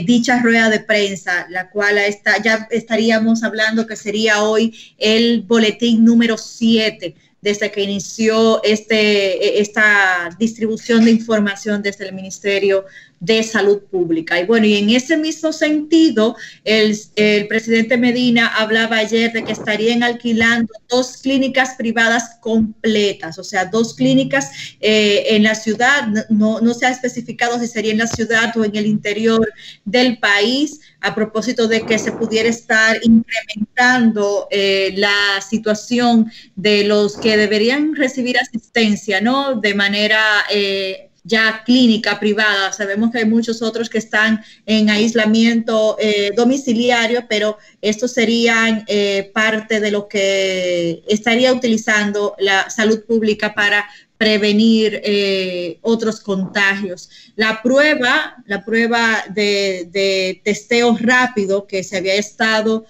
dicha 0.07 0.41
rueda 0.43 0.71
de 0.71 0.81
prensa, 0.81 1.47
la 1.51 1.71
cual 1.71 1.99
está, 1.99 2.43
ya 2.43 2.69
estaríamos 2.71 3.43
hablando 3.43 3.87
que 3.87 3.97
sería 3.97 4.43
hoy 4.43 4.75
el 4.99 5.43
boletín 5.43 6.05
número 6.05 6.37
7 6.37 7.15
desde 7.41 7.73
que 7.73 7.83
inició 7.83 8.63
este, 8.63 9.61
esta 9.61 10.31
distribución 10.39 11.05
de 11.05 11.11
información 11.11 11.83
desde 11.83 12.07
el 12.07 12.15
Ministerio 12.15 12.87
de 13.23 13.41
Salud 13.45 13.83
Pública. 13.89 14.41
Y 14.41 14.47
bueno, 14.47 14.67
y 14.67 14.75
en 14.75 14.91
ese 14.91 15.17
mismo 15.17 15.53
sentido, 15.53 16.35
el, 16.65 16.99
presidente 17.49 17.97
Medina 17.97 18.49
hablaba 18.49 18.97
ayer 18.97 19.33
de 19.33 19.45
que 19.45 19.53
estarían 19.53 20.03
alquilando 20.03 20.73
dos 20.89 21.19
clínicas 21.19 21.77
privadas 21.79 22.39
completas, 22.41 23.39
o 23.39 23.45
sea, 23.45 23.67
dos 23.67 23.95
clínicas 23.95 24.51
eh, 24.81 25.37
en 25.37 25.45
la 25.45 25.55
ciudad, 25.55 26.09
no, 26.31 26.61
no 26.61 26.75
se 26.75 26.87
ha 26.87 26.91
especificado 26.91 27.61
si 27.61 27.69
sería 27.69 27.93
en 27.93 27.99
la 27.99 28.09
ciudad 28.09 28.57
o 28.57 28.65
en 28.65 28.75
el 28.75 28.87
interior 28.87 29.49
del 29.85 30.19
país 30.19 30.81
a 31.01 31.15
propósito 31.15 31.69
de 31.69 31.83
que 31.83 32.01
se 32.01 32.11
pudiera 32.11 32.49
estar 32.49 32.97
incrementando 33.05 34.49
eh, 34.51 34.95
la 34.97 35.41
situación 35.49 36.33
de 36.57 36.83
los 36.85 37.17
que 37.19 37.37
deberían 37.37 37.95
recibir 37.95 38.37
asistencia, 38.37 39.21
¿no? 39.21 39.61
De 39.61 39.75
manera 39.75 40.21
eh, 40.51 41.12
ya 41.25 41.63
clínica 41.65 42.19
privada. 42.19 42.73
Sabemos 42.73 43.11
que 43.11 43.19
hay 43.19 43.25
muchos 43.25 43.63
otros 43.63 43.89
que 43.89 43.99
están 43.99 44.43
en 44.67 44.91
aislamiento 44.91 45.97
eh, 45.99 46.33
domiciliario, 46.37 47.27
pero 47.29 47.59
estos 47.81 48.13
serían 48.13 48.85
eh, 48.89 49.31
parte 49.33 49.81
de 49.81 49.91
lo 49.91 50.09
que 50.09 51.03
estaría 51.07 51.53
utilizando 51.53 52.35
la 52.39 52.69
salud 52.71 53.05
pública 53.05 53.55
para 53.55 53.87
prevenir 54.17 55.01
eh, 55.05 55.79
otros 55.83 56.21
contagios. 56.21 57.11
La 57.35 57.61
prueba, 57.63 58.37
la 58.47 58.65
prueba 58.65 59.25
de, 59.29 60.41
testeo 60.45 60.97
rápido 60.99 61.67
que 61.67 61.83
se 61.83 61.97
había 61.97 62.15
estado 62.15 62.85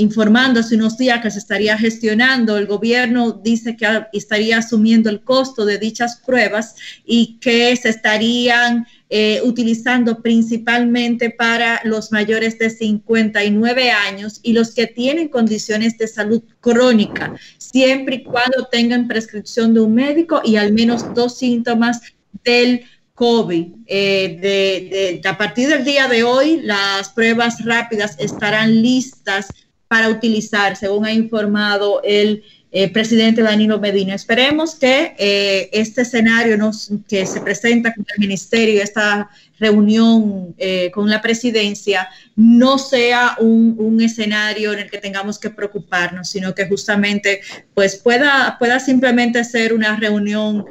informando 0.00 0.60
hace 0.60 0.76
unos 0.76 0.96
días 0.96 1.20
que 1.20 1.30
se 1.30 1.38
estaría 1.38 1.76
gestionando. 1.76 2.56
El 2.56 2.66
gobierno 2.66 3.32
dice 3.32 3.76
que 3.76 3.86
estaría 4.12 4.58
asumiendo 4.58 5.10
el 5.10 5.22
costo 5.22 5.64
de 5.64 5.78
dichas 5.78 6.20
pruebas 6.24 6.74
y 7.04 7.38
que 7.40 7.76
se 7.76 7.90
estarían 7.90 8.86
eh, 9.10 9.40
utilizando 9.44 10.22
principalmente 10.22 11.30
para 11.30 11.80
los 11.84 12.12
mayores 12.12 12.58
de 12.58 12.70
59 12.70 13.90
años 13.90 14.40
y 14.42 14.52
los 14.52 14.74
que 14.74 14.86
tienen 14.86 15.28
condiciones 15.28 15.98
de 15.98 16.08
salud 16.08 16.42
crónica, 16.60 17.34
siempre 17.58 18.16
y 18.16 18.22
cuando 18.22 18.68
tengan 18.70 19.08
prescripción 19.08 19.74
de 19.74 19.80
un 19.80 19.94
médico 19.94 20.40
y 20.44 20.56
al 20.56 20.72
menos 20.72 21.12
dos 21.14 21.38
síntomas 21.38 22.00
del 22.44 22.84
COVID. 23.14 23.66
Eh, 23.86 25.20
a 25.28 25.36
partir 25.36 25.68
del 25.68 25.84
día 25.84 26.08
de 26.08 26.22
hoy, 26.22 26.60
las 26.62 27.10
pruebas 27.10 27.64
rápidas 27.64 28.16
estarán 28.18 28.80
listas 28.80 29.48
para 29.90 30.08
utilizar, 30.08 30.76
según 30.76 31.04
ha 31.04 31.12
informado 31.12 32.00
el 32.04 32.44
eh, 32.72 32.88
presidente 32.88 33.42
Danilo 33.42 33.80
Medina. 33.80 34.14
Esperemos 34.14 34.76
que 34.76 35.16
eh, 35.18 35.68
este 35.72 36.02
escenario 36.02 36.56
que 37.08 37.26
se 37.26 37.40
presenta 37.40 37.92
con 37.92 38.06
el 38.14 38.20
ministerio, 38.20 38.80
esta 38.80 39.28
reunión 39.58 40.54
eh, 40.56 40.88
con 40.92 41.10
la 41.10 41.20
presidencia, 41.20 42.08
no 42.36 42.78
sea 42.78 43.36
un, 43.40 44.00
escenario 44.00 44.72
en 44.72 44.78
el 44.78 44.90
que 44.90 44.98
tengamos 44.98 45.38
que 45.38 45.50
preocuparnos, 45.50 46.28
sino 46.28 46.54
que 46.54 46.68
justamente 46.68 47.40
pues 47.74 47.96
pueda, 47.96 48.56
pueda 48.58 48.78
simplemente 48.78 49.42
ser 49.42 49.74
una 49.74 49.96
reunión 49.96 50.64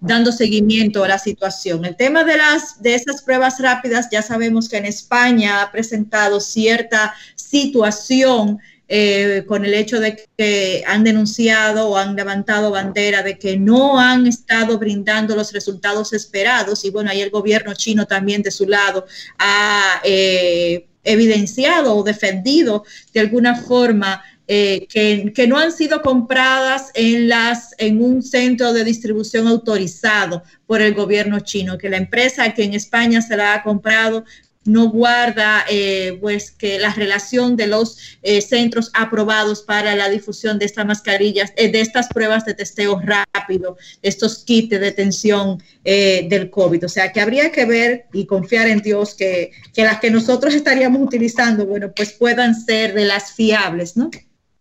dando 0.00 0.32
seguimiento 0.32 1.04
a 1.04 1.08
la 1.08 1.18
situación. 1.18 1.84
El 1.84 1.96
tema 1.96 2.24
de, 2.24 2.36
las, 2.36 2.82
de 2.82 2.94
esas 2.94 3.22
pruebas 3.22 3.60
rápidas, 3.60 4.08
ya 4.10 4.22
sabemos 4.22 4.68
que 4.68 4.76
en 4.76 4.86
España 4.86 5.62
ha 5.62 5.70
presentado 5.70 6.40
cierta 6.40 7.14
situación 7.36 8.58
eh, 8.90 9.44
con 9.46 9.66
el 9.66 9.74
hecho 9.74 10.00
de 10.00 10.26
que 10.36 10.82
han 10.86 11.04
denunciado 11.04 11.90
o 11.90 11.96
han 11.98 12.16
levantado 12.16 12.70
bandera 12.70 13.22
de 13.22 13.38
que 13.38 13.58
no 13.58 14.00
han 14.00 14.26
estado 14.26 14.78
brindando 14.78 15.36
los 15.36 15.52
resultados 15.52 16.14
esperados. 16.14 16.86
Y 16.86 16.90
bueno, 16.90 17.10
ahí 17.10 17.20
el 17.20 17.28
gobierno 17.28 17.74
chino 17.74 18.06
también 18.06 18.40
de 18.42 18.50
su 18.50 18.66
lado 18.66 19.06
ha 19.38 20.00
eh, 20.04 20.86
evidenciado 21.04 21.94
o 21.94 22.02
defendido 22.02 22.84
de 23.12 23.20
alguna 23.20 23.56
forma 23.56 24.22
eh, 24.46 24.86
que, 24.88 25.30
que, 25.34 25.46
no 25.46 25.58
han 25.58 25.72
sido 25.72 26.00
compradas 26.00 26.90
en, 26.94 27.28
las, 27.28 27.74
en 27.76 28.02
un 28.02 28.22
centro 28.22 28.72
de 28.72 28.82
distribución 28.82 29.46
autorizado 29.46 30.42
por 30.66 30.80
el 30.80 30.94
gobierno 30.94 31.40
chino, 31.40 31.76
que 31.76 31.90
la 31.90 31.98
empresa 31.98 32.54
que 32.54 32.64
en 32.64 32.72
España 32.72 33.20
se 33.20 33.36
la 33.36 33.52
ha 33.52 33.62
comprado 33.62 34.24
no 34.68 34.90
guarda 34.90 35.64
eh, 35.70 36.18
pues 36.20 36.50
que 36.50 36.78
la 36.78 36.92
relación 36.92 37.56
de 37.56 37.66
los 37.66 38.18
eh, 38.22 38.42
centros 38.42 38.90
aprobados 38.92 39.62
para 39.62 39.96
la 39.96 40.10
difusión 40.10 40.58
de 40.58 40.66
estas 40.66 40.84
mascarillas, 40.84 41.54
eh, 41.56 41.72
de 41.72 41.80
estas 41.80 42.08
pruebas 42.08 42.44
de 42.44 42.52
testeo 42.52 43.00
rápido, 43.00 43.78
estos 44.02 44.44
kits 44.44 44.68
de 44.68 44.78
detención 44.78 45.62
del 45.84 46.50
COVID. 46.50 46.84
O 46.84 46.88
sea 46.88 47.12
que 47.12 47.20
habría 47.22 47.50
que 47.50 47.64
ver 47.64 48.08
y 48.12 48.26
confiar 48.26 48.68
en 48.68 48.82
Dios 48.82 49.14
que, 49.14 49.52
que 49.72 49.84
las 49.84 50.00
que 50.00 50.10
nosotros 50.10 50.52
estaríamos 50.52 51.00
utilizando, 51.00 51.64
bueno, 51.64 51.90
pues 51.96 52.12
puedan 52.12 52.54
ser 52.54 52.92
de 52.92 53.06
las 53.06 53.32
fiables, 53.32 53.96
¿no? 53.96 54.10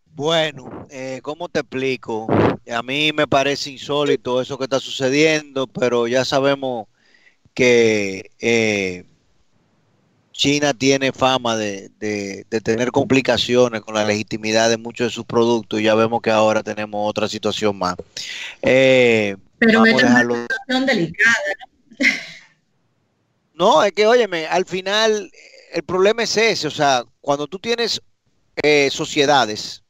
Bueno, 0.06 0.88
¿cómo 1.22 1.50
te 1.50 1.60
explico? 1.60 2.28
A 2.72 2.82
mí 2.82 3.12
me 3.14 3.28
parece 3.28 3.72
insólito 3.72 4.42
eso 4.42 4.58
que 4.58 4.64
está 4.64 4.80
sucediendo, 4.80 5.68
pero 5.68 6.08
ya 6.08 6.24
sabemos 6.24 6.88
que 7.54 8.32
China 10.38 10.72
tiene 10.72 11.12
fama 11.12 11.58
de, 11.58 11.90
tener 12.64 12.92
complicaciones 12.92 13.82
con 13.82 13.96
la 13.96 14.06
legitimidad 14.06 14.70
de 14.70 14.78
muchos 14.78 15.08
de 15.08 15.12
sus 15.12 15.26
productos 15.26 15.80
y 15.80 15.84
ya 15.84 15.96
vemos 15.96 16.22
que 16.22 16.30
ahora 16.30 16.62
tenemos 16.62 17.10
otra 17.10 17.28
situación 17.28 17.76
más. 17.76 17.96
Eh, 18.62 19.36
Pero 19.58 19.84
es 19.84 19.96
una 19.96 20.20
situación 20.20 20.86
delicada, 20.86 21.36
¿no? 21.60 22.06
No, 23.56 23.82
es 23.82 23.92
que, 23.92 24.06
óyeme, 24.06 24.46
al 24.46 24.66
final 24.66 25.32
el 25.74 25.82
problema 25.82 26.22
es 26.22 26.38
ese, 26.38 26.68
o 26.68 26.72
sea, 26.72 27.04
cuando 27.22 27.48
tú 27.48 27.58
tienes 27.58 28.00
eh, 28.62 28.90
sociedades 28.92 29.82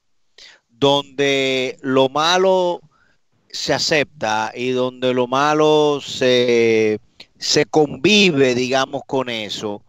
donde 0.70 1.78
lo 1.82 2.08
malo 2.08 2.80
se 3.50 3.74
acepta 3.74 4.54
y 4.56 4.70
donde 4.70 5.14
lo 5.14 5.28
malo 5.28 6.00
se, 6.02 7.02
se 7.38 7.66
convive, 7.66 8.56
digamos, 8.56 9.02
con 9.06 9.28
eso, 9.28 9.84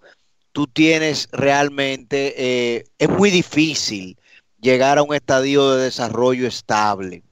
tú 0.59 0.66
tienes 0.66 1.29
realmente, 1.31 2.35
eh, 2.37 2.85
es 2.99 3.09
muy 3.09 3.31
difícil 3.31 4.18
llegar 4.61 4.99
a 4.99 5.05
un 5.05 5.14
estadio 5.14 5.71
de 5.71 5.85
desarrollo 5.85 6.49
estable. 6.49 7.23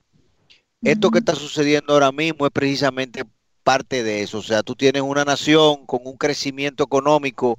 Esto 0.80 1.10
que 1.10 1.18
está 1.18 1.34
sucediendo 1.34 1.92
ahora 1.92 2.12
mismo 2.12 2.46
es 2.46 2.52
precisamente 2.52 3.24
parte 3.64 4.04
de 4.04 4.22
eso. 4.22 4.38
O 4.38 4.42
sea, 4.44 4.62
tú 4.62 4.76
tienes 4.76 5.02
una 5.02 5.24
nación 5.24 5.86
con 5.86 6.02
un 6.04 6.16
crecimiento 6.16 6.84
económico 6.84 7.58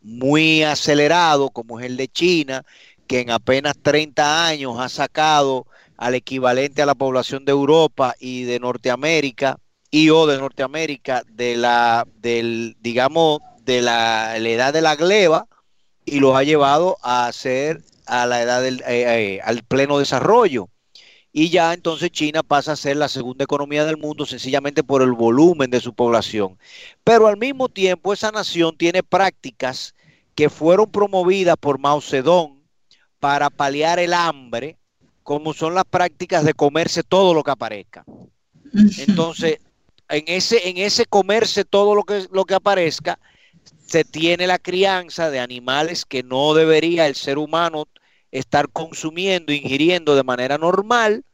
muy 0.00 0.62
acelerado, 0.62 1.50
como 1.50 1.80
es 1.80 1.86
el 1.86 1.96
de 1.96 2.06
China, 2.06 2.62
que 3.08 3.18
en 3.18 3.30
apenas 3.32 3.74
30 3.82 4.46
años 4.46 4.78
ha 4.78 4.88
sacado 4.88 5.66
al 5.96 6.14
equivalente 6.14 6.80
a 6.80 6.86
la 6.86 6.94
población 6.94 7.44
de 7.44 7.50
Europa 7.50 8.14
y 8.20 8.44
de 8.44 8.60
Norteamérica, 8.60 9.58
y 9.90 10.10
o 10.10 10.28
de 10.28 10.38
Norteamérica, 10.38 11.24
de 11.26 11.56
la, 11.56 12.06
del, 12.20 12.76
digamos, 12.78 13.40
de 13.68 13.82
la, 13.82 14.38
edad 14.38 14.72
de 14.72 14.80
la 14.80 14.96
gleba 14.96 15.46
y 16.06 16.20
los 16.20 16.34
ha 16.34 16.42
llevado 16.42 16.96
a 17.02 17.30
ser 17.32 17.82
a 18.06 18.24
la 18.24 18.40
edad 18.40 18.62
del 18.62 18.80
eh, 18.86 19.34
eh, 19.36 19.40
al 19.44 19.62
pleno 19.62 19.98
desarrollo. 19.98 20.70
Y 21.34 21.50
ya 21.50 21.74
entonces 21.74 22.10
China 22.10 22.42
pasa 22.42 22.72
a 22.72 22.76
ser 22.76 22.96
la 22.96 23.10
segunda 23.10 23.44
economía 23.44 23.84
del 23.84 23.98
mundo 23.98 24.24
sencillamente 24.24 24.82
por 24.82 25.02
el 25.02 25.12
volumen 25.12 25.70
de 25.70 25.80
su 25.80 25.92
población. 25.92 26.58
Pero 27.04 27.26
al 27.26 27.36
mismo 27.36 27.68
tiempo 27.68 28.14
esa 28.14 28.32
nación 28.32 28.74
tiene 28.74 29.02
prácticas 29.02 29.94
que 30.34 30.48
fueron 30.48 30.90
promovidas 30.90 31.58
por 31.58 31.78
Mao 31.78 32.00
Zedong 32.00 32.62
para 33.20 33.50
paliar 33.50 33.98
el 33.98 34.14
hambre, 34.14 34.78
como 35.22 35.52
son 35.52 35.74
las 35.74 35.84
prácticas 35.84 36.42
de 36.42 36.54
comerse 36.54 37.02
todo 37.02 37.34
lo 37.34 37.44
que 37.44 37.50
aparezca. 37.50 38.02
Entonces, 38.96 39.58
en 40.08 40.24
ese, 40.26 40.70
en 40.70 40.78
ese 40.78 41.04
comerse 41.04 41.66
todo 41.66 41.94
lo 41.94 42.04
que, 42.04 42.26
lo 42.32 42.46
que 42.46 42.54
aparezca, 42.54 43.18
se 43.88 44.04
tiene 44.04 44.46
la 44.46 44.58
crianza 44.58 45.30
de 45.30 45.40
animales 45.40 46.04
que 46.04 46.22
no 46.22 46.52
debería 46.52 47.06
el 47.06 47.14
ser 47.14 47.38
humano 47.38 47.88
estar 48.30 48.68
consumiendo, 48.68 49.52
ingiriendo 49.52 50.14
de 50.14 50.22
manera 50.22 50.58
normal. 50.58 51.24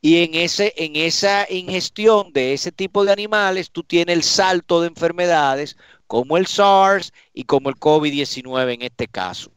Y 0.00 0.24
en, 0.24 0.34
ese, 0.34 0.74
en 0.76 0.96
esa 0.96 1.46
ingestión 1.48 2.32
de 2.32 2.54
ese 2.54 2.72
tipo 2.72 3.04
de 3.04 3.12
animales, 3.12 3.70
tú 3.70 3.84
tienes 3.84 4.16
el 4.16 4.24
salto 4.24 4.80
de 4.80 4.88
enfermedades 4.88 5.76
como 6.08 6.36
el 6.36 6.48
SARS 6.48 7.12
y 7.32 7.44
como 7.44 7.68
el 7.68 7.76
COVID-19 7.76 8.74
en 8.74 8.82
este 8.82 9.06
caso. 9.06 9.52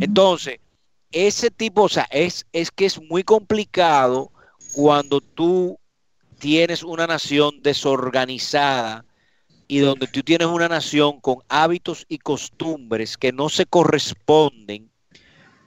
Entonces, 0.00 0.58
ese 1.12 1.52
tipo, 1.52 1.82
o 1.82 1.88
sea, 1.88 2.08
es, 2.10 2.44
es 2.52 2.72
que 2.72 2.86
es 2.86 3.00
muy 3.00 3.22
complicado 3.22 4.32
cuando 4.72 5.20
tú 5.20 5.78
tienes 6.40 6.82
una 6.82 7.06
nación 7.06 7.62
desorganizada 7.62 9.04
y 9.68 9.80
donde 9.80 10.06
tú 10.06 10.22
tienes 10.22 10.48
una 10.48 10.66
nación 10.66 11.20
con 11.20 11.36
hábitos 11.48 12.06
y 12.08 12.18
costumbres 12.18 13.18
que 13.18 13.32
no 13.32 13.50
se 13.50 13.66
corresponden 13.66 14.90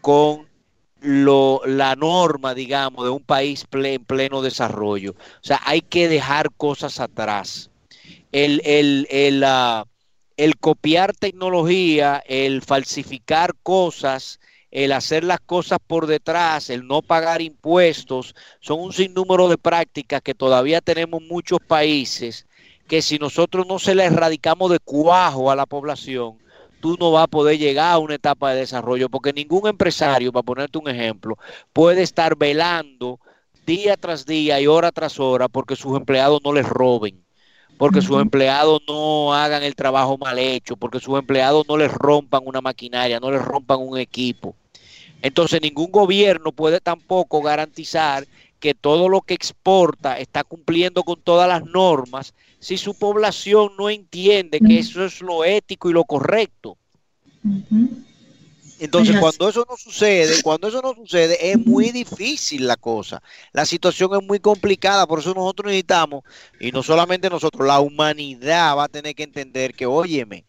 con 0.02 0.50
la 1.02 1.96
norma, 1.96 2.54
digamos, 2.56 3.06
de 3.06 3.12
un 3.12 3.24
país 3.24 3.66
en 3.72 4.06
pleno 4.06 4.42
desarrollo. 4.42 5.12
O 5.12 5.44
sea, 5.44 5.62
hay 5.66 5.82
que 5.82 6.10
dejar 6.10 6.52
cosas 6.52 7.00
atrás. 7.00 7.70
Ah, 8.34 9.86
el 10.38 10.58
copiar 10.60 11.14
tecnología, 11.14 12.24
el 12.26 12.64
falsificar 12.64 13.54
cosas, 13.62 14.40
el 14.72 14.94
hacer 14.94 15.24
las 15.24 15.40
cosas 15.42 15.78
por 15.86 16.08
detrás, 16.08 16.70
el 16.70 16.88
no 16.88 17.02
pagar 17.02 17.42
impuestos, 17.42 18.34
son 18.60 18.80
un 18.80 18.94
sinnúmero 18.94 19.50
de 19.50 19.58
prácticas 19.58 20.22
que 20.22 20.34
todavía 20.34 20.82
tenemos 20.82 21.22
muchos 21.22 21.60
países 21.60 22.48
que 22.88 23.02
si 23.02 23.18
nosotros 23.18 23.66
no 23.68 23.80
se 23.80 23.96
le 23.96 24.06
erradicamos 24.06 24.72
de 24.72 24.80
cuajo 24.80 25.52
a 25.52 25.56
la 25.56 25.66
población, 25.66 26.38
tú 26.82 26.98
no 27.00 27.12
vas 27.12 27.24
a 27.24 27.28
poder 27.28 27.58
llegar 27.58 27.94
a 27.94 28.00
una 28.00 28.16
etapa 28.16 28.52
de 28.52 28.60
desarrollo, 28.60 29.08
porque 29.08 29.32
ningún 29.32 29.68
empresario, 29.68 30.32
para 30.32 30.44
ponerte 30.44 30.78
un 30.78 30.90
ejemplo, 30.90 31.38
puede 31.72 32.02
estar 32.02 32.36
velando 32.36 33.20
día 33.66 33.96
tras 33.96 34.26
día 34.26 34.60
y 34.60 34.68
hora 34.68 34.92
tras 34.92 35.20
hora 35.20 35.48
porque 35.48 35.76
sus 35.76 35.96
empleados 35.96 36.42
no 36.44 36.52
les 36.52 36.68
roben, 36.68 37.24
porque 37.78 38.02
sus 38.02 38.20
empleados 38.20 38.82
no 38.88 39.34
hagan 39.34 39.64
el 39.64 39.76
trabajo 39.76 40.18
mal 40.18 40.38
hecho, 40.40 40.76
porque 40.76 41.00
sus 41.00 41.18
empleados 41.18 41.66
no 41.68 41.78
les 41.78 41.92
rompan 41.94 42.42
una 42.46 42.62
maquinaria, 42.62 43.20
no 43.20 43.32
les 43.32 43.42
rompan 43.42 43.80
un 43.80 43.98
equipo. 43.98 44.56
Entonces 45.22 45.62
ningún 45.62 45.92
gobierno 45.92 46.52
puede 46.52 46.82
tampoco 46.82 47.42
garantizar 47.42 48.26
que 48.62 48.74
todo 48.76 49.10
lo 49.10 49.22
que 49.22 49.34
exporta 49.34 50.20
está 50.20 50.46
cumpliendo 50.46 51.04
con 51.04 51.20
todas 51.20 51.50
las 51.50 51.66
normas 51.66 52.34
si 52.60 52.78
su 52.78 52.94
población 52.94 53.72
no 53.78 53.90
entiende 53.90 54.60
que 54.60 54.80
eso 54.80 55.04
es 55.04 55.20
lo 55.20 55.44
ético 55.44 55.90
y 55.90 55.94
lo 55.94 56.06
correcto. 56.06 56.78
Entonces, 58.80 59.20
cuando 59.20 59.50
eso 59.50 59.66
no 59.68 59.76
sucede, 59.78 60.42
cuando 60.44 60.68
eso 60.68 60.82
no 60.82 60.94
sucede, 60.94 61.52
es 61.52 61.58
muy 61.58 61.92
difícil 61.92 62.68
la 62.68 62.78
cosa. 62.78 63.22
La 63.52 63.66
situación 63.66 64.12
es 64.20 64.28
muy 64.28 64.40
complicada, 64.40 65.08
por 65.08 65.20
eso 65.20 65.34
nosotros 65.34 65.68
necesitamos, 65.68 66.24
y 66.60 66.72
no 66.72 66.82
solamente 66.84 67.30
nosotros, 67.30 67.68
la 67.68 67.80
humanidad 67.80 68.78
va 68.78 68.86
a 68.86 68.90
tener 68.90 69.16
que 69.16 69.24
entender 69.24 69.74
que, 69.74 69.86
óyeme, 69.86 70.46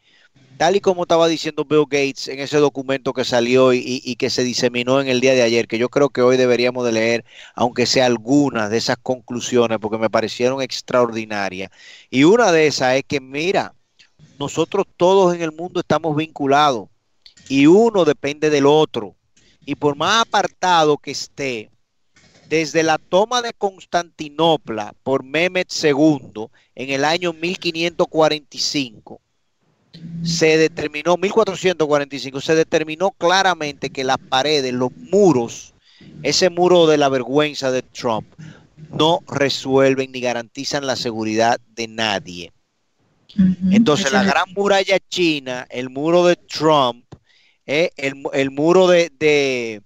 tal 0.58 0.76
y 0.76 0.80
como 0.80 1.02
estaba 1.02 1.28
diciendo 1.28 1.64
Bill 1.64 1.86
Gates 1.88 2.28
en 2.28 2.38
ese 2.40 2.58
documento 2.58 3.12
que 3.12 3.24
salió 3.24 3.72
y, 3.72 4.16
que 4.16 4.30
se 4.30 4.44
diseminó 4.44 5.00
en 5.00 5.08
el 5.08 5.20
día 5.20 5.32
de 5.32 5.42
ayer, 5.42 5.66
que 5.66 5.78
yo 5.78 5.88
creo 5.88 6.10
que 6.10 6.22
hoy 6.22 6.36
deberíamos 6.36 6.84
de 6.84 6.92
leer, 6.92 7.24
aunque 7.54 7.86
sea 7.86 8.06
algunas 8.06 8.70
de 8.70 8.78
esas 8.78 8.96
conclusiones, 9.02 9.78
porque 9.80 9.98
me 9.98 10.10
parecieron 10.10 10.62
extraordinarias. 10.62 11.70
Y 12.10 12.24
una 12.24 12.52
de 12.52 12.66
esas 12.66 12.96
es 12.96 13.04
que, 13.06 13.20
mira, 13.20 13.74
nosotros 14.38 14.86
todos 14.96 15.34
en 15.34 15.42
el 15.42 15.52
mundo 15.52 15.80
estamos 15.80 16.16
vinculados 16.16 16.88
y 17.48 17.66
uno 17.66 18.04
depende 18.04 18.50
del 18.50 18.66
otro. 18.66 19.16
Y 19.64 19.74
por 19.76 19.96
más 19.96 20.22
apartado 20.22 20.98
que 20.98 21.12
esté, 21.12 21.70
desde 22.48 22.82
la 22.82 22.98
toma 22.98 23.40
de 23.40 23.52
Constantinopla 23.54 24.94
por 25.02 25.24
Mehmet 25.24 25.72
II 25.82 26.48
en 26.74 26.90
el 26.90 27.04
año 27.04 27.32
1545, 27.32 29.20
se 30.22 30.56
determinó, 30.56 31.16
1445, 31.16 32.40
se 32.40 32.54
determinó 32.54 33.10
claramente 33.12 33.90
que 33.90 34.04
las 34.04 34.18
paredes, 34.18 34.72
los 34.72 34.92
muros, 34.96 35.74
ese 36.22 36.50
muro 36.50 36.86
de 36.86 36.98
la 36.98 37.08
vergüenza 37.08 37.70
de 37.70 37.82
Trump, 37.82 38.26
no 38.90 39.20
resuelven 39.28 40.12
ni 40.12 40.20
garantizan 40.20 40.86
la 40.86 40.96
seguridad 40.96 41.60
de 41.74 41.88
nadie. 41.88 42.52
Entonces, 43.70 44.12
la 44.12 44.24
gran 44.24 44.52
muralla 44.54 44.98
china, 45.08 45.66
el 45.70 45.88
muro 45.88 46.26
de 46.26 46.36
Trump, 46.36 47.04
eh, 47.66 47.90
el, 47.96 48.50
muro 48.50 48.88
de, 48.88 49.10
de, 49.18 49.80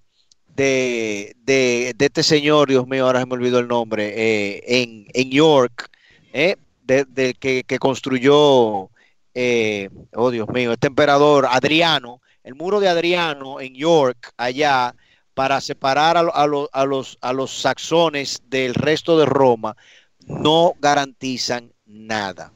de, 0.55 1.95
este 1.97 2.23
señor, 2.23 2.67
Dios 2.67 2.87
mío, 2.87 3.05
ahora 3.05 3.21
se 3.21 3.25
me 3.25 3.33
olvidó 3.33 3.59
el 3.59 3.67
nombre, 3.67 4.13
eh, 4.15 4.63
en, 4.81 5.07
en, 5.13 5.29
York, 5.31 5.89
eh, 6.33 6.57
de, 6.83 7.35
que, 7.35 7.79
construyó, 7.79 8.89
oh 10.15 10.31
Dios 10.31 10.47
mío, 10.49 10.73
este 10.73 10.87
emperador 10.87 11.47
Adriano, 11.49 12.21
el 12.43 12.55
muro 12.55 12.79
de 12.79 12.89
Adriano 12.89 13.59
en 13.59 13.75
York, 13.75 14.33
allá, 14.37 14.95
para 15.33 15.61
separar 15.61 16.17
a, 16.17 16.21
a, 16.21 16.85
los, 16.85 17.17
a 17.21 17.33
los 17.33 17.61
saxones 17.61 18.41
del 18.49 18.73
resto 18.73 19.19
de 19.19 19.25
Roma, 19.25 19.75
no 20.25 20.73
garantizan 20.79 21.71
nada 21.85 22.51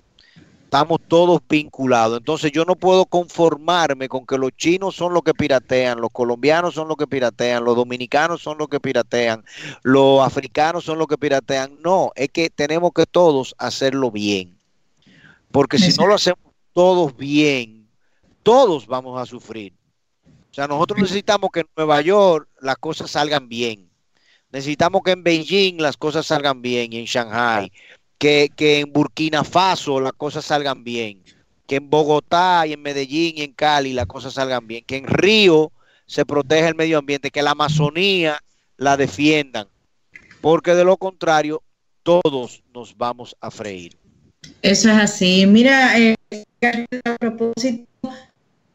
estamos 0.72 1.02
todos 1.06 1.42
vinculados. 1.50 2.20
Entonces 2.20 2.50
yo 2.54 2.64
no 2.64 2.78
puedo 2.78 3.06
conformarme 3.06 4.08
con 4.08 4.26
que 4.26 4.38
los 4.38 4.52
chinos 4.56 4.96
son 4.96 5.14
los 5.14 5.22
que 5.22 5.34
piratean, 5.34 6.00
los 6.00 6.12
colombianos 6.12 6.76
son 6.76 6.88
los 6.88 6.96
que 6.96 7.08
piratean, 7.08 7.66
los 7.66 7.76
dominicanos 7.76 8.42
son 8.42 8.58
los 8.58 8.70
que 8.70 8.80
piratean, 8.80 9.44
los 9.84 10.26
africanos 10.26 10.86
son 10.86 10.98
los 10.98 11.08
que 11.08 11.18
piratean. 11.18 11.78
No, 11.84 12.14
es 12.16 12.30
que 12.30 12.50
tenemos 12.50 12.94
que 12.94 13.06
todos 13.06 13.54
hacerlo 13.58 14.12
bien. 14.12 14.56
Porque 15.52 15.78
si 15.78 15.94
no 16.00 16.08
lo 16.08 16.16
hacemos 16.16 16.40
todos 16.74 17.16
bien, 17.16 17.90
todos 18.44 18.88
vamos 18.88 19.22
a 19.22 19.26
sufrir. 19.26 19.74
O 20.52 20.54
sea, 20.54 20.68
nosotros 20.68 21.00
necesitamos 21.00 21.50
que 21.52 21.62
en 21.62 21.68
Nueva 21.78 22.02
York 22.02 22.48
las 22.60 22.78
cosas 22.78 23.12
salgan 23.12 23.48
bien. 23.48 23.90
Necesitamos 24.52 25.02
que 25.04 25.12
en 25.12 25.24
Beijing 25.24 25.82
las 25.82 25.96
cosas 25.96 26.26
salgan 26.26 26.62
bien 26.62 26.92
y 26.92 26.98
en 26.98 27.06
Shanghai 27.06 27.72
que, 28.22 28.80
en 28.80 28.94
Burkina 28.94 29.44
Faso 29.44 30.00
las 30.00 30.14
cosas 30.14 30.46
salgan 30.46 30.84
bien, 30.84 31.24
que 31.66 31.78
en 31.78 31.90
Bogotá 31.90 32.68
y 32.68 32.74
en 32.74 32.82
Medellín 32.82 33.38
y 33.38 33.42
en 33.42 33.54
Cali 33.54 33.94
las 33.94 34.06
cosas 34.06 34.36
salgan 34.36 34.68
bien, 34.68 34.84
que 34.86 34.98
en 34.98 35.08
Río 35.08 35.72
se 36.06 36.24
proteja 36.24 36.68
el 36.68 36.76
medio 36.76 37.00
ambiente, 37.00 37.32
que 37.32 37.42
la 37.42 37.52
Amazonía 37.52 38.44
la 38.78 38.96
defiendan, 38.96 39.68
porque 40.40 40.76
de 40.76 40.84
lo 40.84 40.98
contrario 40.98 41.64
todos 42.04 42.62
nos 42.72 42.96
vamos 42.96 43.36
a 43.42 43.50
freír. 43.50 43.98
Eso 44.62 44.90
es 44.90 44.96
así. 44.96 45.46
Mira, 45.46 46.00
eh, 46.00 46.16
a 47.06 47.18
propósito 47.18 47.88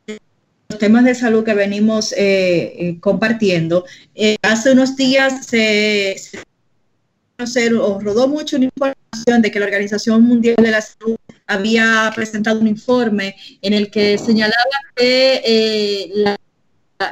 de 0.07 0.20
los 0.68 0.79
temas 0.79 1.05
de 1.05 1.14
salud 1.14 1.44
que 1.44 1.55
venimos 1.55 2.12
eh, 2.12 2.74
eh, 2.79 3.00
compartiendo, 3.00 3.85
hace 4.42 4.72
unos 4.72 4.96
días 4.96 5.46
se, 5.46 6.16
se 7.44 7.68
rodó 7.68 8.29
mucho 8.29 8.57
una 8.57 8.66
información 8.66 9.42
de 9.42 9.50
que 9.50 9.61
la 9.61 9.66
Organización 9.66 10.22
Mundial 10.22 10.57
de 10.57 10.70
la 10.70 10.81
Salud 10.81 11.16
había 11.46 12.11
presentado 12.14 12.61
un 12.61 12.66
informe 12.66 13.37
en 13.62 13.72
el 13.72 13.90
que 13.90 14.18
señalaba 14.18 14.57
que 14.94 15.42
eh, 15.44 16.37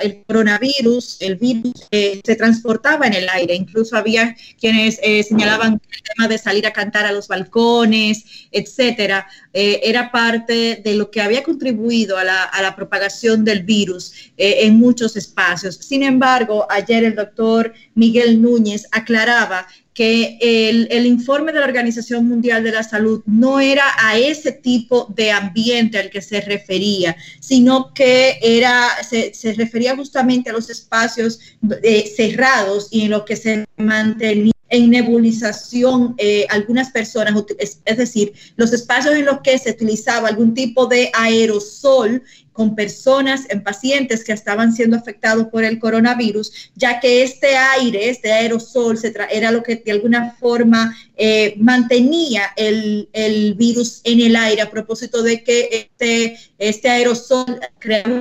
el 0.01 0.25
coronavirus, 0.27 1.19
el 1.21 1.37
virus, 1.37 1.87
eh, 1.91 2.21
se 2.25 2.37
transportaba 2.37 3.07
en 3.07 3.15
el 3.15 3.29
aire. 3.29 3.55
Incluso 3.55 3.97
había 3.97 4.35
quienes 4.59 4.99
eh, 5.03 5.23
señalaban 5.23 5.75
el 5.75 6.03
tema 6.03 6.29
de 6.29 6.39
salir 6.39 6.67
a 6.67 6.73
cantar 6.73 7.07
a 7.07 7.13
los 7.13 7.29
balcones, 7.29 8.25
etcétera, 8.51 9.27
era 9.53 10.11
parte 10.11 10.81
de 10.85 10.95
lo 10.97 11.11
que 11.11 11.21
había 11.21 11.45
contribuido 11.45 12.19
a 12.19 12.25
la, 12.25 12.43
a 12.43 12.61
la 12.61 12.75
propagación 12.75 13.45
del 13.45 13.63
virus 13.63 14.13
en 14.37 14.79
muchos 14.79 15.17
espacios. 15.17 15.77
Sin 15.77 16.03
embargo, 16.03 16.67
ayer 16.69 17.05
el 17.05 17.15
doctor 17.15 17.73
Miguel 17.95 18.43
Núñez 18.43 18.89
aclaraba 18.91 19.67
que 19.95 20.39
el, 20.41 21.07
informe 21.07 21.53
de 21.53 21.61
la 21.61 21.67
Organización 21.67 22.29
Mundial 22.29 22.65
de 22.65 22.73
la 22.73 22.83
Salud 22.83 23.23
no 23.27 23.61
era 23.61 23.85
a 23.97 24.19
ese 24.19 24.51
tipo 24.51 25.07
de 25.15 25.31
ambiente 25.31 25.99
al 25.99 26.11
que 26.11 26.21
se 26.21 26.41
refería, 26.41 27.17
sino 27.41 27.95
que 27.95 28.39
era, 28.43 28.89
se, 29.09 29.55
refería 29.57 29.95
justamente 29.95 30.51
a 30.51 30.53
los 30.53 30.69
espacios 30.69 31.39
eh, 31.85 32.13
cerrados 32.17 32.89
y 32.91 33.03
en 33.03 33.13
los 33.13 33.23
que 33.23 33.37
se 33.37 33.65
mantenía 33.77 34.53
en 34.75 34.91
nebulización 34.91 36.17
eh, 36.19 36.47
algunas 36.51 36.91
personas, 36.91 37.33
es, 37.59 37.97
decir, 37.97 38.33
los 38.57 38.73
espacios 38.73 39.15
en 39.15 39.25
los 39.25 39.41
que 39.41 39.57
se 39.57 39.71
utilizaba 39.71 40.29
algún 40.29 40.53
tipo 40.53 40.87
de 40.87 41.13
aerosol 41.15 42.25
con 42.53 42.75
personas, 42.75 43.47
en 43.51 43.63
pacientes 43.63 44.25
que 44.25 44.33
estaban 44.33 44.73
siendo 44.73 44.97
afectados 44.97 45.47
por 45.47 45.63
el 45.63 45.79
coronavirus, 45.79 46.73
ya 46.75 46.99
que 46.99 47.23
este 47.23 47.57
aire, 47.57 48.09
este 48.09 48.33
aerosol, 48.33 48.99
era 49.31 49.53
lo 49.53 49.63
que 49.63 49.77
de 49.77 49.93
alguna 49.93 50.33
forma 50.41 50.97
eh, 51.17 51.55
mantenía 51.59 52.51
el, 52.57 53.09
el, 53.13 53.55
virus 53.55 54.01
en 54.03 54.21
el 54.21 54.35
aire 54.35 54.63
a 54.63 54.71
propósito 54.71 55.23
de 55.23 55.45
que 55.45 55.69
este, 55.71 56.37
este 56.59 56.89
aerosol 56.89 57.61
creaba 57.79 58.21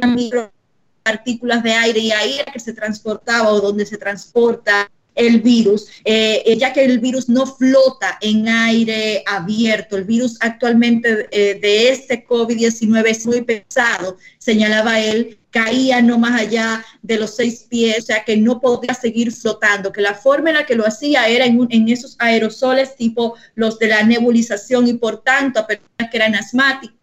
partículas 1.02 1.64
de 1.64 1.74
aire 1.74 2.00
y 2.00 2.12
aire 2.12 2.46
que 2.54 2.60
se 2.60 2.74
transportaba 2.74 3.52
o 3.52 3.60
donde 3.60 3.88
se 3.88 3.98
transporta 3.98 4.90
el 5.16 5.42
virus, 5.42 5.88
eh, 6.04 6.42
eh, 6.46 6.58
ya 6.58 6.74
que 6.74 6.84
el 6.84 7.00
virus 7.00 7.30
no 7.30 7.46
flota 7.46 8.18
en 8.22 8.48
aire 8.48 9.24
abierto. 9.26 9.98
El 9.98 10.06
virus 10.06 10.38
actualmente 10.40 11.28
eh, 11.32 11.60
de 11.60 11.90
este 11.90 12.26
COVID-19 12.26 13.04
es 13.08 13.26
muy 13.26 13.42
pesado, 13.42 14.18
señalaba 14.38 15.00
él, 15.00 15.38
caía 15.50 16.02
no 16.02 16.18
más 16.18 16.42
allá 16.42 16.84
de 17.04 17.18
los 17.18 17.36
seis 17.36 17.68
pies, 17.70 18.00
o 18.00 18.06
sea 18.08 18.24
que 18.24 18.38
no 18.38 18.60
podía 18.60 18.94
seguir 18.96 19.32
flotando, 19.32 19.92
que 19.92 20.02
la 20.02 20.16
forma 20.16 20.50
en 20.50 20.56
la 20.56 20.66
que 20.66 20.76
lo 20.76 20.86
hacía 20.86 21.28
era 21.28 21.46
en, 21.46 21.68
en 21.70 21.90
esos 21.90 22.16
aerosoles 22.18 22.96
tipo 22.96 23.36
los 23.54 23.78
de 23.78 23.88
la 23.88 24.04
nebulización 24.04 24.88
y 24.88 24.94
por 24.94 25.22
tanto 25.22 25.60
a 25.60 25.68
personas 25.68 26.10
que 26.10 26.18
eran 26.18 26.34
asmáticas 26.34 26.98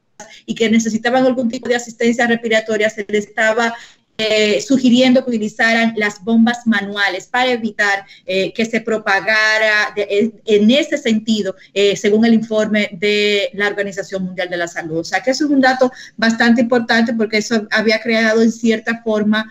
y 0.46 0.54
que 0.54 0.68
necesitaban 0.68 1.24
algún 1.24 1.48
tipo 1.48 1.68
de 1.68 1.76
asistencia 1.76 2.26
respiratoria, 2.26 2.90
se 2.90 3.06
les 3.08 3.26
estaba 3.26 3.72
eh, 4.22 4.61
sugiriendo 4.61 5.24
que 5.24 5.30
utilizaran 5.30 5.94
las 5.96 6.22
bombas 6.22 6.66
manuales 6.66 7.26
para 7.26 7.52
evitar 7.52 8.04
eh, 8.26 8.52
que 8.52 8.66
se 8.66 8.83
propagara 8.83 9.94
en 9.96 10.70
ese 10.70 10.98
sentido, 10.98 11.56
eh, 11.72 11.96
según 11.96 12.26
el 12.26 12.35
informe 12.35 12.90
de 12.92 13.48
la 13.54 13.68
Organización 13.68 14.24
Mundial 14.24 14.50
de 14.50 14.59
la 14.59 14.68
Salud. 14.68 14.98
O 14.98 15.04
sea 15.04 15.22
que 15.22 15.30
eso 15.30 15.46
es 15.46 15.50
un 15.50 15.62
dato 15.62 15.90
bastante 16.18 16.61
importante 16.61 17.14
porque 17.14 17.38
eso 17.38 17.66
había 17.70 17.98
creado 18.02 18.42
en 18.42 18.52
cierta 18.52 19.00
forma 19.02 19.50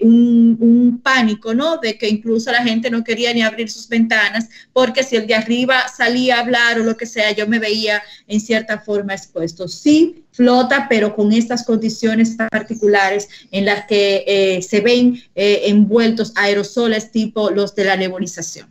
un, 0.00 0.56
un, 0.58 1.00
pánico, 1.02 1.54
¿no? 1.54 1.76
De 1.76 1.98
que 1.98 2.08
incluso 2.08 2.50
la 2.50 2.64
gente 2.64 2.90
no 2.90 3.04
quería 3.04 3.34
ni 3.34 3.42
abrir 3.42 3.70
sus 3.70 3.88
ventanas 3.88 4.48
porque 4.72 5.02
si 5.02 5.16
el 5.16 5.26
de 5.26 5.34
arriba 5.34 5.86
salía 5.88 6.36
a 6.36 6.40
hablar 6.40 6.80
o 6.80 6.84
lo 6.84 6.96
que 6.96 7.06
sea, 7.06 7.32
yo 7.32 7.46
me 7.46 7.58
veía 7.58 8.02
en 8.26 8.40
cierta 8.40 8.78
forma 8.78 9.14
expuesto. 9.14 9.68
Sí, 9.68 10.24
flota, 10.38 10.86
pero 10.88 11.16
con 11.16 11.32
estas 11.32 11.64
condiciones 11.64 12.36
particulares 12.36 13.28
en 13.50 13.64
las 13.64 13.86
que 13.86 14.22
eh, 14.24 14.62
se 14.62 14.80
ven 14.80 15.20
eh, 15.34 15.62
envueltos 15.64 16.32
aerosoles 16.36 17.10
tipo 17.10 17.50
los 17.50 17.74
de 17.74 17.84
la 17.84 17.96
nebulización. 17.96 18.68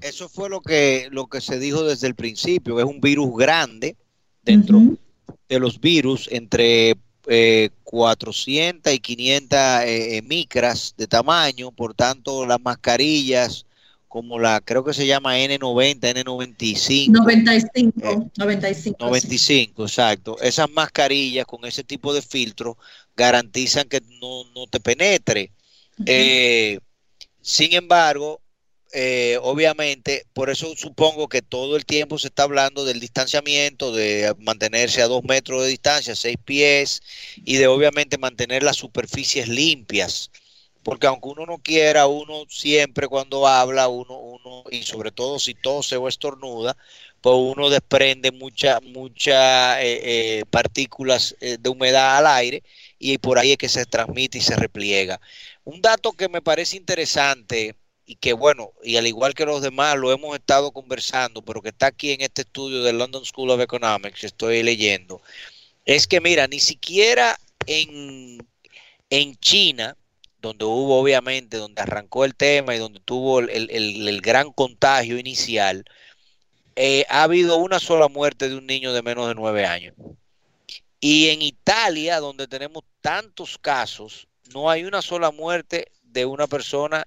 Eso 0.00 0.28
fue 0.28 0.50
lo 0.50 0.60
que, 0.60 1.08
lo 1.12 1.28
que 1.28 1.40
se 1.40 1.60
dijo 1.60 1.84
desde 1.84 2.08
el 2.08 2.16
principio, 2.16 2.80
es 2.80 2.84
un 2.84 3.00
virus 3.00 3.36
grande, 3.36 3.96
dentro 4.42 4.82
de 5.48 5.60
los 5.60 5.80
virus 5.80 6.28
entre 6.32 6.96
400 7.84 8.92
y 8.92 8.98
500 8.98 9.60
micras 10.24 10.94
de 10.96 11.06
tamaño, 11.06 11.70
por 11.70 11.94
tanto 11.94 12.44
las 12.46 12.60
mascarillas 12.60 13.64
como 14.10 14.40
la, 14.40 14.60
creo 14.60 14.82
que 14.84 14.92
se 14.92 15.06
llama 15.06 15.38
N90, 15.38 16.00
N95. 16.00 17.12
95, 17.12 18.30
95. 18.36 19.04
95, 19.04 19.84
exacto. 19.84 20.36
Esas 20.42 20.68
mascarillas 20.68 21.46
con 21.46 21.64
ese 21.64 21.84
tipo 21.84 22.12
de 22.12 22.20
filtro 22.20 22.76
garantizan 23.16 23.88
que 23.88 24.02
no, 24.20 24.66
te 24.68 24.80
penetre. 24.80 25.52
Eh, 26.06 26.80
sin 27.40 27.72
embargo, 27.72 28.40
eh, 28.92 29.38
obviamente, 29.42 30.26
por 30.32 30.50
eso 30.50 30.74
supongo 30.76 31.28
que 31.28 31.40
todo 31.40 31.76
el 31.76 31.86
tiempo 31.86 32.18
se 32.18 32.26
está 32.26 32.42
hablando 32.42 32.84
del 32.84 32.98
distanciamiento, 32.98 33.92
de 33.92 34.34
mantenerse 34.40 35.02
a 35.02 35.06
dos 35.06 35.22
metros 35.22 35.62
de 35.62 35.68
distancia, 35.68 36.16
seis 36.16 36.36
pies, 36.44 37.00
y 37.44 37.58
de 37.58 37.68
obviamente 37.68 38.18
mantener 38.18 38.64
las 38.64 38.76
superficies 38.76 39.46
limpias 39.46 40.32
porque 40.82 41.06
aunque 41.06 41.28
uno 41.28 41.46
no 41.46 41.58
quiera, 41.58 42.06
uno 42.06 42.44
siempre 42.48 43.08
cuando 43.08 43.46
habla, 43.46 43.88
uno, 43.88 44.18
uno, 44.18 44.64
y 44.70 44.82
sobre 44.82 45.10
todo 45.12 45.38
si 45.38 45.54
tose 45.54 45.96
o 45.96 46.08
estornuda, 46.08 46.76
pues 47.20 47.36
uno 47.38 47.68
desprende 47.70 48.32
muchas 48.32 48.82
mucha, 48.82 49.82
eh, 49.82 50.38
eh, 50.40 50.44
partículas 50.50 51.36
eh, 51.40 51.58
de 51.60 51.68
humedad 51.70 52.16
al 52.18 52.26
aire 52.26 52.62
y 52.98 53.18
por 53.18 53.38
ahí 53.38 53.52
es 53.52 53.58
que 53.58 53.68
se 53.68 53.86
transmite 53.86 54.38
y 54.38 54.40
se 54.40 54.56
repliega. 54.56 55.20
Un 55.64 55.82
dato 55.82 56.12
que 56.12 56.28
me 56.28 56.42
parece 56.42 56.76
interesante 56.76 57.76
y 58.06 58.16
que 58.16 58.32
bueno, 58.32 58.72
y 58.82 58.96
al 58.96 59.06
igual 59.06 59.34
que 59.34 59.44
los 59.46 59.62
demás 59.62 59.96
lo 59.96 60.12
hemos 60.12 60.34
estado 60.34 60.72
conversando, 60.72 61.42
pero 61.42 61.62
que 61.62 61.68
está 61.68 61.86
aquí 61.88 62.12
en 62.12 62.22
este 62.22 62.42
estudio 62.42 62.82
del 62.82 62.98
London 62.98 63.24
School 63.24 63.50
of 63.50 63.60
Economics, 63.60 64.24
estoy 64.24 64.62
leyendo, 64.62 65.22
es 65.84 66.06
que 66.06 66.20
mira, 66.20 66.46
ni 66.48 66.60
siquiera 66.60 67.38
en, 67.66 68.38
en 69.10 69.36
China, 69.36 69.96
donde 70.40 70.64
hubo 70.64 70.98
obviamente, 71.00 71.56
donde 71.56 71.82
arrancó 71.82 72.24
el 72.24 72.34
tema 72.34 72.74
y 72.74 72.78
donde 72.78 73.00
tuvo 73.00 73.40
el, 73.40 74.20
gran 74.22 74.52
contagio 74.52 75.18
inicial, 75.18 75.84
eh, 76.76 77.04
ha 77.08 77.24
habido 77.24 77.56
una 77.56 77.78
sola 77.78 78.08
muerte 78.08 78.48
de 78.48 78.56
un 78.56 78.66
niño 78.66 78.92
de 78.92 79.02
menos 79.02 79.28
de 79.28 79.34
nueve 79.34 79.66
años. 79.66 79.94
Y 81.00 81.28
en 81.28 81.42
Italia, 81.42 82.20
donde 82.20 82.46
tenemos 82.46 82.84
tantos 83.00 83.58
casos, 83.58 84.28
no 84.52 84.70
hay 84.70 84.84
una 84.84 85.02
sola 85.02 85.30
muerte 85.30 85.90
de 86.02 86.26
una 86.26 86.46
persona 86.46 87.04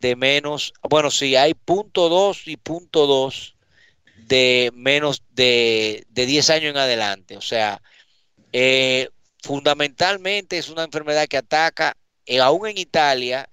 de 0.00 0.16
menos, 0.16 0.72
bueno, 0.82 1.10
sí, 1.10 1.34
hay 1.34 1.54
punto 1.54 2.08
dos 2.08 2.46
y 2.46 2.56
punto 2.56 3.06
dos 3.06 3.56
de 4.26 4.70
menos 4.74 5.22
de, 5.32 6.06
de 6.10 6.26
10 6.26 6.50
años 6.50 6.70
en 6.70 6.76
adelante. 6.76 7.36
O 7.36 7.40
sea, 7.40 7.80
eh, 8.52 9.08
fundamentalmente 9.42 10.58
es 10.58 10.68
una 10.68 10.84
enfermedad 10.84 11.26
que 11.26 11.36
ataca 11.36 11.96
eh, 12.26 12.40
aún 12.40 12.68
en 12.68 12.78
Italia, 12.78 13.48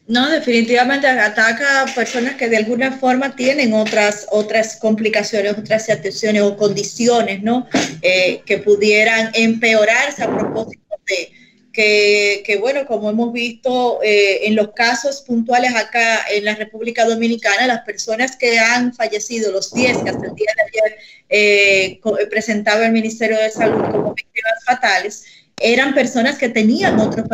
No, 0.08 0.30
definitivamente 0.30 1.08
ataca 1.08 1.82
a 1.82 1.86
personas 1.94 2.36
que 2.36 2.48
de 2.48 2.58
alguna 2.58 2.94
forma 2.94 3.36
tienen 3.36 3.74
otras, 3.74 4.26
otras 4.32 4.78
complicaciones, 4.78 5.58
otras 5.58 5.86
situaciones 5.86 6.44
o 6.44 6.56
condiciones, 6.56 7.44
¿no? 7.44 7.68
Eh, 8.02 8.42
que 8.46 8.60
pudieran 8.60 9.32
empeorarse 9.34 10.24
a 10.24 10.34
propósito 10.34 10.96
de, 11.08 11.30
que, 11.78 12.58
bueno, 12.60 12.88
como 12.88 13.12
hemos 13.12 13.32
visto 13.32 14.00
eh, 14.02 14.48
en 14.48 14.56
los 14.56 14.72
casos 14.72 15.22
puntuales 15.22 15.76
acá 15.76 16.26
en 16.32 16.44
la 16.44 16.56
República 16.56 17.06
Dominicana, 17.06 17.68
las 17.68 17.82
personas 17.82 18.36
que 18.36 18.58
han 18.58 18.96
fallecido, 18.96 19.52
los 19.52 19.72
10 19.72 20.00
que 20.00 20.10
hasta 20.10 20.26
el 20.26 20.34
día 20.34 20.52
de 20.56 20.64
ayer 20.64 20.98
eh, 21.30 22.00
presentaba 22.32 22.88
el 22.88 22.94
Ministerio 22.94 23.38
de 23.38 23.52
Salud 23.52 23.84
como 23.92 24.16
víctimas 24.16 24.64
fatales, 24.66 25.26
eran 25.60 25.94
personas 25.94 26.40
que 26.40 26.50
tenían 26.50 27.00
otras 27.00 27.28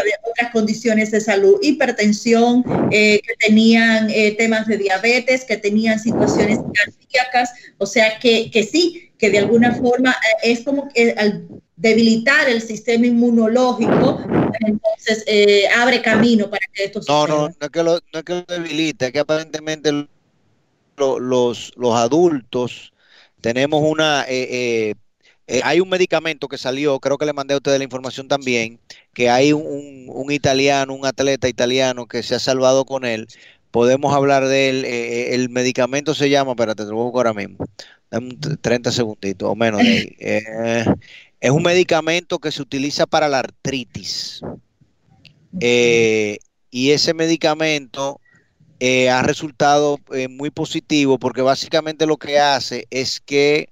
condiciones 0.52 1.12
de 1.12 1.22
salud, 1.22 1.60
hipertensión, 1.62 2.66
eh, 2.92 3.22
que 3.26 3.48
tenían 3.48 4.10
temas 4.38 4.68
de 4.68 4.78
diabetes, 4.78 5.46
que 5.46 5.58
tenían 5.58 6.00
situaciones 6.00 6.60
cardíacas, 6.74 7.54
o 7.78 7.86
sea 7.86 8.20
que, 8.20 8.52
que 8.52 8.64
sí, 8.64 9.10
que 9.18 9.30
de 9.30 9.40
alguna 9.40 9.74
forma 9.76 10.16
es 10.42 10.62
como 10.62 10.90
que 10.90 11.16
al 11.18 11.48
debilitar 11.76 12.50
el 12.50 12.62
sistema 12.62 13.08
inmunológico, 13.08 14.22
entonces 14.66 15.24
eh, 15.28 15.68
abre 15.76 16.02
camino 16.02 16.50
para 16.50 16.66
que 16.72 16.86
esto 16.86 17.02
No, 17.08 17.28
no, 17.28 17.48
no 17.48 17.56
es 17.60 17.70
que 17.70 17.84
lo, 17.84 17.94
no 18.14 18.20
es 18.20 18.24
que 18.24 18.34
lo 18.34 18.46
debilite, 18.48 19.08
es 19.08 19.12
que 19.12 19.20
aparentemente 19.20 20.08
los, 20.98 21.74
los 21.76 21.96
adultos 21.96 22.94
tenemos 23.42 23.82
una... 23.84 24.26
Eh, 24.28 24.96
eh, 25.48 25.60
hay 25.66 25.82
un 25.82 25.90
medicamento 25.90 26.48
que 26.48 26.58
salió, 26.58 27.00
creo 27.00 27.18
que 27.18 27.26
le 27.26 27.34
mandé 27.34 27.54
a 27.54 27.58
ustedes 27.58 27.78
la 27.78 27.84
información 27.84 28.30
también, 28.30 28.80
que 29.14 29.30
hay 29.30 29.52
un, 29.52 30.06
un, 30.08 30.32
italiano, 30.32 30.94
un 30.94 31.06
atleta 31.06 31.50
italiano 31.50 32.06
que 32.06 32.24
se 32.24 32.36
ha 32.36 32.40
salvado 32.40 32.86
con 32.86 33.04
él. 33.04 33.28
Podemos 33.70 34.14
hablar 34.14 34.48
de 34.48 34.70
él. 34.70 34.86
el 34.86 35.50
medicamento 35.50 36.14
se 36.14 36.30
llama, 36.30 36.52
espérate, 36.52 36.86
te 36.86 36.90
lo 36.92 36.96
busco 36.96 37.18
ahora 37.18 37.34
mismo. 37.34 37.58
Dame 38.10 38.36
30 38.62 38.92
segunditos 38.94 39.50
o 39.50 39.56
menos 39.56 39.82
de 39.82 39.90
ahí. 39.90 40.86
Es 41.44 41.52
un 41.52 41.62
medicamento 41.62 42.40
que 42.40 42.54
se 42.54 42.62
utiliza 42.62 43.06
para 43.06 43.28
la 43.28 43.40
artritis. 43.40 44.40
Eh, 45.60 46.38
y 46.72 46.92
ese 46.92 47.14
medicamento 47.14 48.22
eh, 48.80 49.10
ha 49.10 49.22
resultado 49.24 50.00
eh, 50.14 50.30
muy 50.30 50.52
positivo 50.52 51.20
porque 51.20 51.42
básicamente 51.42 52.06
lo 52.06 52.16
que 52.16 52.40
hace 52.40 52.88
es 52.92 53.20
que 53.20 53.68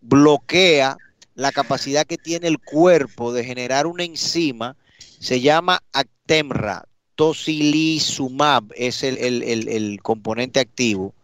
bloquea 0.00 0.96
la 1.34 1.52
capacidad 1.52 2.06
que 2.06 2.16
tiene 2.16 2.48
el 2.48 2.58
cuerpo 2.58 3.34
de 3.34 3.44
generar 3.44 3.86
una 3.86 4.04
enzima, 4.04 4.76
se 4.98 5.42
llama 5.42 5.82
Actemra, 5.92 6.86
tocilizumab 7.16 8.72
es 8.76 9.02
el, 9.02 9.18
el 9.18 10.00
componente 10.00 10.58
activo, 10.58 11.14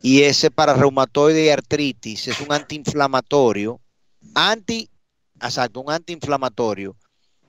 y 0.00 0.22
ese 0.22 0.52
para 0.52 0.74
reumatoide 0.74 1.46
y 1.46 1.48
artritis 1.48 2.28
es 2.28 2.40
un 2.40 2.52
antiinflamatorio 2.52 3.80
anti, 4.34 4.88
exacto, 5.40 5.80
un 5.80 5.92
antiinflamatorio. 5.92 6.96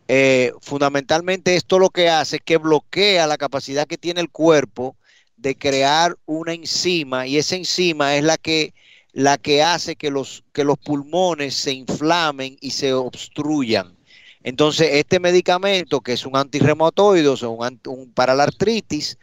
Eh, 0.07 0.51
fundamentalmente 0.61 1.55
esto 1.55 1.79
lo 1.79 1.89
que 1.89 2.09
hace 2.09 2.37
es 2.37 2.41
que 2.43 2.57
bloquea 2.57 3.27
la 3.27 3.37
capacidad 3.37 3.87
que 3.87 3.97
tiene 3.97 4.19
el 4.19 4.29
cuerpo 4.29 4.97
de 5.37 5.55
crear 5.55 6.17
una 6.25 6.53
enzima 6.53 7.25
y 7.27 7.37
esa 7.37 7.55
enzima 7.55 8.15
es 8.15 8.23
la 8.23 8.37
que, 8.37 8.73
la 9.13 9.37
que 9.37 9.63
hace 9.63 9.95
que 9.95 10.11
los, 10.11 10.43
que 10.53 10.63
los 10.63 10.77
pulmones 10.77 11.55
se 11.55 11.71
inflamen 11.71 12.57
y 12.61 12.71
se 12.71 12.93
obstruyan. 12.93 13.97
Entonces, 14.43 14.89
este 14.93 15.19
medicamento, 15.19 16.01
que 16.01 16.13
es 16.13 16.25
un 16.25 16.35
antirreumatoide, 16.35 17.27
o 17.27 17.49
un, 17.51 17.79
un, 17.87 18.11
para 18.11 18.33
la 18.33 18.43
artritis, 18.43 19.17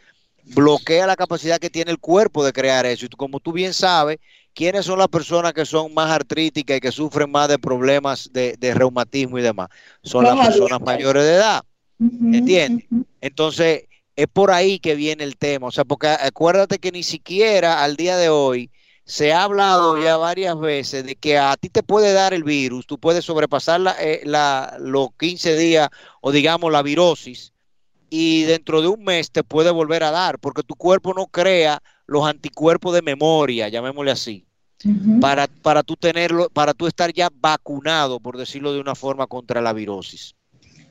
bloquea 0.53 1.07
la 1.07 1.15
capacidad 1.15 1.59
que 1.59 1.69
tiene 1.69 1.91
el 1.91 1.99
cuerpo 1.99 2.43
de 2.43 2.53
crear 2.53 2.85
eso. 2.85 3.05
Y 3.05 3.09
como 3.09 3.39
tú 3.39 3.51
bien 3.51 3.73
sabes, 3.73 4.17
¿quiénes 4.53 4.85
son 4.85 4.99
las 4.99 5.07
personas 5.07 5.53
que 5.53 5.65
son 5.65 5.93
más 5.93 6.11
artríticas 6.11 6.77
y 6.77 6.81
que 6.81 6.91
sufren 6.91 7.31
más 7.31 7.47
de 7.49 7.59
problemas 7.59 8.29
de, 8.33 8.73
reumatismo 8.73 9.37
y 9.39 9.41
demás? 9.41 9.69
Son 10.03 10.23
las 10.23 10.47
personas 10.47 10.81
mayores 10.81 11.23
de 11.23 11.33
edad. 11.33 11.63
¿Entiendes? 11.99 12.85
Entonces, 13.21 13.83
es 14.15 14.27
por 14.27 14.51
ahí 14.51 14.79
que 14.79 14.95
viene 14.95 15.23
el 15.23 15.37
tema. 15.37 15.67
O 15.67 15.71
sea, 15.71 15.85
porque 15.85 16.07
acuérdate 16.07 16.79
que 16.79 16.91
ni 16.91 17.03
siquiera 17.03 17.83
al 17.83 17.95
día 17.95 18.17
de 18.17 18.29
hoy 18.29 18.69
se 19.05 19.33
ha 19.33 19.43
hablado 19.43 20.01
ya 20.01 20.17
varias 20.17 20.59
veces 20.59 21.03
de 21.03 21.15
que 21.15 21.37
a 21.37 21.57
ti 21.57 21.69
te 21.69 21.81
puede 21.81 22.13
dar 22.13 22.33
el 22.33 22.43
virus, 22.43 22.85
tú 22.85 22.99
puedes 22.99 23.25
sobrepasar 23.25 23.79
la, 23.79 23.95
eh, 23.99 24.21
los 24.79 25.09
15 25.17 25.57
días 25.57 25.89
o 26.21 26.31
digamos 26.31 26.71
la 26.71 26.83
virosis 26.83 27.53
y 28.09 28.43
dentro 28.43 28.81
de 28.81 28.87
un 28.87 29.03
mes 29.03 29.31
te 29.31 29.43
puede 29.43 29.71
volver 29.71 30.03
a 30.03 30.11
dar 30.11 30.39
porque 30.39 30.63
tu 30.63 30.75
cuerpo 30.75 31.13
no 31.13 31.27
crea 31.27 31.81
los 32.05 32.27
anticuerpos 32.27 32.93
de 32.93 33.01
memoria, 33.01 33.69
llamémosle 33.69 34.11
así, 34.11 34.45
para, 35.21 35.47
para 35.47 35.83
tú 35.83 35.95
tenerlo, 35.95 36.49
para 36.49 36.73
tú 36.73 36.87
estar 36.87 37.13
ya 37.13 37.29
vacunado, 37.33 38.19
por 38.19 38.37
decirlo 38.37 38.73
de 38.73 38.79
una 38.79 38.95
forma, 38.95 39.27
contra 39.27 39.61
la 39.61 39.73
virosis. 39.73 40.35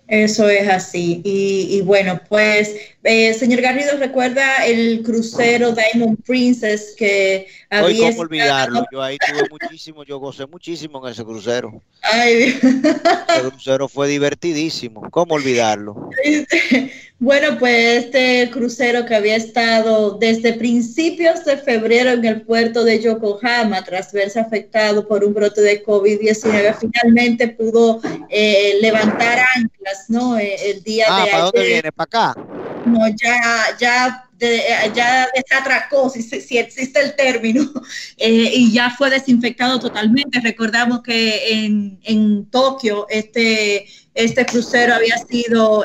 Eso 0.09 0.49
es 0.49 0.67
así. 0.67 1.21
Y, 1.23 1.83
bueno, 1.83 2.19
pues, 2.31 2.75
eh, 3.05 3.35
señor 3.35 3.61
Garrido, 3.61 3.99
recuerda 3.99 4.65
el 4.65 5.03
crucero 5.03 5.73
Diamond 5.73 6.23
Princess 6.25 6.95
que 6.97 7.47
había. 7.69 8.07
Hoy, 8.07 8.11
¿cómo 8.13 8.23
olvidarlo? 8.23 8.87
Yo 8.91 9.03
ahí 9.03 9.19
tuve 9.19 9.47
muchísimo, 9.51 10.05
yo 10.05 10.19
gocé 10.19 10.47
muchísimo 10.47 11.07
en 11.07 11.13
ese 11.13 11.25
crucero. 11.25 11.83
Ay, 12.01 12.59
El 12.63 13.51
crucero 13.51 13.87
fue 13.87 14.09
divertidísimo. 14.09 15.11
¿Cómo 15.11 15.35
olvidarlo? 15.35 16.09
Bueno, 17.21 17.59
pues 17.59 18.05
este 18.05 18.49
crucero 18.53 19.05
que 19.05 19.17
había 19.17 19.35
estado 19.35 20.19
desde 20.19 20.53
principios 20.53 21.45
de 21.45 21.57
febrero 21.57 22.11
en 22.11 22.25
el 22.25 22.43
puerto 22.43 22.85
de 22.85 23.03
Yokohama, 23.03 23.83
tras 23.83 24.13
verse 24.13 24.39
afectado 24.39 25.07
por 25.09 25.25
un 25.25 25.35
brote 25.35 25.61
de 25.61 25.85
COVID-19, 25.85 26.77
finalmente 26.79 27.49
pudo 27.49 28.01
eh, 28.29 28.79
levantar 28.81 29.41
anclas, 29.57 30.05
¿no? 30.07 30.39
Eh, 30.39 30.71
el 30.71 30.85
día 30.85 31.07
ah, 31.09 31.25
de 31.25 31.31
¿para 31.33 31.43
dónde 31.43 31.67
viene? 31.67 31.91
¿Para 31.91 32.05
acá? 32.05 32.41
No, 32.87 33.01
ya, 33.09 33.65
ya, 33.81 34.29
de, 34.35 34.63
ya 34.95 35.27
desatracó, 35.35 36.09
si, 36.11 36.23
si, 36.23 36.57
existe 36.57 37.01
el 37.01 37.17
término, 37.17 37.69
eh, 38.17 38.53
y 38.55 38.73
ya 38.73 38.91
fue 38.91 39.11
desinfectado 39.11 39.81
totalmente. 39.81 40.39
Recordamos 40.39 41.03
que 41.03 41.65
en, 41.65 41.99
en 42.05 42.47
Tokio 42.47 43.09
este, 43.11 43.89
este 44.15 44.47
crucero 44.47 44.95
había 44.95 45.19
sido 45.19 45.85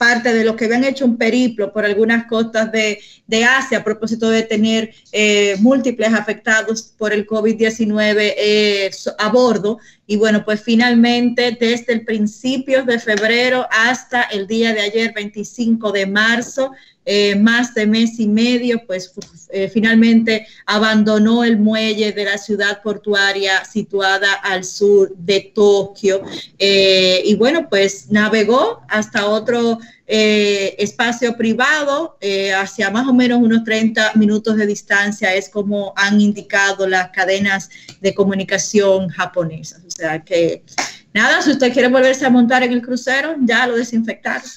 parte 0.00 0.32
de 0.32 0.44
los 0.44 0.56
que 0.56 0.64
habían 0.64 0.84
hecho 0.84 1.04
un 1.04 1.18
periplo 1.18 1.74
por 1.74 1.84
algunas 1.84 2.24
costas 2.24 2.72
de, 2.72 3.00
de 3.26 3.44
Asia 3.44 3.76
a 3.76 3.84
propósito 3.84 4.30
de 4.30 4.44
tener 4.44 4.94
eh, 5.12 5.56
múltiples 5.60 6.14
afectados 6.14 6.94
por 6.96 7.12
el 7.12 7.26
COVID-19 7.26 8.16
eh, 8.18 8.90
a 9.18 9.28
bordo. 9.28 9.78
Y 10.10 10.16
bueno, 10.16 10.44
pues 10.44 10.60
finalmente 10.60 11.56
desde 11.60 11.92
el 11.92 12.04
principio 12.04 12.82
de 12.82 12.98
febrero 12.98 13.68
hasta 13.70 14.22
el 14.22 14.48
día 14.48 14.74
de 14.74 14.80
ayer, 14.80 15.12
25 15.14 15.92
de 15.92 16.04
marzo, 16.04 16.72
eh, 17.04 17.36
más 17.36 17.74
de 17.74 17.86
mes 17.86 18.18
y 18.18 18.26
medio, 18.26 18.84
pues 18.88 19.12
eh, 19.50 19.70
finalmente 19.72 20.48
abandonó 20.66 21.44
el 21.44 21.58
muelle 21.58 22.10
de 22.10 22.24
la 22.24 22.38
ciudad 22.38 22.82
portuaria 22.82 23.64
situada 23.64 24.32
al 24.32 24.64
sur 24.64 25.14
de 25.16 25.52
Tokio. 25.54 26.24
Eh, 26.58 27.22
y 27.24 27.36
bueno, 27.36 27.68
pues 27.68 28.10
navegó 28.10 28.82
hasta 28.88 29.28
otro 29.28 29.78
espacio 30.12 31.36
privado, 31.36 32.18
hacia 32.56 32.90
más 32.90 33.06
o 33.06 33.14
menos 33.14 33.38
unos 33.40 33.62
30 33.62 34.14
minutos 34.14 34.56
de 34.56 34.66
distancia, 34.66 35.34
es 35.34 35.48
como 35.48 35.92
han 35.96 36.20
indicado 36.20 36.86
las 36.88 37.10
cadenas 37.10 37.70
de 38.00 38.14
comunicación 38.14 39.08
japonesas. 39.08 39.82
O 39.86 39.90
sea 39.90 40.24
que 40.24 40.64
nada, 41.14 41.42
si 41.42 41.52
usted 41.52 41.72
quiere 41.72 41.88
volverse 41.88 42.26
a 42.26 42.30
montar 42.30 42.62
en 42.62 42.72
el 42.72 42.82
crucero, 42.82 43.36
ya 43.40 43.66
lo 43.66 43.76
desinfectaron. 43.76 44.48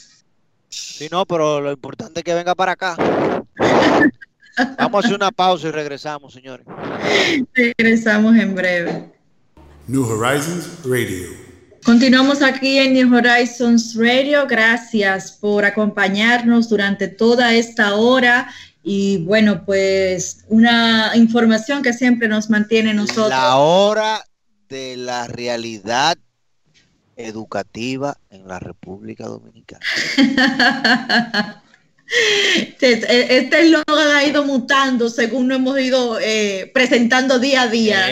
Sí, 0.69 1.07
no, 1.11 1.25
pero 1.25 1.61
lo 1.61 1.71
importante 1.71 2.21
es 2.21 2.23
que 2.23 2.33
venga 2.33 2.55
para 2.55 2.71
acá. 2.71 2.95
Vamos 4.77 5.03
a 5.03 5.07
hacer 5.07 5.15
una 5.15 5.31
pausa 5.31 5.67
y 5.67 5.71
regresamos, 5.71 6.33
señores. 6.33 6.65
Regresamos 7.53 8.35
en 8.35 8.55
breve. 8.55 9.11
New 9.87 10.03
Horizons 10.03 10.79
Radio. 10.85 11.52
Continuamos 11.83 12.41
aquí 12.41 12.79
en 12.79 12.93
New 12.93 13.13
Horizons 13.13 13.95
Radio. 13.95 14.47
Gracias 14.47 15.33
por 15.33 15.65
acompañarnos 15.65 16.69
durante 16.69 17.09
toda 17.09 17.53
esta 17.53 17.95
hora. 17.95 18.49
Y 18.83 19.17
bueno, 19.25 19.65
pues 19.65 20.45
una 20.47 21.11
información 21.15 21.83
que 21.83 21.91
siempre 21.91 22.29
nos 22.29 22.49
mantiene 22.49 22.93
nosotros. 22.93 23.29
La 23.29 23.57
hora 23.57 24.23
de 24.69 24.95
la 24.95 25.27
realidad 25.27 26.17
educativa 27.17 28.17
en 28.29 28.47
la 28.47 28.59
República 28.59 29.27
Dominicana. 29.27 29.85
Este, 32.79 33.37
este 33.37 33.61
eslogan 33.61 34.11
ha 34.13 34.23
ido 34.25 34.43
mutando 34.43 35.09
según 35.09 35.47
nos 35.47 35.57
hemos 35.57 35.79
ido 35.79 36.19
eh, 36.19 36.69
presentando 36.73 37.39
día 37.39 37.63
a 37.63 37.67
día. 37.67 38.07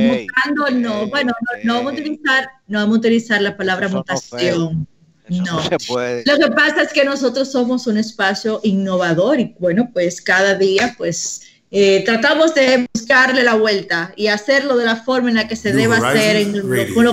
mutando, 0.00 0.70
no. 0.70 1.06
Bueno, 1.08 1.32
no, 1.62 1.74
vamos 1.74 1.92
a 1.92 1.94
utilizar, 1.94 2.48
no 2.66 2.80
vamos 2.80 2.96
a 2.96 2.98
utilizar 2.98 3.42
la 3.42 3.56
palabra 3.56 3.88
mutación. 3.88 4.88
No, 5.28 5.62
se 5.62 5.78
puede. 5.86 6.24
Lo 6.24 6.38
que 6.38 6.50
pasa 6.52 6.82
es 6.82 6.92
que 6.92 7.04
nosotros 7.04 7.52
somos 7.52 7.86
un 7.86 7.98
espacio 7.98 8.60
innovador 8.62 9.38
y 9.38 9.54
bueno, 9.58 9.90
pues 9.92 10.20
cada 10.22 10.54
día 10.54 10.94
pues 10.96 11.42
eh, 11.70 12.02
tratamos 12.04 12.54
de 12.54 12.88
buscarle 12.94 13.42
la 13.42 13.54
vuelta 13.54 14.12
y 14.16 14.28
hacerlo 14.28 14.76
de 14.76 14.86
la 14.86 14.96
forma 14.96 15.28
en 15.28 15.36
la 15.36 15.46
que 15.46 15.56
se 15.56 15.72
deba 15.72 15.98
hacer 15.98 16.46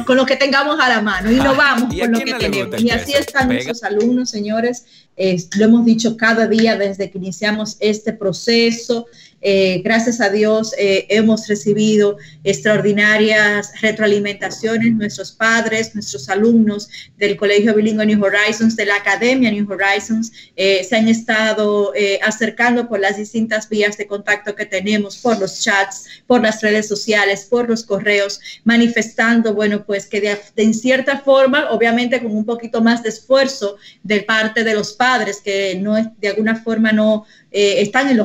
con, 0.06 0.18
lo, 0.18 0.26
que 0.26 0.38
tengamos 0.38 0.80
a 0.80 0.88
la 0.88 1.02
mano 1.02 1.30
y 1.30 1.36
no 1.36 1.50
ah, 1.50 1.54
vamos 1.54 1.94
con 1.94 2.12
lo 2.12 2.20
que 2.20 2.34
tenemos. 2.34 2.82
Y 2.82 2.90
así 2.90 3.14
están 3.14 3.50
nuestros 3.50 3.84
alumnos, 3.84 4.30
señores. 4.30 4.86
Lo 5.18 5.66
hemos 5.66 5.86
dicho 5.86 6.18
cada 6.18 6.48
día 6.48 6.78
desde 6.78 7.10
que 7.10 7.18
iniciamos 7.18 7.78
este 7.80 8.14
proceso. 8.14 9.06
Eh, 9.48 9.82
gracias 9.84 10.22
a 10.22 10.30
Dios 10.30 10.74
eh, 10.76 11.06
hemos 11.08 11.48
recibido 11.48 12.18
extraordinarias 12.44 13.80
retroalimentaciones, 13.80 14.96
nuestros 14.96 15.34
padres, 15.34 15.94
nuestros 15.94 16.30
alumnos 16.30 16.90
del 17.18 17.38
Colegio 17.38 17.76
Bilingüe 17.76 18.08
New 18.08 18.24
Horizons, 18.24 18.76
de 18.76 18.88
la 18.88 18.96
Academia 18.96 19.52
New 19.52 19.72
Horizons, 19.72 20.32
eh, 20.56 20.84
se 20.84 20.96
han 20.96 21.08
estado 21.08 21.94
acercando 22.24 22.90
por 22.90 23.00
las 23.00 23.18
distintas 23.18 23.70
vías 23.70 23.98
de 23.98 24.08
contacto 24.08 24.56
que 24.56 24.66
tenemos, 24.66 25.18
por 25.18 25.40
los 25.40 25.62
chats, 25.62 26.06
por 26.26 26.42
las 26.42 26.62
redes 26.64 26.88
sociales, 26.88 27.46
por 27.48 27.70
los 27.70 27.84
correos, 27.84 28.40
manifestando, 28.64 29.54
bueno, 29.54 29.86
pues 29.86 30.08
que 30.08 30.22
de, 30.22 30.40
en 30.56 30.74
cierta 30.74 31.20
forma, 31.20 31.70
obviamente 31.70 32.20
con 32.20 32.36
un 32.36 32.46
poquito 32.46 32.82
más 32.82 33.04
de 33.04 33.10
esfuerzo 33.10 33.78
de 34.02 34.22
parte 34.22 34.64
de 34.64 34.74
los 34.74 34.94
padres, 34.94 35.05
que 35.42 35.76
no 35.80 35.96
de 36.18 36.28
alguna 36.28 36.56
forma 36.56 36.92
no 36.92 37.26
eh, 37.58 37.82
están 37.82 38.10
en 38.10 38.18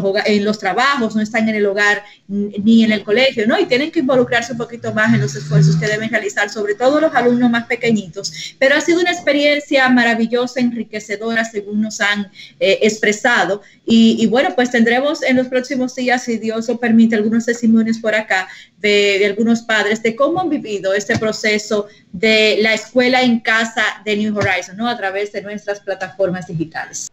los, 0.44 0.58
trabajos, 0.58 1.14
no 1.14 1.22
están 1.22 1.48
en 1.48 1.54
el 1.54 1.64
hogar 1.64 2.02
ni 2.26 2.82
en 2.82 2.90
el 2.90 3.04
colegio, 3.04 3.46
¿no? 3.46 3.60
Y 3.60 3.66
tienen 3.66 3.92
que 3.92 4.00
involucrarse 4.00 4.50
un 4.50 4.58
poquito 4.58 4.92
más 4.92 5.14
en 5.14 5.20
los 5.20 5.36
esfuerzos 5.36 5.76
que 5.76 5.86
deben 5.86 6.10
realizar, 6.10 6.50
sobre 6.50 6.74
todo 6.74 7.00
los 7.00 7.14
alumnos 7.14 7.48
más 7.48 7.66
pequeñitos. 7.66 8.56
Pero 8.58 8.74
ha 8.74 8.80
sido 8.80 8.98
una 8.98 9.12
experiencia 9.12 9.88
maravillosa, 9.88 10.58
enriquecedora, 10.58 11.44
según 11.44 11.80
nos 11.80 12.00
han 12.00 12.28
eh, 12.58 12.80
expresado. 12.82 13.62
Y, 13.86 14.26
bueno, 14.26 14.50
pues 14.56 14.72
tendremos 14.72 15.22
en 15.22 15.36
los 15.36 15.46
próximos 15.46 15.94
días, 15.94 16.24
si 16.24 16.38
Dios 16.38 16.66
lo 16.66 16.80
permite, 16.80 17.14
algunos 17.14 17.46
testimonios 17.46 17.98
por 17.98 18.16
acá 18.16 18.48
de, 18.78 19.16
de 19.20 19.26
algunos 19.26 19.62
padres 19.62 20.02
de 20.02 20.16
cómo 20.16 20.40
han 20.40 20.48
vivido 20.48 20.92
este 20.92 21.16
proceso 21.20 21.86
de 22.10 22.58
la 22.62 22.74
escuela 22.74 23.22
en 23.22 23.38
casa 23.38 23.84
de 24.04 24.16
New 24.16 24.36
Horizons, 24.36 24.76
¿no? 24.76 24.88
A 24.88 24.96
través 24.96 25.30
de 25.30 25.42
nuestras 25.42 25.78
plataformas 25.78 26.48
digitales. 26.48 27.10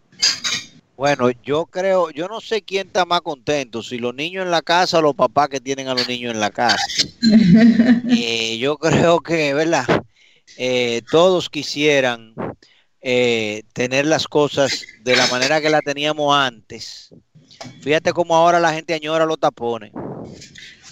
Bueno, 0.97 1.29
yo 1.43 1.67
creo, 1.67 2.09
yo 2.09 2.27
no 2.27 2.41
sé 2.41 2.63
quién 2.63 2.87
está 2.87 3.05
más 3.05 3.21
contento, 3.21 3.83
si 3.83 3.99
los 3.99 4.15
niños 4.15 4.43
en 4.43 4.49
la 4.49 4.63
casa 4.63 4.97
o 4.97 5.01
los 5.03 5.13
papás 5.13 5.47
que 5.47 5.61
tienen 5.61 5.87
a 5.87 5.93
los 5.93 6.07
niños 6.07 6.33
en 6.33 6.39
la 6.39 6.49
casa. 6.49 6.75
Eh, 8.09 8.57
yo 8.57 8.77
creo 8.77 9.19
que, 9.19 9.53
¿verdad? 9.53 9.85
Eh, 10.57 11.03
todos 11.11 11.49
quisieran 11.49 12.33
eh, 13.01 13.63
tener 13.73 14.07
las 14.07 14.27
cosas 14.27 14.85
de 15.03 15.15
la 15.15 15.27
manera 15.27 15.61
que 15.61 15.69
la 15.69 15.81
teníamos 15.81 16.35
antes. 16.35 17.13
Fíjate 17.81 18.11
cómo 18.11 18.35
ahora 18.35 18.59
la 18.59 18.73
gente 18.73 18.95
añora 18.95 19.25
los 19.25 19.39
tapones. 19.39 19.91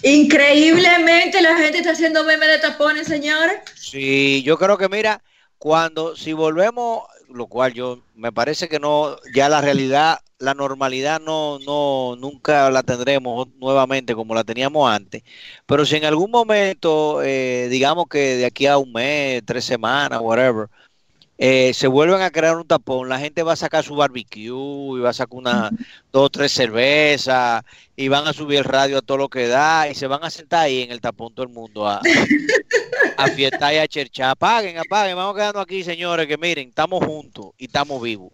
Increíblemente 0.02 1.42
la 1.42 1.56
gente 1.56 1.78
está 1.78 1.92
haciendo 1.92 2.22
meme 2.22 2.46
de 2.46 2.58
tapones, 2.58 3.08
señores. 3.08 3.56
Sí, 3.74 4.42
yo 4.44 4.56
creo 4.56 4.78
que 4.78 4.88
mira, 4.88 5.22
cuando 5.58 6.14
si 6.14 6.32
volvemos 6.32 7.02
lo 7.30 7.46
cual 7.46 7.72
yo 7.74 8.02
me 8.14 8.32
parece 8.32 8.68
que 8.68 8.78
no, 8.78 9.16
ya 9.34 9.48
la 9.48 9.60
realidad, 9.60 10.18
la 10.38 10.54
normalidad 10.54 11.20
no, 11.20 11.58
no, 11.60 12.16
nunca 12.16 12.70
la 12.70 12.82
tendremos 12.82 13.48
nuevamente 13.58 14.14
como 14.14 14.34
la 14.34 14.44
teníamos 14.44 14.90
antes. 14.90 15.22
Pero 15.66 15.84
si 15.86 15.96
en 15.96 16.04
algún 16.04 16.30
momento, 16.30 17.22
eh, 17.22 17.68
digamos 17.70 18.06
que 18.08 18.36
de 18.36 18.46
aquí 18.46 18.66
a 18.66 18.78
un 18.78 18.92
mes, 18.92 19.42
tres 19.44 19.64
semanas, 19.64 20.20
whatever, 20.22 20.68
eh, 21.38 21.74
se 21.74 21.86
vuelven 21.86 22.22
a 22.22 22.30
crear 22.30 22.56
un 22.56 22.66
tapón, 22.66 23.08
la 23.08 23.18
gente 23.18 23.42
va 23.42 23.52
a 23.52 23.56
sacar 23.56 23.84
su 23.84 23.94
barbecue 23.94 24.44
y 24.44 25.00
va 25.00 25.10
a 25.10 25.12
sacar 25.12 25.38
una, 25.38 25.70
dos, 26.10 26.30
tres 26.30 26.52
cervezas 26.52 27.62
y 27.94 28.08
van 28.08 28.26
a 28.26 28.32
subir 28.32 28.58
el 28.58 28.64
radio 28.64 28.98
a 28.98 29.02
todo 29.02 29.18
lo 29.18 29.28
que 29.28 29.46
da 29.46 29.88
y 29.88 29.94
se 29.94 30.06
van 30.06 30.24
a 30.24 30.30
sentar 30.30 30.64
ahí 30.64 30.82
en 30.82 30.90
el 30.90 31.00
tapón 31.00 31.34
todo 31.34 31.44
el 31.44 31.52
mundo 31.52 31.86
a, 31.86 32.00
a 33.18 33.26
fiestar 33.28 33.74
y 33.74 33.78
a 33.78 33.86
cherchar. 33.86 34.30
Apaguen, 34.30 34.78
apaguen, 34.78 35.16
vamos 35.16 35.36
quedando 35.36 35.60
aquí, 35.60 35.84
señores, 35.84 36.26
que 36.26 36.38
miren, 36.38 36.68
estamos 36.68 37.04
juntos 37.04 37.50
y 37.58 37.66
estamos 37.66 38.00
vivos. 38.00 38.32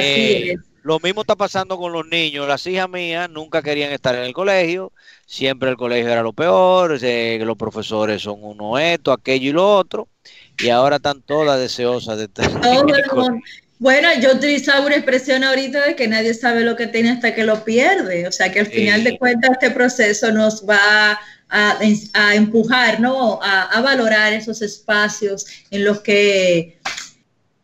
Eh, 0.00 0.56
lo 0.82 1.00
mismo 1.00 1.22
está 1.22 1.34
pasando 1.34 1.76
con 1.76 1.92
los 1.92 2.06
niños. 2.06 2.46
Las 2.46 2.66
hijas 2.66 2.88
mías 2.88 3.28
nunca 3.28 3.60
querían 3.60 3.92
estar 3.92 4.14
en 4.14 4.22
el 4.22 4.32
colegio. 4.32 4.92
Siempre 5.26 5.68
el 5.68 5.76
colegio 5.76 6.10
era 6.10 6.22
lo 6.22 6.32
peor. 6.32 6.96
Eh, 7.02 7.40
los 7.44 7.56
profesores 7.56 8.22
son 8.22 8.38
uno 8.40 8.78
esto, 8.78 9.12
aquello 9.12 9.50
y 9.50 9.52
lo 9.52 9.76
otro 9.76 10.08
y 10.58 10.68
ahora 10.70 10.96
están 10.96 11.22
todas 11.22 11.58
deseosas 11.60 12.18
de 12.18 12.24
estar. 12.42 12.50
Bueno, 13.78 14.08
yo 14.20 14.32
utilizaba 14.32 14.86
una 14.86 14.96
expresión 14.96 15.44
ahorita 15.44 15.86
de 15.86 15.96
que 15.96 16.08
nadie 16.08 16.32
sabe 16.32 16.62
lo 16.62 16.76
que 16.76 16.86
tiene 16.86 17.10
hasta 17.10 17.34
que 17.34 17.44
lo 17.44 17.62
pierde. 17.62 18.26
O 18.26 18.32
sea 18.32 18.50
que 18.50 18.60
al 18.60 18.66
final 18.66 19.04
de 19.04 19.18
cuentas 19.18 19.50
este 19.52 19.70
proceso 19.70 20.32
nos 20.32 20.66
va 20.66 21.18
a, 21.50 21.78
a 22.14 22.34
empujar, 22.34 23.00
¿no? 23.00 23.38
A, 23.42 23.64
a, 23.64 23.80
valorar 23.82 24.32
esos 24.32 24.62
espacios 24.62 25.46
en 25.70 25.84
los 25.84 26.00
que 26.00 26.78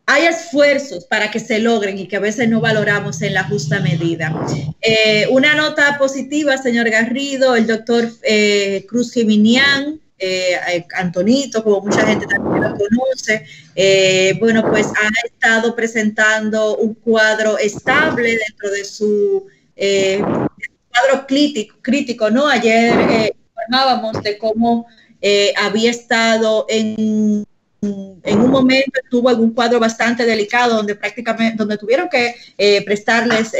hay 0.05 0.25
esfuerzos 0.25 1.05
para 1.05 1.31
que 1.31 1.39
se 1.39 1.59
logren 1.59 1.97
y 1.97 2.07
que 2.07 2.17
a 2.17 2.19
veces 2.19 2.47
no 2.47 2.61
valoramos 2.61 3.21
en 3.21 3.33
la 3.33 3.45
justa 3.45 3.79
medida. 3.79 4.33
Eh, 4.81 5.27
una 5.31 5.55
nota 5.55 5.97
positiva, 5.97 6.57
señor 6.57 6.89
Garrido, 6.89 7.55
el 7.55 7.65
doctor 7.65 8.09
eh, 8.21 8.85
Cruz 8.87 9.11
Geminián 9.13 9.99
eh, 10.17 10.85
Antonito, 10.95 11.63
como 11.63 11.81
mucha 11.81 12.05
gente 12.05 12.25
también 12.27 12.63
lo 12.63 12.77
conoce, 12.77 13.45
eh, 13.75 14.35
bueno, 14.39 14.63
pues 14.69 14.87
ha 14.87 15.27
estado 15.27 15.75
presentando 15.75 16.77
un 16.77 16.93
cuadro 16.93 17.57
estable 17.57 18.37
dentro 18.37 18.71
de 18.71 18.85
su 18.85 19.47
eh, 19.75 20.21
cuadro 20.21 21.27
crítico, 21.27 21.75
crítico, 21.81 22.29
¿no? 22.29 22.47
Ayer 22.47 23.33
informábamos 23.47 24.21
de 24.23 24.37
cómo 24.37 24.85
había 25.57 25.91
estado 25.91 26.65
en 26.69 27.45
en 27.83 28.39
un 28.39 28.49
momento 28.49 28.99
en 29.11 29.39
un 29.39 29.51
cuadro 29.51 29.79
bastante 29.79 30.25
delicado 30.25 30.77
donde 30.77 30.95
prácticamente 30.95 31.57
donde 31.57 31.77
tuvieron 31.77 32.07
que 32.09 32.35
prestarles 32.85 33.53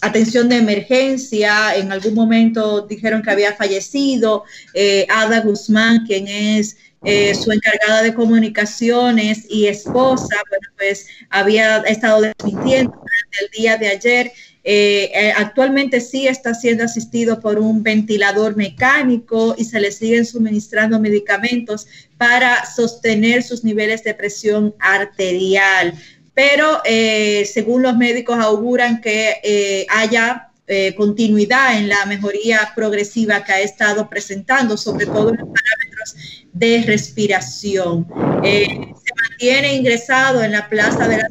atención 0.00 0.48
de 0.48 0.56
emergencia, 0.56 1.74
en 1.76 1.92
algún 1.92 2.14
momento 2.14 2.82
dijeron 2.82 3.22
que 3.22 3.30
había 3.30 3.54
fallecido, 3.54 4.44
eh, 4.74 5.06
Ada 5.08 5.40
Guzmán, 5.40 6.06
quien 6.06 6.28
es 6.28 6.76
eh, 7.04 7.34
su 7.34 7.50
encargada 7.50 8.02
de 8.02 8.14
comunicaciones 8.14 9.46
y 9.48 9.66
esposa, 9.66 10.36
bueno, 10.48 10.68
pues 10.76 11.06
había 11.30 11.78
estado 11.78 12.20
desmintiendo 12.20 12.92
el 13.40 13.50
día 13.58 13.76
de 13.76 13.88
ayer. 13.88 14.32
Eh, 14.72 15.32
actualmente 15.36 16.00
sí 16.00 16.28
está 16.28 16.54
siendo 16.54 16.84
asistido 16.84 17.40
por 17.40 17.58
un 17.58 17.82
ventilador 17.82 18.56
mecánico 18.56 19.54
y 19.58 19.64
se 19.64 19.80
le 19.80 19.90
siguen 19.90 20.24
suministrando 20.24 21.00
medicamentos 21.00 21.88
para 22.16 22.64
sostener 22.66 23.42
sus 23.42 23.64
niveles 23.64 24.04
de 24.04 24.14
presión 24.14 24.74
arterial 24.78 25.94
pero 26.34 26.80
eh, 26.84 27.44
según 27.44 27.82
los 27.82 27.96
médicos 27.96 28.38
auguran 28.38 29.00
que 29.02 29.40
eh, 29.42 29.86
haya 29.90 30.48
eh, 30.66 30.94
continuidad 30.94 31.76
en 31.76 31.88
la 31.88 32.06
mejoría 32.06 32.72
progresiva 32.74 33.44
que 33.44 33.52
ha 33.52 33.60
estado 33.60 34.08
presentando, 34.08 34.78
sobre 34.78 35.04
todo 35.04 35.30
en 35.30 35.36
los 35.36 35.48
parámetros 35.48 36.46
de 36.52 36.82
respiración. 36.86 38.06
se 38.42 39.12
mantiene 39.28 39.74
ingresado 39.74 40.42
en 40.42 40.52
la 40.52 40.66
Plaza 40.68 41.08
de 41.08 41.18
la, 41.18 41.28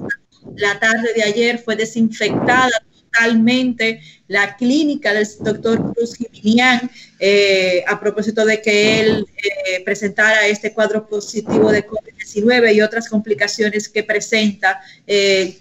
la 0.58 0.80
tarde 0.80 1.14
de 1.16 1.24
ayer, 1.24 1.58
fue 1.58 1.76
desinfectada 1.76 2.70
totalmente 3.12 4.01
la 4.28 4.55
clínica 4.55 5.14
del 5.14 5.28
doctor 5.39 5.93
Cruz 5.93 6.16
Jiminián 6.16 6.89
eh, 7.20 7.84
a 7.88 7.99
propósito 7.99 8.45
de 8.45 8.62
que 8.62 8.99
él 8.99 9.26
eh, 9.38 9.84
presentara 9.84 10.47
este 10.47 10.74
cuadro 10.74 11.07
positivo 11.07 11.72
de 11.72 11.86
COVID-19 11.86 12.76
y 12.76 12.82
otras 12.82 13.10
complicaciones 13.10 13.89
que 13.89 14.03
presenta. 14.03 14.80
Eh, 15.07 15.60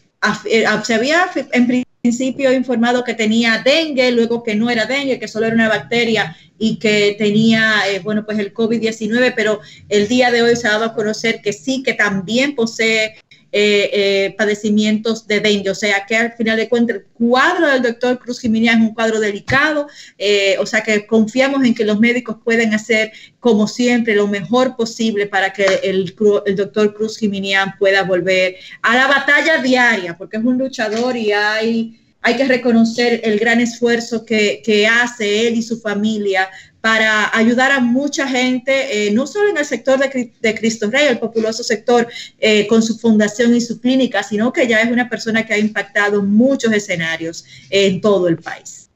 se 0.85 0.95
había 0.95 1.31
en 1.53 1.87
principio 2.03 2.53
informado 2.53 3.05
que 3.05 3.15
tenía 3.15 3.63
dengue, 3.65 4.11
luego 4.11 4.43
que 4.43 4.55
no 4.55 4.69
era 4.69 4.87
dengue, 4.87 5.19
que 5.19 5.29
solo 5.29 5.47
era 5.47 5.55
una 5.55 5.69
bacteria 5.69 6.37
y 6.59 6.79
que 6.79 7.15
tenía, 7.17 7.83
bueno, 8.03 8.25
pues 8.27 8.39
el 8.39 8.53
COVID-19, 8.53 9.33
pero 9.37 9.61
el 9.89 10.09
día 10.09 10.33
de 10.33 10.43
hoy 10.43 10.57
se 10.57 10.67
ha 10.67 10.73
dado 10.73 10.87
a 10.87 10.95
conocer 10.95 11.41
que 11.41 11.53
sí, 11.53 11.85
que 11.85 11.95
también 11.95 12.57
posee 12.57 13.15
eh, 13.51 13.91
eh, 13.93 14.35
padecimientos 14.37 15.27
de 15.27 15.41
dengue. 15.41 15.71
O 15.71 15.75
sea 15.75 16.05
que 16.07 16.17
al 16.17 16.33
final 16.33 16.59
de 16.59 16.69
cuentas 16.69 16.97
el 16.97 17.05
cuadro 17.15 17.67
del 17.69 17.83
doctor 17.83 18.19
Cruz 18.19 18.41
Jiménez 18.41 18.75
es 18.75 18.81
un 18.81 18.95
cuadro 18.95 19.21
delicado, 19.21 19.89
eh, 20.19 20.57
o 20.59 20.67
sea 20.67 20.83
que 20.83 21.07
confiamos 21.07 21.65
en 21.65 21.75
que 21.75 21.85
los 21.85 21.99
médicos 21.99 22.37
pueden 22.45 22.75
hacer 22.75 23.11
como 23.41 23.67
siempre 23.67 24.15
lo 24.15 24.27
mejor 24.27 24.77
posible 24.77 25.27
para 25.27 25.53
que 25.53 25.65
el, 25.83 26.15
el 26.45 26.57
doctor 26.57 26.95
Cruz 26.95 27.17
Jiménez 27.17 27.59
pueda 27.79 28.03
volver 28.03 28.57
a 28.83 28.97
la 28.97 29.07
batalla 29.07 29.63
diaria, 29.63 30.19
porque 30.19 30.37
es 30.37 30.45
un 30.45 30.59
luchador 30.59 31.17
y 31.17 31.33
hay 31.33 32.08
hay 32.21 32.37
que 32.37 32.45
reconocer 32.45 33.21
el 33.25 33.39
gran 33.39 33.61
esfuerzo 33.61 34.25
que, 34.25 34.89
hace 34.91 35.49
él 35.49 35.57
y 35.57 35.63
su 35.63 35.81
familia 35.81 36.49
para 36.81 37.37
ayudar 37.37 37.73
a 37.73 37.81
mucha 37.81 38.27
gente, 38.29 39.07
eh, 39.07 39.11
no 39.11 39.27
solo 39.27 39.51
en 39.51 39.59
el 39.59 39.65
sector 39.65 39.99
de, 39.99 40.55
Cristo 40.55 40.91
Rey, 40.91 41.07
el 41.09 41.19
populoso 41.19 41.63
sector 41.63 42.09
eh, 42.39 42.67
con 42.67 42.83
su 42.83 42.99
fundación 42.99 43.55
y 43.55 43.61
su 43.61 43.81
clínica, 43.81 44.23
sino 44.23 44.53
que 44.53 44.67
ya 44.67 44.81
es 44.81 44.91
una 44.91 45.09
persona 45.09 45.45
que 45.45 45.55
ha 45.55 45.59
impactado 45.59 46.23
muchos 46.23 46.73
escenarios 46.73 47.45
en 47.71 48.01
todo 48.01 48.29
el 48.29 48.39
país. 48.39 48.89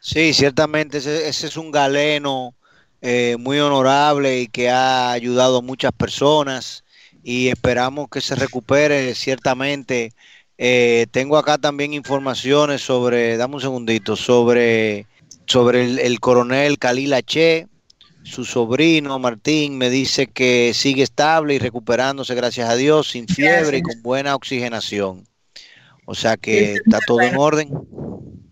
Sí, 0.00 0.32
ciertamente 0.32 0.98
ese, 0.98 1.28
es 1.28 1.56
un 1.56 1.70
galeno 1.70 2.54
eh, 3.00 3.36
muy 3.38 3.60
honorable 3.60 4.40
y 4.40 4.48
que 4.48 4.68
ha 4.68 5.12
ayudado 5.12 5.58
a 5.58 5.62
muchas 5.62 5.92
personas 5.92 6.84
y 7.22 7.48
esperamos 7.48 8.08
que 8.10 8.20
se 8.20 8.34
recupere 8.34 9.14
ciertamente. 9.14 10.12
Tengo 10.56 11.36
acá 11.38 11.58
también 11.58 11.92
informaciones 11.92 12.80
sobre, 12.82 13.36
dame 13.36 13.56
un 13.56 13.60
segundito, 13.60 14.16
sobre 14.16 15.06
sobre 15.46 16.06
el, 16.06 16.20
coronel 16.20 16.78
Khalil 16.78 17.12
H. 17.14 17.66
Su 18.22 18.44
sobrino 18.44 19.18
Martín 19.18 19.76
me 19.76 19.90
dice 19.90 20.28
que 20.28 20.72
sigue 20.74 21.02
estable 21.02 21.54
y 21.54 21.58
recuperándose, 21.58 22.34
gracias 22.34 22.68
a 22.70 22.76
Dios, 22.76 23.10
sin 23.10 23.26
fiebre 23.26 23.78
y 23.78 23.82
con 23.82 24.00
buena 24.00 24.34
oxigenación. 24.34 25.26
O 26.04 26.14
sea 26.14 26.36
que 26.36 26.74
está 26.74 27.00
todo 27.06 27.20
en 27.20 27.36
orden. 27.36 27.70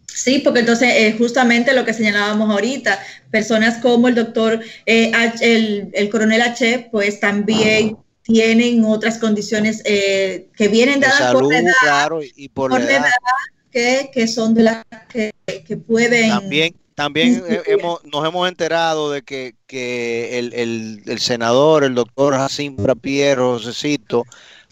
Sí, 0.06 0.40
porque 0.40 0.60
entonces 0.60 0.92
es 0.94 1.16
justamente 1.16 1.72
lo 1.72 1.84
que 1.84 1.94
señalábamos 1.94 2.50
ahorita, 2.50 2.98
personas 3.30 3.78
como 3.78 4.08
el 4.08 4.16
doctor, 4.16 4.60
eh, 4.86 5.12
el, 5.40 6.10
coronel 6.10 6.42
H, 6.42 6.88
pues 6.90 7.20
también 7.20 7.96
tienen 8.32 8.84
otras 8.84 9.18
condiciones 9.18 9.82
eh, 9.84 10.48
que 10.56 10.68
vienen 10.68 11.00
dadas 11.00 11.32
por 11.32 11.46
la 11.46 11.58
edad, 11.58 12.10
y 12.36 12.48
por, 12.48 12.70
la 12.70 12.78
edad, 12.80 14.10
que, 14.12 14.28
son 14.28 14.54
de 14.54 14.62
las 14.64 14.84
que, 15.08 15.32
que 15.66 15.76
pueden... 15.76 16.30
También, 16.30 16.74
también 16.94 17.42
hemos, 17.66 18.04
nos 18.04 18.26
hemos 18.26 18.48
enterado 18.48 19.10
de 19.10 19.22
que, 19.22 20.38
el, 20.38 21.18
senador, 21.18 21.84
el 21.84 21.94
doctor 21.94 22.34
Jacín 22.34 22.76
Piero 23.00 23.54
Josecito, 23.54 24.24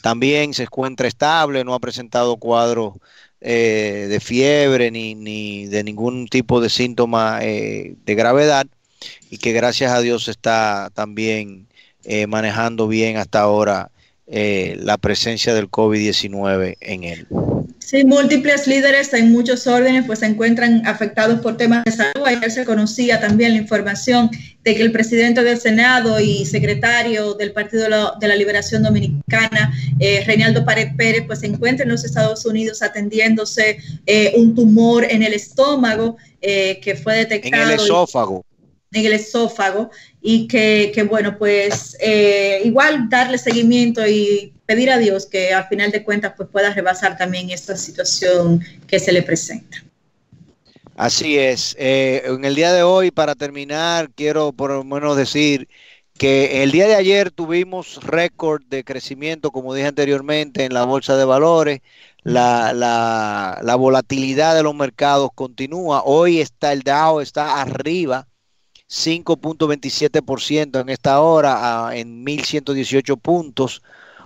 también 0.03 0.55
se 0.55 0.65
encuentra 0.65 1.09
estable, 1.09 1.65
no 1.65 1.75
ha 1.75 1.81
presentado 1.81 2.37
cuadros 2.37 2.95
eh, 3.41 4.07
de 4.09 4.21
fiebre 4.21 4.91
ni, 4.91 5.15
ni, 5.15 5.67
de 5.67 5.85
ningún 5.85 6.27
tipo 6.29 6.61
de 6.61 6.69
síntoma 6.69 7.39
eh, 7.43 7.95
de 8.05 8.15
gravedad 8.15 8.67
y 9.31 9.39
que 9.39 9.53
gracias 9.53 9.93
a 9.93 10.01
Dios 10.01 10.29
está 10.29 10.91
también 10.93 11.68
eh, 12.09 12.27
manejando 12.27 12.89
bien 12.89 13.17
hasta 13.17 13.41
ahora 13.41 13.91
la 14.31 14.99
presencia 14.99 15.55
del 15.55 15.71
COVID-19 15.71 16.77
en 16.81 17.05
él. 17.05 17.27
Sí, 17.89 18.05
múltiples 18.05 18.67
líderes 18.67 19.15
en 19.15 19.33
muchos 19.33 19.67
órdenes 19.67 20.05
pues 20.05 20.19
se 20.19 20.27
encuentran 20.27 20.87
afectados 20.87 21.41
por 21.41 21.57
temas 21.57 21.85
de 21.85 21.93
salud. 21.93 22.27
Ayer 22.27 22.51
se 22.51 22.67
conocía 22.67 23.19
también 23.19 23.53
la 23.53 23.61
información 23.61 24.29
de 24.63 24.75
que 24.75 24.83
el 24.83 24.93
presidente 24.93 25.43
del 25.43 25.59
Senado 25.59 26.21
y 26.21 26.45
secretario 26.45 27.33
del 27.33 27.53
Partido 27.53 27.85
de 28.21 28.29
la, 28.29 28.37
Liberación 28.37 28.83
Dominicana, 28.83 29.73
eh, 30.01 30.23
Reinaldo 30.27 30.67
Pared 30.67 30.97
Pérez, 30.99 31.25
pues 31.27 31.39
se 31.39 31.47
encuentra 31.47 31.85
en 31.85 31.89
los 31.89 32.05
Estados 32.05 32.45
Unidos 32.45 32.83
atendiéndose 32.83 33.79
eh, 34.05 34.35
un 34.37 34.55
tumor 34.55 35.07
en 35.09 35.23
el 35.23 35.33
estómago 35.33 36.19
eh, 36.43 36.81
que 36.83 36.95
fue 36.95 37.17
detectado. 37.17 37.63
En 37.63 37.71
el 37.71 37.75
esófago 37.77 38.45
en 38.93 39.07
el 39.07 39.13
esófago 39.13 39.91
y 40.21 40.49
que, 40.49 40.91
que 40.95 41.03
bueno, 41.03 41.37
pues 41.39 41.97
eh, 42.01 42.63
igual 42.65 43.09
darle 43.09 43.39
seguimiento 43.39 44.07
y 44.07 44.53
pedir 44.67 44.91
a 44.91 44.99
Dios 44.99 45.27
que 45.27 45.53
al 45.53 45.67
final 45.69 45.91
de 45.91 46.03
cuentas 46.03 46.35
pues 46.37 46.49
pueda 46.49 46.73
rebasar 46.73 47.17
también 47.17 47.51
esta 47.51 47.77
situación 47.77 48.63
que 48.87 48.99
se 48.99 49.13
le 49.13 49.23
presenta. 49.23 49.85
Así 50.97 51.39
es. 51.39 51.77
Eh, 51.79 52.23
en 52.27 52.45
el 52.45 52.55
día 52.55 52.73
de 52.73 52.83
hoy, 52.83 53.11
para 53.11 53.35
terminar, 53.35 54.11
quiero 54.15 54.53
por 54.53 54.71
lo 54.73 54.83
menos 54.85 55.17
decir 55.17 55.69
que 56.19 56.65
el 56.65 56.73
día 56.73 56.89
de 56.89 56.97
ayer 56.97 57.31
tuvimos 57.31 58.03
récord 58.03 58.63
de 58.69 58.83
crecimiento, 58.83 59.53
como 59.53 59.75
dije 59.75 59.87
anteriormente, 59.87 60.65
en 60.65 60.75
la 60.75 60.85
bolsa 60.85 61.17
de 61.17 61.25
valores. 61.25 61.81
La, 62.25 62.73
la, 62.73 63.61
la 63.63 63.77
volatilidad 63.77 64.55
de 64.57 64.65
los 64.65 64.75
mercados 64.75 65.31
continúa. 65.35 66.03
Hoy 66.05 66.41
está 66.41 66.73
el 66.73 66.83
Dow, 66.83 67.21
está 67.21 67.63
arriba 67.63 68.27
5.27% 68.89 70.81
en 70.81 70.89
esta 70.89 71.21
hora, 71.21 71.91
en 71.95 72.25
1.118 72.25 73.21
puntos. 73.21 73.83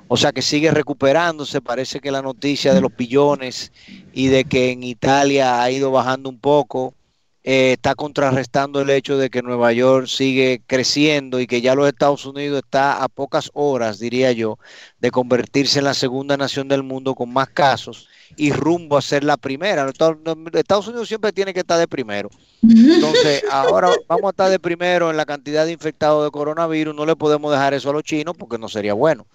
O 0.08 0.16
sea 0.16 0.32
que 0.32 0.42
sigue 0.42 0.70
recuperándose. 0.70 1.60
Parece 1.60 2.00
que 2.00 2.10
la 2.10 2.22
noticia 2.22 2.74
de 2.74 2.80
los 2.80 2.94
billones 2.96 3.72
y 4.12 4.28
de 4.28 4.44
que 4.44 4.70
en 4.70 4.82
Italia 4.84 5.62
ha 5.62 5.70
ido 5.70 5.90
bajando 5.90 6.28
un 6.28 6.38
poco 6.38 6.94
eh, 7.44 7.72
está 7.72 7.96
contrarrestando 7.96 8.80
el 8.80 8.90
hecho 8.90 9.18
de 9.18 9.28
que 9.28 9.42
Nueva 9.42 9.72
York 9.72 10.06
sigue 10.06 10.62
creciendo 10.64 11.40
y 11.40 11.48
que 11.48 11.60
ya 11.60 11.74
los 11.74 11.88
Estados 11.88 12.24
Unidos 12.24 12.62
está 12.64 13.02
a 13.02 13.08
pocas 13.08 13.50
horas, 13.54 13.98
diría 13.98 14.30
yo, 14.30 14.58
de 15.00 15.10
convertirse 15.10 15.80
en 15.80 15.86
la 15.86 15.94
segunda 15.94 16.36
nación 16.36 16.68
del 16.68 16.84
mundo 16.84 17.16
con 17.16 17.32
más 17.32 17.48
casos 17.48 18.08
y 18.36 18.52
rumbo 18.52 18.96
a 18.96 19.02
ser 19.02 19.24
la 19.24 19.36
primera. 19.36 19.88
Estados 19.88 20.88
Unidos 20.88 21.08
siempre 21.08 21.32
tiene 21.32 21.52
que 21.52 21.60
estar 21.60 21.78
de 21.78 21.88
primero. 21.88 22.30
Entonces, 22.62 23.42
ahora 23.50 23.90
vamos 24.08 24.24
a 24.24 24.30
estar 24.30 24.50
de 24.50 24.58
primero 24.58 25.10
en 25.10 25.16
la 25.16 25.26
cantidad 25.26 25.66
de 25.66 25.72
infectados 25.72 26.24
de 26.24 26.30
coronavirus. 26.30 26.94
No 26.94 27.06
le 27.06 27.16
podemos 27.16 27.50
dejar 27.52 27.74
eso 27.74 27.90
a 27.90 27.92
los 27.92 28.04
chinos 28.04 28.34
porque 28.38 28.58
no 28.58 28.68
sería 28.68 28.94
bueno. 28.94 29.26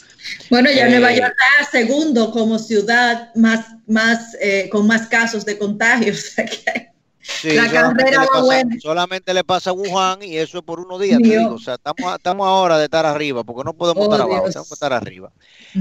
Bueno, 0.49 0.69
ya 0.71 0.87
Nueva 0.89 1.13
eh, 1.13 1.19
York 1.19 1.35
está 1.59 1.71
segundo 1.71 2.31
como 2.31 2.57
ciudad 2.59 3.33
más, 3.35 3.65
más, 3.87 4.35
eh, 4.41 4.69
con 4.71 4.87
más 4.87 5.07
casos 5.07 5.45
de 5.45 5.57
contagios. 5.57 6.33
la 7.43 7.71
carrera 7.71 8.25
va 8.33 8.41
buena. 8.41 8.75
Solamente 8.79 9.33
le 9.33 9.43
pasa 9.43 9.71
a 9.71 9.73
Wuhan 9.73 10.23
y 10.23 10.37
eso 10.37 10.59
es 10.59 10.63
por 10.63 10.79
unos 10.79 10.99
días. 11.01 11.19
Digo. 11.21 11.55
O 11.55 11.59
sea, 11.59 11.75
estamos, 11.75 12.15
estamos 12.15 12.47
ahora 12.47 12.77
de 12.77 12.85
estar 12.85 13.05
arriba, 13.05 13.43
porque 13.43 13.63
no 13.63 13.73
podemos 13.73 14.03
estar 14.05 14.21
oh, 14.21 14.23
abajo, 14.23 14.47
tenemos 14.47 14.67
que 14.67 14.73
estar 14.73 14.93
arriba. 14.93 15.31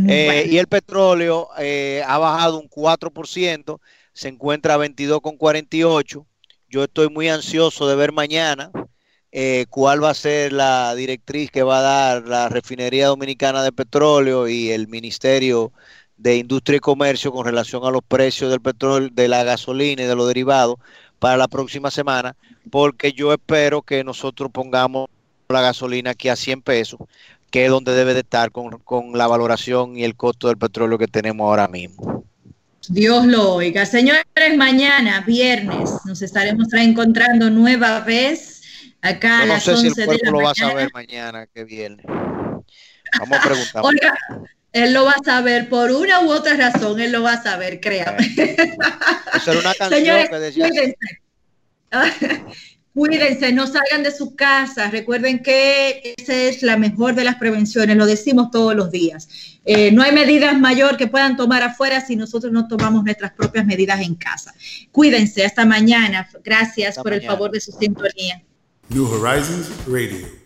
Eh, 0.08 0.46
y 0.50 0.58
el 0.58 0.66
petróleo 0.66 1.48
eh, 1.58 2.02
ha 2.06 2.18
bajado 2.18 2.58
un 2.58 2.68
4%, 2.68 3.80
se 4.12 4.28
encuentra 4.28 4.74
a 4.74 4.78
22,48. 4.78 6.24
Yo 6.68 6.84
estoy 6.84 7.08
muy 7.08 7.28
ansioso 7.28 7.88
de 7.88 7.96
ver 7.96 8.12
mañana 8.12 8.70
eh, 9.32 9.66
cuál 9.68 10.02
va 10.02 10.10
a 10.10 10.14
ser 10.14 10.52
la 10.52 10.94
directriz 10.94 11.50
que 11.50 11.62
va 11.62 11.78
a 11.78 11.82
dar 11.82 12.26
la 12.26 12.48
Refinería 12.48 13.08
Dominicana 13.08 13.62
de 13.62 13.72
Petróleo 13.72 14.48
y 14.48 14.70
el 14.70 14.88
Ministerio 14.88 15.72
de 16.16 16.36
Industria 16.36 16.78
y 16.78 16.80
Comercio 16.80 17.32
con 17.32 17.44
relación 17.44 17.84
a 17.84 17.90
los 17.90 18.02
precios 18.02 18.50
del 18.50 18.60
petróleo, 18.60 19.10
de 19.12 19.28
la 19.28 19.44
gasolina 19.44 20.02
y 20.02 20.06
de 20.06 20.14
los 20.14 20.26
derivados 20.26 20.76
para 21.18 21.36
la 21.36 21.48
próxima 21.48 21.90
semana, 21.90 22.36
porque 22.70 23.12
yo 23.12 23.32
espero 23.32 23.82
que 23.82 24.04
nosotros 24.04 24.50
pongamos 24.52 25.08
la 25.48 25.60
gasolina 25.60 26.10
aquí 26.10 26.28
a 26.28 26.36
100 26.36 26.62
pesos, 26.62 27.00
que 27.50 27.64
es 27.64 27.70
donde 27.70 27.94
debe 27.94 28.14
de 28.14 28.20
estar 28.20 28.50
con, 28.50 28.78
con 28.80 29.16
la 29.16 29.26
valoración 29.26 29.96
y 29.96 30.04
el 30.04 30.16
costo 30.16 30.48
del 30.48 30.58
petróleo 30.58 30.98
que 30.98 31.06
tenemos 31.06 31.44
ahora 31.46 31.68
mismo. 31.68 32.24
Dios 32.88 33.26
lo 33.26 33.54
oiga. 33.54 33.86
Señores, 33.86 34.24
mañana, 34.56 35.22
viernes, 35.26 35.90
nos 36.04 36.22
estaremos 36.22 36.72
encontrando 36.74 37.50
nueva 37.50 38.00
vez 38.00 38.62
acá 39.02 39.42
a 39.42 39.46
no 39.46 39.60
sé 39.60 39.76
si 39.76 39.86
el 39.88 40.06
cuerpo 40.06 40.30
lo 40.30 40.38
vas 40.42 40.60
a 40.60 40.74
ver 40.74 40.90
mañana, 40.92 41.46
que 41.46 41.64
viernes. 41.64 42.06
Vamos 42.06 43.38
a 43.38 43.42
preguntar. 43.42 43.82
Oiga, 43.84 44.18
él 44.76 44.92
lo 44.92 45.06
va 45.06 45.12
a 45.12 45.24
saber 45.24 45.70
por 45.70 45.90
una 45.90 46.20
u 46.20 46.30
otra 46.30 46.54
razón, 46.54 47.00
él 47.00 47.10
lo 47.10 47.22
va 47.22 47.32
a 47.32 47.42
saber, 47.42 47.80
créame. 47.80 48.34
Era 48.36 49.58
una 49.58 49.74
canción 49.78 49.90
Señores, 49.90 50.28
que 50.28 50.38
decía... 50.38 50.68
Cuídense. 50.68 50.96
cuídense, 52.94 53.52
no 53.52 53.66
salgan 53.66 54.02
de 54.02 54.10
su 54.10 54.36
casa. 54.36 54.90
Recuerden 54.90 55.42
que 55.42 56.14
esa 56.18 56.34
es 56.34 56.62
la 56.62 56.76
mejor 56.76 57.14
de 57.14 57.24
las 57.24 57.36
prevenciones, 57.36 57.96
lo 57.96 58.04
decimos 58.04 58.50
todos 58.50 58.76
los 58.76 58.90
días. 58.90 59.28
Eh, 59.64 59.92
no 59.92 60.02
hay 60.02 60.12
medidas 60.12 60.58
mayor 60.60 60.98
que 60.98 61.06
puedan 61.06 61.38
tomar 61.38 61.62
afuera 61.62 62.02
si 62.02 62.14
nosotros 62.14 62.52
no 62.52 62.68
tomamos 62.68 63.02
nuestras 63.02 63.32
propias 63.32 63.64
medidas 63.64 64.02
en 64.02 64.14
casa. 64.14 64.54
Cuídense, 64.92 65.46
hasta 65.46 65.64
mañana. 65.64 66.28
Gracias 66.44 66.96
por 66.96 67.14
el 67.14 67.22
favor 67.22 67.50
de 67.50 67.60
su 67.60 67.72
sintonía. 67.72 68.42
New 68.90 69.06
Horizons 69.06 69.70
Radio. 69.86 70.45